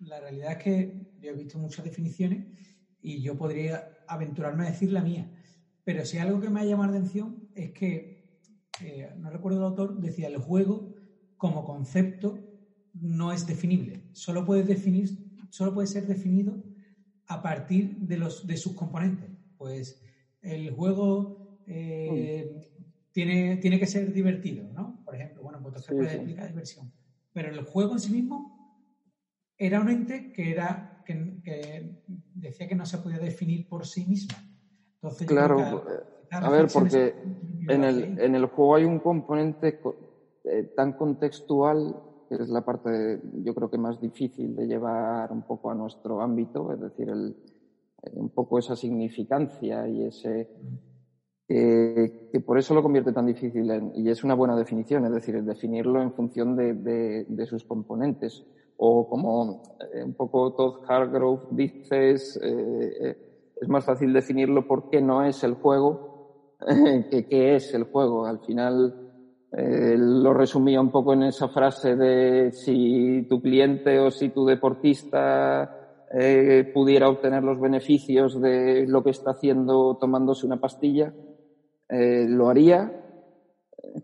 la 0.00 0.20
realidad 0.20 0.52
es 0.52 0.58
que 0.58 0.92
yo 1.18 1.30
he 1.30 1.34
visto 1.34 1.58
muchas 1.58 1.84
definiciones 1.84 2.46
y 3.00 3.20
yo 3.22 3.36
podría 3.36 3.88
aventurarme 4.06 4.66
a 4.66 4.70
decir 4.70 4.92
la 4.92 5.02
mía. 5.02 5.30
Pero 5.84 6.04
si 6.04 6.18
algo 6.18 6.40
que 6.40 6.50
me 6.50 6.60
ha 6.60 6.64
llamado 6.64 6.92
la 6.92 6.98
atención 6.98 7.48
es 7.54 7.72
que, 7.72 8.28
eh, 8.80 9.12
no 9.16 9.30
recuerdo 9.30 9.58
el 9.58 9.64
autor, 9.64 9.98
decía 9.98 10.28
el 10.28 10.36
juego 10.36 10.94
como 11.36 11.64
concepto 11.64 12.38
no 12.92 13.32
es 13.32 13.46
definible. 13.46 14.04
Solo 14.12 14.44
puede 14.44 14.62
definir, 14.62 15.08
solo 15.50 15.72
puede 15.74 15.88
ser 15.88 16.06
definido 16.06 16.62
a 17.32 17.42
partir 17.42 17.96
de 17.96 18.16
los 18.18 18.46
de 18.46 18.56
sus 18.56 18.74
componentes. 18.74 19.30
Pues 19.56 20.00
el 20.40 20.70
juego 20.72 21.38
eh, 21.66 22.50
tiene, 23.12 23.56
tiene 23.58 23.78
que 23.78 23.86
ser 23.86 24.12
divertido, 24.12 24.70
¿no? 24.72 25.00
Por 25.04 25.14
ejemplo, 25.14 25.42
bueno, 25.42 25.58
pues 25.62 25.70
entonces 25.72 25.88
Sí, 25.90 25.96
puede 25.96 26.10
sí. 26.10 26.16
explicar 26.16 26.48
diversión. 26.48 26.92
Pero 27.32 27.48
el 27.50 27.64
juego 27.64 27.92
en 27.94 28.00
sí 28.00 28.10
mismo 28.12 28.52
era 29.58 29.80
un 29.80 29.90
ente 29.90 30.32
que 30.32 30.50
era 30.50 30.90
que, 31.04 31.34
que 31.44 31.90
decía 32.34 32.68
que 32.68 32.74
no 32.74 32.86
se 32.86 32.98
podía 32.98 33.18
definir 33.18 33.66
por 33.68 33.86
sí 33.86 34.06
mismo. 34.06 34.36
Entonces, 35.00 35.26
Claro, 35.28 35.58
que 35.58 35.92
eh, 35.92 36.00
a 36.30 36.50
ver, 36.50 36.68
porque 36.72 37.14
en 37.68 37.84
el, 37.84 38.18
en 38.20 38.34
el 38.34 38.46
juego 38.46 38.76
hay 38.76 38.84
un 38.84 38.98
componente 39.00 39.78
co- 39.78 39.96
eh, 40.44 40.68
tan 40.74 40.92
contextual 40.92 41.94
es 42.40 42.48
la 42.48 42.62
parte, 42.62 43.20
yo 43.22 43.54
creo 43.54 43.68
que 43.68 43.78
más 43.78 43.98
difícil 44.00 44.54
de 44.56 44.66
llevar 44.66 45.32
un 45.32 45.42
poco 45.44 45.70
a 45.70 45.74
nuestro 45.74 46.20
ámbito, 46.20 46.72
es 46.72 46.80
decir, 46.80 47.08
el, 47.10 47.36
eh, 48.04 48.10
un 48.14 48.30
poco 48.30 48.58
esa 48.58 48.76
significancia 48.76 49.88
y 49.88 50.04
ese 50.04 50.48
que, 51.48 52.10
por 52.44 52.58
eso 52.58 52.74
lo 52.74 52.82
convierte 52.82 53.12
tan 53.12 53.26
difícil 53.26 53.70
en- 53.70 53.90
y 53.94 54.08
es 54.10 54.24
una 54.24 54.34
buena 54.34 54.56
definición, 54.56 55.04
es 55.06 55.12
decir, 55.12 55.42
definirlo 55.42 56.00
en 56.02 56.12
función 56.12 56.56
de, 56.56 56.74
de- 56.74 57.24
de 57.28 57.46
sus 57.46 57.64
componentes. 57.64 58.44
O 58.76 59.06
como 59.06 59.60
eh, 59.92 60.02
un 60.04 60.14
poco 60.14 60.50
Todd 60.52 60.74
Hargrove 60.88 61.42
dices, 61.48 62.38
eh, 62.42 62.92
eh, 63.10 63.14
es 63.56 63.68
más 63.68 63.84
fácil 63.84 64.12
definirlo 64.12 64.62
por 64.64 64.84
qué 64.88 65.00
no 65.02 65.24
es 65.24 65.42
el 65.44 65.54
juego 65.54 66.00
que 67.10 67.24
qué 67.28 67.56
es 67.56 67.74
el 67.74 67.84
juego. 67.84 68.26
Al 68.26 68.40
final 68.40 68.94
eh, 69.54 69.96
lo 69.98 70.32
resumía 70.32 70.80
un 70.80 70.90
poco 70.90 71.12
en 71.12 71.24
esa 71.24 71.48
frase 71.48 71.94
de 71.94 72.52
si 72.52 73.26
tu 73.28 73.42
cliente 73.42 73.98
o 73.98 74.10
si 74.10 74.30
tu 74.30 74.46
deportista 74.46 75.82
eh, 76.14 76.70
pudiera 76.72 77.08
obtener 77.08 77.42
los 77.42 77.60
beneficios 77.60 78.40
de 78.40 78.86
lo 78.86 79.02
que 79.02 79.10
está 79.10 79.32
haciendo 79.32 79.98
tomándose 80.00 80.46
una 80.46 80.58
pastilla, 80.58 81.12
eh, 81.88 82.26
lo 82.28 82.48
haría. 82.48 82.98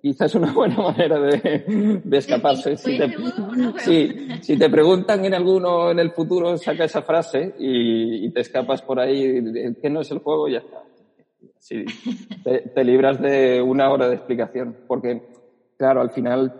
Quizás 0.02 0.34
una 0.34 0.52
buena 0.52 0.76
manera 0.82 1.18
de, 1.18 2.00
de 2.04 2.18
escaparse. 2.18 2.76
¿Puede 2.76 3.08
Si 3.78 4.08
te, 4.08 4.42
si 4.42 4.58
te 4.58 4.68
preguntan 4.68 5.24
en 5.24 5.32
alguno 5.32 5.90
en 5.90 5.98
el 5.98 6.10
futuro, 6.10 6.58
saca 6.58 6.84
esa 6.84 7.02
frase 7.02 7.54
y, 7.58 8.26
y 8.26 8.30
te 8.30 8.40
escapas 8.40 8.82
por 8.82 9.00
ahí, 9.00 9.74
que 9.80 9.88
no 9.88 10.02
es 10.02 10.10
el 10.10 10.18
juego, 10.18 10.46
y 10.46 10.52
ya 10.52 10.58
está. 10.58 10.82
Sí, 11.58 11.84
te, 12.44 12.60
te 12.60 12.84
libras 12.84 13.20
de 13.20 13.60
una 13.60 13.90
hora 13.90 14.08
de 14.08 14.16
explicación. 14.16 14.76
Porque, 14.86 15.22
claro, 15.78 16.02
al 16.02 16.10
final 16.10 16.54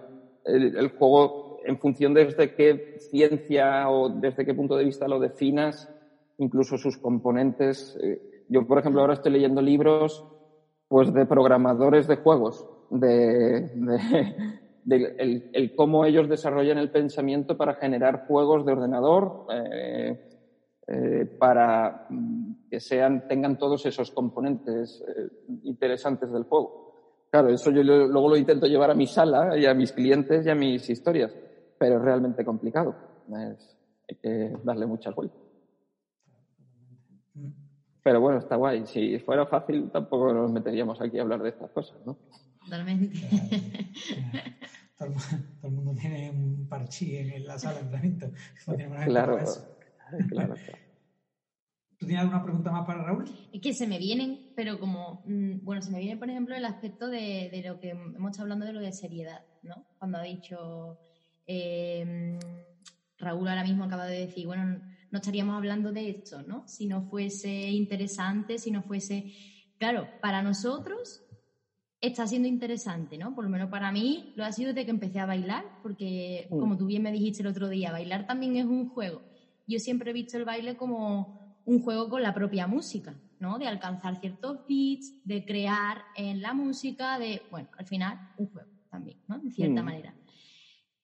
el, 0.45 0.77
juego, 0.91 1.37
en 1.65 1.79
función 1.79 2.15
de 2.15 2.27
desde 2.27 2.53
qué 2.55 2.83
ciencia 2.97 3.91
o 3.91 4.11
desde 4.11 4.47
qué 4.47 4.55
punto 4.55 4.77
de 4.77 4.85
vista 4.85 5.09
lo 5.09 5.21
definas, 5.21 5.91
incluso 6.39 6.79
sus 6.79 6.99
componentes. 6.99 7.97
eh, 8.03 8.19
yo, 8.49 8.67
por 8.67 8.79
ejemplo, 8.79 9.03
ahora 9.03 9.15
estoy 9.15 9.33
leyendo 9.33 9.63
libros 9.63 10.25
pues 10.89 11.13
de 11.13 11.27
programadores 11.27 12.07
de 12.07 12.17
juegos, 12.17 12.67
de, 12.91 13.69
de- 13.73 14.35
de 14.85 15.15
el, 15.19 15.45
el 15.53 15.75
cómo 15.75 16.05
ellos 16.07 16.29
desarrollan 16.29 16.79
el 16.79 16.91
pensamiento 16.91 17.57
para 17.57 17.75
generar 17.75 18.23
juegos 18.27 18.65
de 18.67 18.73
ordenador, 18.73 19.37
eh, 19.51 20.17
eh, 20.89 21.27
para 21.39 21.95
mm, 22.09 22.53
que 22.71 22.81
sean, 22.81 23.23
tengan 23.29 23.57
todos 23.59 23.85
esos 23.87 24.11
componentes 24.13 25.03
eh, 25.09 25.29
interesantes 25.65 26.31
del 26.33 26.45
juego. 26.45 26.73
Claro, 27.31 27.49
eso 27.51 27.71
yo 27.71 27.83
luego 27.83 28.29
lo 28.29 28.37
intento 28.37 28.67
llevar 28.67 28.91
a 28.91 28.95
mi 28.95 29.07
sala 29.07 29.57
y 29.59 29.67
a 29.67 29.75
mis 29.75 29.93
clientes 29.93 30.47
y 30.47 30.51
a 30.51 30.55
mis 30.55 30.89
historias, 30.89 31.35
pero 31.79 31.97
es 31.97 32.03
realmente 32.03 32.45
complicado. 32.45 32.97
Es- 33.55 33.77
hay 34.09 34.17
que 34.17 34.57
darle 34.65 34.87
mucha 34.87 35.11
vuelta. 35.11 35.37
Mm. 37.35 37.49
Pero 38.03 38.21
bueno, 38.23 38.39
está 38.39 38.57
guay. 38.57 38.87
Si 38.87 39.19
fuera 39.19 39.45
fácil, 39.47 39.91
tampoco 39.91 40.33
nos 40.33 40.51
meteríamos 40.51 40.99
aquí 41.03 41.19
a 41.19 41.23
hablar 41.23 41.43
de 41.43 41.51
estas 41.51 41.71
cosas, 41.71 41.99
¿no? 42.07 42.17
Totalmente. 42.65 43.11
Todo, 44.99 45.09
el 45.09 45.15
mu- 45.15 45.21
todo 45.61 45.69
el 45.69 45.73
mundo 45.73 45.95
tiene 46.01 46.31
un 46.31 46.67
parchí 46.69 47.17
en 47.19 47.47
la 47.47 47.57
sala 47.59 47.75
de 47.75 47.81
entrenamiento. 47.83 48.27
No 48.67 49.05
claro, 49.05 49.39
claro. 50.29 50.55
¿Tú 51.99 52.07
tienes 52.07 52.23
alguna 52.23 52.43
pregunta 52.45 52.71
más 52.71 52.87
para 52.87 53.03
Raúl? 53.03 53.25
Es 53.53 53.61
que 53.61 53.75
se 53.75 53.87
me 53.87 53.99
vienen, 53.99 54.53
pero 54.55 54.79
como, 54.79 55.23
mm, 55.27 55.65
bueno, 55.65 55.83
se 55.83 55.91
me 55.91 55.99
viene, 55.99 56.17
por 56.17 56.31
ejemplo, 56.31 56.55
el 56.55 56.65
aspecto 56.65 57.09
de, 57.09 57.51
de 57.51 57.63
lo 57.67 57.81
que 57.81 57.91
hemos 57.91 58.31
estado 58.31 58.45
hablando 58.45 58.67
de 58.67 58.73
lo 58.73 58.81
de 58.81 58.93
seriedad, 58.93 59.43
¿no? 59.63 59.85
Cuando 59.99 60.19
ha 60.19 60.23
dicho 60.23 61.01
eh, 61.47 62.39
Raúl 63.19 63.49
ahora 63.49 63.65
mismo 63.65 63.85
acaba 63.85 64.07
de 64.07 64.27
decir, 64.27 64.47
bueno, 64.47 64.81
no 65.11 65.19
estaríamos 65.19 65.57
hablando 65.57 65.91
de 65.91 66.11
esto, 66.11 66.43
¿no? 66.43 66.65
Si 66.69 66.87
no 66.87 67.03
fuese 67.03 67.71
interesante, 67.71 68.59
si 68.59 68.71
no 68.71 68.83
fuese... 68.83 69.33
Claro, 69.79 70.09
para 70.21 70.43
nosotros 70.43 71.25
está 72.01 72.27
siendo 72.29 72.47
interesante, 72.47 73.19
¿no? 73.19 73.35
Por 73.35 73.45
lo 73.45 73.51
menos 73.51 73.71
para 73.71 73.91
mí 73.91 74.33
lo 74.37 74.45
ha 74.45 74.53
sido 74.53 74.73
desde 74.73 74.85
que 74.85 74.91
empecé 74.93 75.19
a 75.19 75.27
bailar, 75.27 75.65
porque 75.83 76.47
Mm. 76.51 76.59
como 76.61 76.77
tú 76.77 76.87
bien 76.87 77.03
me 77.03 77.11
dijiste 77.11 77.43
el 77.43 77.49
otro 77.49 77.69
día, 77.69 77.91
bailar 77.91 78.27
también 78.27 78.57
es 78.57 78.67
un 78.67 78.89
juego. 78.89 79.25
Yo 79.67 79.81
siempre 79.81 80.11
he 80.11 80.15
visto 80.15 80.37
el 80.37 80.45
baile 80.45 80.77
como 80.77 81.48
un 81.69 81.81
juego 81.81 82.09
con 82.09 82.23
la 82.23 82.33
propia 82.33 82.67
música. 82.67 83.21
¿no? 83.41 83.57
De 83.59 83.69
alcanzar 83.69 84.17
ciertos 84.17 84.59
beats, 84.67 85.15
de 85.23 85.45
crear 85.45 86.03
en 86.17 86.41
la 86.43 86.55
música, 86.55 87.19
de, 87.21 87.41
bueno, 87.51 87.69
al 87.79 87.87
final, 87.87 88.19
un 88.37 88.47
juego 88.51 88.69
también, 88.91 89.17
¿no? 89.29 89.39
De 89.39 89.51
cierta 89.53 89.81
Mm. 89.83 89.85
manera. 89.85 90.17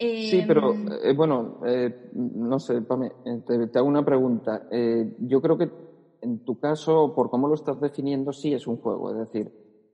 Sí, 0.01 0.43
pero 0.49 0.75
Em, 0.75 0.93
eh, 1.05 1.13
bueno, 1.15 1.59
eh, 1.65 1.95
no 2.13 2.59
sé, 2.59 2.83
Pame, 2.83 3.13
eh, 3.25 3.41
te, 3.47 3.69
te 3.69 3.79
hago 3.79 3.87
una 3.87 4.05
pregunta. 4.05 4.65
Eh, 4.69 5.05
yo 5.19 5.41
creo 5.41 5.57
que 5.57 5.71
en 6.23 6.41
tu 6.41 6.57
caso, 6.57 7.13
por 7.15 7.31
cómo 7.31 7.47
lo 7.47 7.55
estás 7.55 7.79
definiendo, 7.79 8.33
sí 8.33 8.53
es 8.53 8.67
un 8.67 8.79
juego, 8.79 9.11
es 9.13 9.19
decir, 9.19 9.53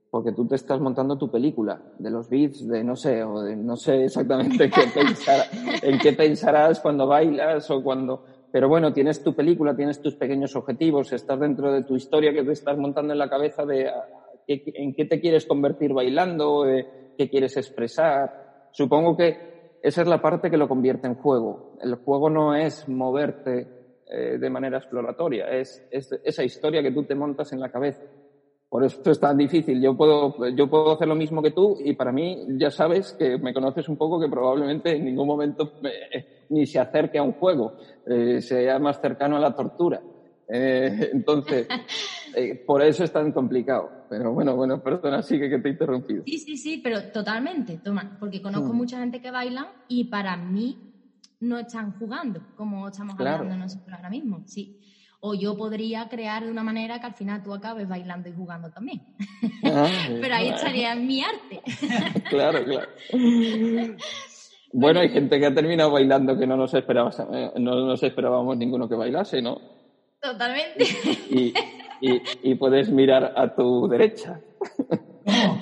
porque 0.09 0.31
tú 0.31 0.47
te 0.47 0.55
estás 0.55 0.79
montando 0.79 1.15
tu 1.17 1.29
película 1.29 1.79
de 1.93 2.09
los 2.09 2.27
beats, 2.27 2.65
de 2.67 2.83
no 2.83 2.95
sé, 2.95 3.23
o 3.23 3.41
de 3.41 3.55
no 3.55 3.75
sé 3.77 4.05
exactamente 4.05 4.69
qué 4.71 4.81
pensar- 4.95 5.47
en 5.83 5.99
qué 5.99 6.13
pensarás 6.13 6.79
cuando 6.79 7.05
bailas 7.05 7.69
o 7.69 7.83
cuando. 7.83 8.23
Pero 8.51 8.67
bueno, 8.67 8.91
tienes 8.91 9.23
tu 9.23 9.33
película, 9.33 9.75
tienes 9.75 10.01
tus 10.01 10.15
pequeños 10.15 10.55
objetivos, 10.55 11.13
estás 11.13 11.39
dentro 11.39 11.71
de 11.71 11.83
tu 11.83 11.95
historia 11.95 12.33
que 12.33 12.43
te 12.43 12.51
estás 12.51 12.77
montando 12.77 13.13
en 13.13 13.19
la 13.19 13.29
cabeza 13.29 13.65
de 13.65 13.87
ah, 13.87 14.05
en 14.47 14.93
qué 14.93 15.05
te 15.05 15.21
quieres 15.21 15.45
convertir 15.45 15.93
bailando, 15.93 16.67
eh, 16.67 17.13
qué 17.17 17.29
quieres 17.29 17.55
expresar. 17.57 18.67
Supongo 18.71 19.15
que 19.15 19.77
esa 19.81 20.01
es 20.01 20.07
la 20.07 20.21
parte 20.21 20.49
que 20.49 20.57
lo 20.57 20.67
convierte 20.67 21.07
en 21.07 21.15
juego. 21.15 21.77
El 21.81 21.95
juego 21.95 22.29
no 22.29 22.55
es 22.55 22.87
moverte 22.87 23.67
eh, 24.07 24.37
de 24.37 24.49
manera 24.49 24.77
exploratoria, 24.77 25.45
es 25.45 25.87
esa 25.89 26.43
historia 26.43 26.83
que 26.83 26.91
tú 26.91 27.03
te 27.03 27.15
montas 27.15 27.53
en 27.53 27.59
la 27.61 27.71
cabeza. 27.71 28.03
Por 28.71 28.85
eso 28.85 29.01
es 29.03 29.19
tan 29.19 29.35
difícil. 29.35 29.81
Yo 29.81 29.97
puedo, 29.97 30.33
yo 30.55 30.69
puedo 30.69 30.93
hacer 30.93 31.05
lo 31.09 31.15
mismo 31.15 31.41
que 31.43 31.51
tú 31.51 31.75
y 31.83 31.91
para 31.93 32.13
mí 32.13 32.37
ya 32.57 32.71
sabes 32.71 33.13
que 33.13 33.37
me 33.37 33.53
conoces 33.53 33.89
un 33.89 33.97
poco 33.97 34.17
que 34.17 34.29
probablemente 34.29 34.95
en 34.95 35.03
ningún 35.03 35.27
momento 35.27 35.73
me- 35.81 35.91
ni 36.47 36.65
se 36.65 36.79
acerque 36.79 37.17
a 37.17 37.23
un 37.23 37.33
juego, 37.33 37.75
eh, 38.05 38.41
sea 38.41 38.79
más 38.79 38.97
cercano 39.01 39.35
a 39.35 39.41
la 39.41 39.51
tortura. 39.51 40.01
Eh, 40.47 40.89
entonces, 41.13 41.67
eh, 42.37 42.61
por 42.65 42.81
eso 42.81 43.03
es 43.03 43.11
tan 43.11 43.33
complicado. 43.33 43.91
Pero 44.07 44.31
bueno, 44.31 44.55
bueno, 44.55 44.79
perdona, 44.81 45.21
sigue 45.21 45.49
que 45.49 45.59
te 45.59 45.67
he 45.67 45.71
interrumpido. 45.73 46.23
Sí, 46.25 46.39
sí, 46.39 46.55
sí, 46.55 46.77
pero 46.81 47.11
totalmente, 47.11 47.79
toma, 47.79 48.15
porque 48.17 48.41
conozco 48.41 48.71
Mm. 48.71 48.77
mucha 48.77 48.99
gente 48.99 49.19
que 49.19 49.31
baila 49.31 49.67
y 49.85 50.05
para 50.05 50.37
mí 50.37 50.81
no 51.41 51.59
están 51.59 51.91
jugando, 51.97 52.45
como 52.53 52.87
estamos 52.87 53.15
Claro. 53.17 53.43
hablando 53.43 53.57
nosotros 53.65 53.93
ahora 53.93 54.09
mismo, 54.09 54.43
sí. 54.47 54.77
O 55.23 55.35
yo 55.35 55.55
podría 55.55 56.09
crear 56.09 56.43
de 56.43 56.49
una 56.51 56.63
manera 56.63 56.99
que 56.99 57.05
al 57.05 57.13
final 57.13 57.43
tú 57.43 57.53
acabes 57.53 57.87
bailando 57.87 58.27
y 58.27 58.33
jugando 58.33 58.71
también. 58.71 59.01
Ah, 59.63 59.87
Pero 60.21 60.33
ahí 60.35 60.49
estaría 60.49 60.95
mi 60.95 61.21
arte. 61.23 61.61
Claro, 62.29 62.63
claro. 62.65 62.87
Bueno, 64.73 65.01
hay 65.01 65.09
gente 65.09 65.37
que 65.37 65.45
ha 65.47 65.53
terminado 65.53 65.91
bailando 65.91 66.37
que 66.39 66.47
no 66.47 66.55
nos 66.55 66.73
esperaba, 66.73 67.11
eh, 67.33 67.51
no 67.59 67.85
nos 67.85 68.01
esperábamos 68.03 68.55
ninguno 68.57 68.87
que 68.87 68.95
bailase, 68.95 69.41
¿no? 69.41 69.59
Totalmente. 70.21 70.85
Y, 71.29 71.53
y, 71.99 72.21
y 72.41 72.55
puedes 72.55 72.89
mirar 72.89 73.33
a 73.35 73.53
tu 73.53 73.89
derecha. 73.89 74.39
¿Cómo? 75.25 75.61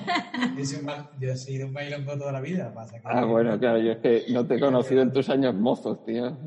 Yo, 0.56 0.64
soy 0.64 0.78
un 0.78 0.86
ba- 0.86 1.10
yo 1.18 1.32
he 1.32 1.36
sido 1.36 1.66
un 1.66 1.72
bailongo 1.74 2.16
toda 2.16 2.30
la 2.30 2.40
vida. 2.40 2.72
Pasa 2.72 2.98
que 2.98 3.02
Ah, 3.04 3.24
bueno, 3.24 3.58
claro, 3.58 3.78
yo 3.80 3.90
es 3.92 3.98
que 3.98 4.24
no 4.32 4.46
te 4.46 4.54
he 4.54 4.60
conocido 4.60 5.02
en 5.02 5.12
tus 5.12 5.28
años 5.28 5.56
mozos, 5.56 6.04
tío. 6.04 6.38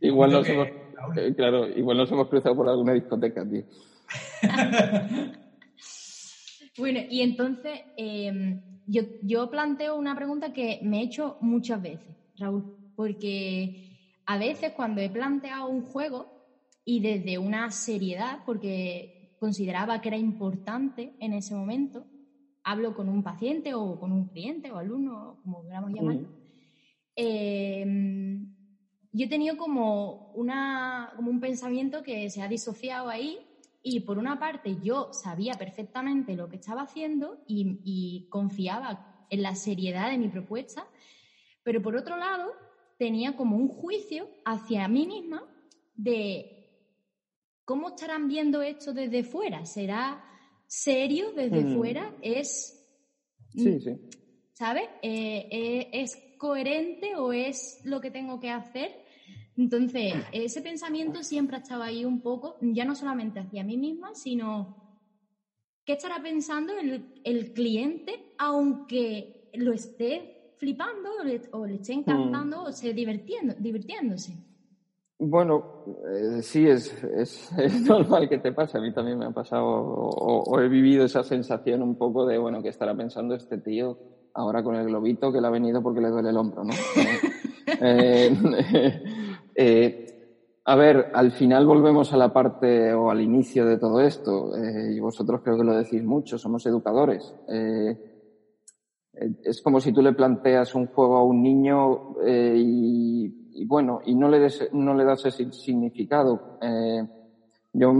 Igual 0.00 0.30
nos 0.30 0.46
que- 0.46 0.52
hemos. 0.52 0.68
Eh, 1.16 1.34
claro, 1.34 1.68
igual 1.68 1.96
nos 1.96 2.10
hemos 2.10 2.28
cruzado 2.28 2.56
por 2.56 2.68
alguna 2.68 2.92
discoteca, 2.92 3.48
tío. 3.48 3.64
Bueno, 6.78 7.00
y 7.10 7.22
entonces 7.22 7.80
eh, 7.96 8.62
yo, 8.86 9.02
yo 9.22 9.50
planteo 9.50 9.96
una 9.96 10.14
pregunta 10.14 10.52
que 10.52 10.78
me 10.82 11.00
he 11.00 11.04
hecho 11.04 11.36
muchas 11.40 11.82
veces, 11.82 12.16
Raúl, 12.36 12.92
porque 12.94 13.98
a 14.26 14.38
veces 14.38 14.72
cuando 14.76 15.00
he 15.00 15.10
planteado 15.10 15.68
un 15.68 15.82
juego 15.82 16.26
y 16.84 17.00
desde 17.00 17.36
una 17.36 17.70
seriedad, 17.72 18.44
porque 18.46 19.34
consideraba 19.40 20.00
que 20.00 20.08
era 20.08 20.16
importante 20.16 21.16
en 21.18 21.32
ese 21.32 21.54
momento, 21.54 22.06
hablo 22.62 22.94
con 22.94 23.08
un 23.08 23.24
paciente 23.24 23.74
o 23.74 23.98
con 23.98 24.12
un 24.12 24.28
cliente 24.28 24.70
o 24.70 24.78
alumno, 24.78 25.40
como 25.42 25.64
queramos 25.64 25.92
llamarlo, 25.92 26.28
eh, 27.16 27.84
yo 29.12 29.24
he 29.26 29.28
tenido 29.28 29.56
como, 29.56 30.28
una, 30.32 31.12
como 31.16 31.30
un 31.30 31.40
pensamiento 31.40 32.02
que 32.02 32.28
se 32.30 32.42
ha 32.42 32.48
disociado 32.48 33.08
ahí 33.08 33.38
y 33.82 34.00
por 34.00 34.18
una 34.18 34.38
parte 34.38 34.78
yo 34.80 35.08
sabía 35.12 35.54
perfectamente 35.54 36.34
lo 36.36 36.48
que 36.48 36.56
estaba 36.56 36.82
haciendo 36.82 37.38
y, 37.46 37.78
y 37.84 38.26
confiaba 38.28 39.06
en 39.30 39.42
la 39.42 39.54
seriedad 39.54 40.10
de 40.10 40.18
mi 40.18 40.28
propuesta, 40.28 40.86
pero 41.62 41.80
por 41.82 41.96
otro 41.96 42.16
lado 42.16 42.50
tenía 42.96 43.36
como 43.36 43.56
un 43.56 43.68
juicio 43.68 44.28
hacia 44.44 44.88
mí 44.88 45.06
misma 45.06 45.42
de 45.94 46.50
cómo 47.64 47.88
estarán 47.90 48.28
viendo 48.28 48.62
esto 48.62 48.92
desde 48.92 49.22
fuera. 49.22 49.64
¿Será 49.66 50.22
serio 50.66 51.32
desde 51.32 51.64
Mm. 51.64 51.74
fuera? 51.74 52.14
¿Es 52.20 52.74
Sí, 53.54 53.80
sí. 53.80 53.90
¿sabes? 54.52 54.84
Eh, 55.02 55.46
eh, 55.50 55.88
¿Es 55.92 56.10
coherente 56.38 57.16
o 57.16 57.32
es 57.32 57.80
lo 57.84 58.00
que 58.00 58.10
tengo 58.10 58.40
que 58.40 58.50
hacer? 58.50 59.04
Entonces, 59.56 60.14
ese 60.32 60.62
pensamiento 60.62 61.22
siempre 61.24 61.56
ha 61.56 61.60
estado 61.60 61.82
ahí 61.82 62.04
un 62.04 62.20
poco, 62.20 62.56
ya 62.60 62.84
no 62.84 62.94
solamente 62.94 63.40
hacia 63.40 63.64
mí 63.64 63.76
misma, 63.76 64.14
sino 64.14 64.76
qué 65.84 65.94
estará 65.94 66.22
pensando 66.22 66.72
el, 66.78 67.20
el 67.24 67.52
cliente, 67.52 68.34
aunque 68.38 69.50
lo 69.54 69.72
esté 69.72 70.52
flipando 70.58 71.10
o 71.20 71.24
le, 71.24 71.42
o 71.52 71.66
le 71.66 71.74
esté 71.74 71.94
encantando 71.94 72.62
o 72.62 72.68
esté 72.68 72.92
divirtiendo, 72.92 73.54
divirtiéndose. 73.58 74.36
Bueno, 75.18 75.84
eh, 76.14 76.42
sí, 76.42 76.64
es, 76.68 76.92
es, 77.02 77.50
es 77.58 77.80
normal 77.82 78.28
que 78.28 78.38
te 78.38 78.52
pase. 78.52 78.78
A 78.78 78.80
mí 78.80 78.92
también 78.92 79.18
me 79.18 79.26
ha 79.26 79.30
pasado 79.32 79.66
o, 79.66 80.42
o 80.44 80.60
he 80.60 80.68
vivido 80.68 81.04
esa 81.04 81.24
sensación 81.24 81.82
un 81.82 81.96
poco 81.96 82.26
de, 82.26 82.38
bueno, 82.38 82.62
que 82.62 82.68
estará 82.68 82.96
pensando 82.96 83.34
este 83.34 83.58
tío 83.58 83.98
ahora 84.34 84.62
con 84.62 84.76
el 84.76 84.86
globito 84.86 85.32
que 85.32 85.40
le 85.40 85.46
ha 85.46 85.50
venido 85.50 85.82
porque 85.82 86.00
le 86.00 86.10
duele 86.10 86.30
el 86.30 86.36
hombro, 86.36 86.64
¿no? 86.64 86.72
Eh, 87.80 88.34
eh, 89.54 90.06
a 90.64 90.74
ver, 90.74 91.10
al 91.12 91.32
final 91.32 91.66
volvemos 91.66 92.12
a 92.12 92.16
la 92.16 92.32
parte 92.32 92.92
o 92.94 93.10
al 93.10 93.20
inicio 93.20 93.66
de 93.66 93.76
todo 93.76 94.00
esto, 94.00 94.56
eh, 94.56 94.94
y 94.94 95.00
vosotros 95.00 95.42
creo 95.44 95.58
que 95.58 95.64
lo 95.64 95.76
decís 95.76 96.02
mucho, 96.02 96.38
somos 96.38 96.64
educadores. 96.66 97.34
Es 99.44 99.60
como 99.62 99.80
si 99.80 99.92
tú 99.92 100.00
le 100.00 100.14
planteas 100.14 100.74
un 100.74 100.86
juego 100.86 101.18
a 101.18 101.24
un 101.24 101.42
niño 101.42 102.16
y, 102.26 103.52
y 103.52 103.66
bueno, 103.66 104.00
y 104.06 104.14
no 104.14 104.28
le, 104.28 104.40
des, 104.40 104.68
no 104.72 104.94
le 104.94 105.04
das 105.04 105.26
ese 105.26 105.52
significado. 105.52 106.58
Yo 107.72 107.92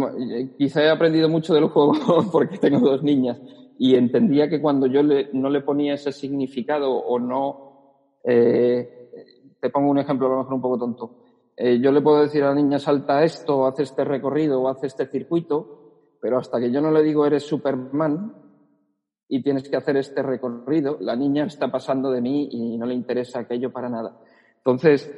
quizá 0.56 0.82
he 0.82 0.90
aprendido 0.90 1.28
mucho 1.28 1.54
del 1.54 1.68
juego 1.68 1.92
porque 2.32 2.58
tengo 2.58 2.80
dos 2.80 3.02
niñas 3.02 3.38
y 3.78 3.94
entendía 3.94 4.48
que 4.48 4.60
cuando 4.60 4.86
yo 4.86 5.02
le, 5.02 5.30
no 5.32 5.48
le 5.48 5.60
ponía 5.60 5.94
ese 5.94 6.10
significado 6.10 6.92
o 6.92 7.18
no, 7.20 8.18
eh, 8.24 9.10
te 9.60 9.70
pongo 9.70 9.90
un 9.90 9.98
ejemplo 9.98 10.26
a 10.26 10.30
lo 10.30 10.38
mejor 10.38 10.54
un 10.54 10.60
poco 10.60 10.78
tonto. 10.78 11.18
Eh, 11.56 11.80
yo 11.80 11.92
le 11.92 12.00
puedo 12.00 12.22
decir 12.22 12.42
a 12.42 12.48
la 12.48 12.54
niña 12.56 12.78
salta 12.80 13.22
esto, 13.22 13.66
hace 13.66 13.84
este 13.84 14.04
recorrido, 14.04 14.60
o 14.60 14.68
hace 14.68 14.88
este 14.88 15.06
circuito, 15.06 16.16
pero 16.20 16.38
hasta 16.38 16.58
que 16.58 16.72
yo 16.72 16.80
no 16.80 16.90
le 16.90 17.02
digo 17.02 17.24
eres 17.24 17.44
Superman 17.44 18.34
y 19.28 19.42
tienes 19.42 19.68
que 19.68 19.76
hacer 19.76 19.96
este 19.96 20.22
recorrido, 20.22 20.98
la 21.00 21.14
niña 21.14 21.44
está 21.44 21.70
pasando 21.70 22.10
de 22.10 22.20
mí 22.20 22.48
y 22.50 22.78
no 22.78 22.86
le 22.86 22.94
interesa 22.94 23.40
aquello 23.40 23.72
para 23.72 23.88
nada. 23.88 24.18
Entonces, 24.56 25.12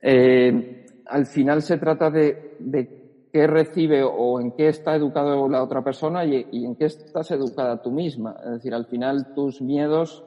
eh, 0.00 0.86
al 1.06 1.26
final 1.26 1.62
se 1.62 1.78
trata 1.78 2.10
de, 2.10 2.56
de 2.58 3.01
qué 3.32 3.46
recibe 3.46 4.02
o 4.02 4.40
en 4.40 4.52
qué 4.52 4.68
está 4.68 4.94
educado 4.94 5.48
la 5.48 5.62
otra 5.62 5.82
persona 5.82 6.24
y, 6.24 6.46
y, 6.52 6.66
en 6.66 6.76
qué 6.76 6.84
estás 6.84 7.30
educada 7.30 7.80
tú 7.80 7.90
misma. 7.90 8.36
Es 8.44 8.50
decir, 8.52 8.74
al 8.74 8.86
final 8.86 9.32
tus 9.34 9.62
miedos 9.62 10.24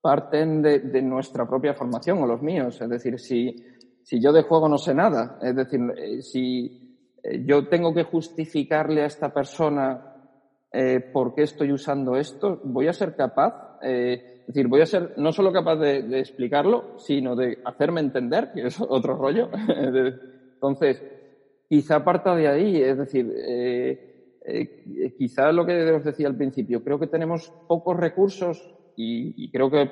parten 0.00 0.60
de, 0.60 0.80
de 0.80 1.00
nuestra 1.02 1.48
propia 1.48 1.74
formación 1.74 2.18
o 2.18 2.26
los 2.26 2.42
míos. 2.42 2.80
Es 2.80 2.90
decir, 2.90 3.20
si, 3.20 3.64
si 4.02 4.20
yo 4.20 4.32
de 4.32 4.42
juego 4.42 4.68
no 4.68 4.76
sé 4.76 4.92
nada, 4.92 5.38
es 5.40 5.54
decir, 5.54 5.80
eh, 5.96 6.20
si 6.20 6.98
eh, 7.22 7.44
yo 7.46 7.68
tengo 7.68 7.94
que 7.94 8.02
justificarle 8.02 9.02
a 9.02 9.06
esta 9.06 9.32
persona 9.32 10.16
eh, 10.72 10.98
por 11.12 11.34
qué 11.34 11.42
estoy 11.42 11.70
usando 11.70 12.16
esto, 12.16 12.60
voy 12.64 12.88
a 12.88 12.92
ser 12.92 13.14
capaz, 13.14 13.78
eh, 13.82 14.40
es 14.40 14.46
decir, 14.48 14.66
voy 14.66 14.80
a 14.80 14.86
ser 14.86 15.14
no 15.16 15.30
solo 15.30 15.52
capaz 15.52 15.76
de, 15.76 16.02
de, 16.02 16.18
explicarlo, 16.18 16.98
sino 16.98 17.36
de 17.36 17.58
hacerme 17.64 18.00
entender, 18.00 18.50
que 18.52 18.66
es 18.66 18.80
otro 18.80 19.14
rollo. 19.16 19.48
Entonces, 20.54 21.00
quizá 21.72 22.04
parta 22.04 22.36
de 22.36 22.48
ahí, 22.48 22.82
es 22.82 22.98
decir, 22.98 23.32
eh, 23.34 24.36
eh, 24.44 25.14
quizá 25.16 25.50
lo 25.52 25.64
que 25.64 25.90
os 25.90 26.04
decía 26.04 26.28
al 26.28 26.36
principio, 26.36 26.84
creo 26.84 26.98
que 26.98 27.06
tenemos 27.06 27.50
pocos 27.66 27.96
recursos 27.96 28.74
y, 28.94 29.50
creo 29.50 29.70
que 29.70 29.88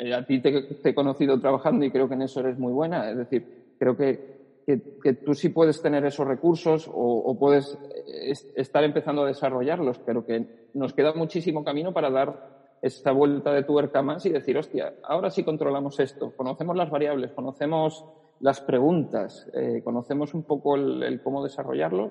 eh, 0.00 0.12
a 0.12 0.26
ti 0.26 0.42
te, 0.42 0.68
he 0.84 0.94
conocido 0.94 1.40
trabajando 1.40 1.86
y 1.86 1.90
creo 1.90 2.08
que 2.08 2.14
en 2.14 2.20
eso 2.20 2.40
eres 2.40 2.58
muy 2.58 2.74
buena, 2.74 3.10
es 3.10 3.16
decir, 3.16 3.74
creo 3.78 3.96
que, 3.96 4.66
que, 4.66 5.14
tú 5.14 5.32
sí 5.32 5.48
puedes 5.48 5.80
tener 5.80 6.04
esos 6.04 6.28
recursos 6.28 6.90
o, 6.92 7.34
puedes 7.38 7.78
estar 8.54 8.84
empezando 8.84 9.22
a 9.22 9.28
desarrollarlos, 9.28 9.98
pero 10.00 10.26
que 10.26 10.68
nos 10.74 10.92
queda 10.92 11.14
muchísimo 11.14 11.64
camino 11.64 11.94
para 11.94 12.10
dar 12.10 12.76
esta 12.82 13.12
vuelta 13.12 13.54
de 13.54 13.62
tuerca 13.62 14.02
más 14.02 14.26
y 14.26 14.28
decir, 14.28 14.58
hostia, 14.58 14.92
ahora 15.04 15.30
sí 15.30 15.42
controlamos 15.42 15.98
esto, 16.00 16.34
conocemos 16.36 16.76
las 16.76 16.90
variables, 16.90 17.32
conocemos 17.32 18.04
las 18.40 18.60
preguntas, 18.60 19.48
eh, 19.54 19.82
conocemos 19.82 20.34
un 20.34 20.44
poco 20.44 20.76
el, 20.76 21.20
cómo 21.22 21.42
desarrollarlo 21.42 22.10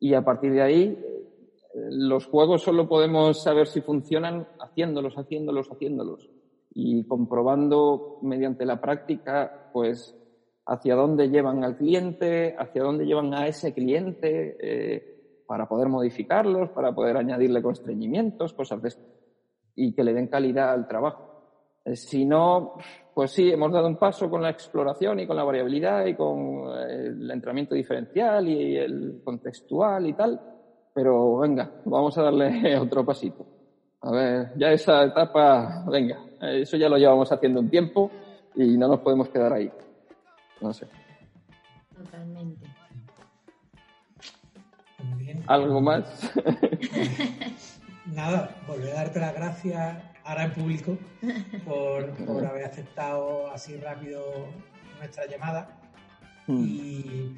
y 0.00 0.14
a 0.14 0.24
partir 0.24 0.52
de 0.52 0.62
ahí 0.62 0.82
eh, 0.84 1.88
los 1.90 2.26
juegos 2.26 2.62
solo 2.62 2.88
podemos 2.88 3.42
saber 3.42 3.66
si 3.66 3.80
funcionan 3.80 4.48
haciéndolos, 4.58 5.14
haciéndolos, 5.16 5.68
haciéndolos 5.70 6.30
y 6.74 7.06
comprobando 7.06 8.18
mediante 8.22 8.66
la 8.66 8.80
práctica, 8.80 9.70
pues, 9.72 10.16
hacia 10.66 10.96
dónde 10.96 11.28
llevan 11.28 11.62
al 11.62 11.76
cliente, 11.76 12.56
hacia 12.58 12.82
dónde 12.82 13.06
llevan 13.06 13.32
a 13.32 13.46
ese 13.46 13.72
cliente, 13.72 14.56
eh, 14.60 15.14
para 15.46 15.68
poder 15.68 15.88
modificarlos, 15.88 16.70
para 16.70 16.94
poder 16.94 17.16
añadirle 17.16 17.62
constreñimientos, 17.62 18.54
cosas 18.54 18.82
de 18.82 18.88
esto, 18.88 19.04
y 19.76 19.94
que 19.94 20.02
le 20.02 20.14
den 20.14 20.26
calidad 20.26 20.72
al 20.72 20.88
trabajo. 20.88 21.33
Eh, 21.84 21.96
si 21.96 22.24
no, 22.24 22.74
pues 23.12 23.32
sí, 23.32 23.50
hemos 23.50 23.70
dado 23.72 23.86
un 23.86 23.96
paso 23.96 24.30
con 24.30 24.42
la 24.42 24.50
exploración 24.50 25.20
y 25.20 25.26
con 25.26 25.36
la 25.36 25.44
variabilidad 25.44 26.06
y 26.06 26.14
con 26.14 26.66
eh, 26.76 27.06
el 27.08 27.30
entrenamiento 27.30 27.74
diferencial 27.74 28.48
y 28.48 28.76
el 28.76 29.20
contextual 29.22 30.06
y 30.06 30.14
tal, 30.14 30.40
pero 30.92 31.38
venga, 31.38 31.70
vamos 31.84 32.16
a 32.16 32.22
darle 32.22 32.76
otro 32.78 33.04
pasito. 33.04 33.46
A 34.00 34.10
ver, 34.10 34.52
ya 34.56 34.70
esa 34.70 35.04
etapa, 35.04 35.84
venga, 35.90 36.18
eso 36.40 36.76
ya 36.76 36.88
lo 36.88 36.96
llevamos 36.96 37.30
haciendo 37.32 37.60
un 37.60 37.70
tiempo 37.70 38.10
y 38.54 38.76
no 38.76 38.88
nos 38.88 39.00
podemos 39.00 39.28
quedar 39.28 39.52
ahí. 39.52 39.70
No 40.60 40.72
sé. 40.72 40.86
Totalmente. 41.96 42.66
¿Algo 45.46 45.80
más? 45.80 46.32
Nada, 48.06 48.50
volver 48.66 48.92
a 48.92 48.94
darte 48.94 49.20
las 49.20 49.34
gracias 49.34 50.13
ahora 50.24 50.44
en 50.44 50.52
público 50.52 50.96
por, 51.64 52.10
por 52.26 52.44
haber 52.44 52.64
aceptado 52.64 53.50
así 53.52 53.76
rápido 53.76 54.22
nuestra 54.98 55.26
llamada 55.26 55.68
y 56.48 57.34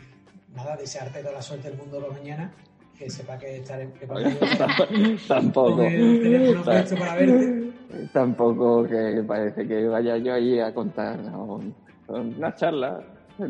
nada, 0.55 0.77
desearte 0.77 1.21
toda 1.21 1.35
la 1.35 1.43
suerte 1.43 1.69
del 1.69 1.79
mundo 1.79 2.01
por 2.01 2.13
mañana, 2.13 2.51
que 2.99 3.09
sepa 3.11 3.39
que 3.39 3.59
estaré 3.59 3.91
que 4.01 4.07
para 4.07 4.31
Tampoco. 5.29 5.77
para 6.99 7.15
verte. 7.15 7.67
Tampoco 8.13 8.85
que 8.87 9.23
parece 9.27 9.67
que 9.67 9.87
vaya 9.87 10.17
yo 10.17 10.35
ahí 10.35 10.59
a 10.59 10.75
contar 10.75 11.19
¿no? 11.21 11.61
una 12.09 12.55
charla. 12.55 13.01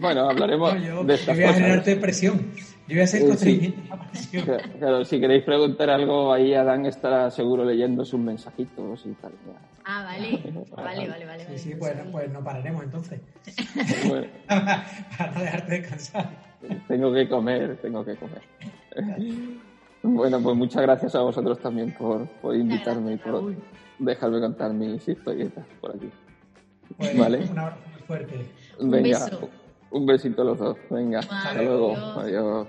Bueno, 0.00 0.28
hablaremos 0.28 0.74
No, 0.74 0.80
yo, 0.80 1.04
de 1.04 1.14
estas 1.14 1.36
voy 1.36 1.44
a 1.44 1.52
generarte 1.52 1.96
presión. 1.96 2.50
Yo 2.88 2.94
voy 2.94 3.00
a 3.00 3.06
ser 3.06 3.20
Sí, 3.22 3.26
constreñimiento 3.26 3.94
a 3.94 3.96
la 3.96 4.10
presión. 4.10 4.46
Claro, 4.78 5.04
si 5.04 5.20
queréis 5.20 5.44
preguntar 5.44 5.90
algo, 5.90 6.32
ahí 6.32 6.54
Adán 6.54 6.86
estará 6.86 7.30
seguro 7.30 7.64
leyendo 7.64 8.04
sus 8.04 8.20
mensajitos 8.20 9.04
y 9.06 9.12
tal. 9.14 9.32
Ah, 9.84 10.04
vale. 10.04 10.40
Vale, 10.76 11.08
vale, 11.08 11.26
vale. 11.26 11.44
Sí, 11.44 11.46
vale, 11.46 11.58
sí, 11.58 11.70
no 11.70 11.78
pues, 11.78 11.94
pues 12.12 12.32
no 12.32 12.44
pararemos 12.44 12.84
entonces. 12.84 13.20
Bueno, 14.08 14.26
para 14.46 15.32
no 15.32 15.40
dejarte 15.40 15.80
descansar. 15.80 16.30
tengo 16.86 17.12
que 17.12 17.28
comer, 17.28 17.76
tengo 17.82 18.04
que 18.04 18.16
comer. 18.16 18.42
Bueno, 20.08 20.40
pues 20.40 20.56
muchas 20.56 20.82
gracias 20.82 21.16
a 21.16 21.20
vosotros 21.22 21.58
también 21.58 21.92
por, 21.92 22.28
por 22.40 22.54
invitarme 22.54 23.14
y 23.14 23.16
por 23.16 23.52
dejarme 23.98 24.38
contar 24.38 24.72
mis 24.72 25.08
historietas 25.08 25.66
por 25.80 25.96
aquí. 25.96 26.08
Pues, 26.96 27.18
Vale. 27.18 27.38
Un 27.38 27.58
abrazo 27.58 27.80
muy 27.90 28.00
fuerte. 28.02 28.46
Un 28.78 28.90
Venga, 28.92 29.24
beso. 29.24 29.48
Un 29.90 30.06
besito 30.06 30.42
a 30.42 30.44
los 30.44 30.58
dos. 30.58 30.76
Venga, 30.90 31.20
hasta 31.20 31.52
Vale, 31.52 31.64
luego. 31.64 31.96
Adiós. 31.96 32.68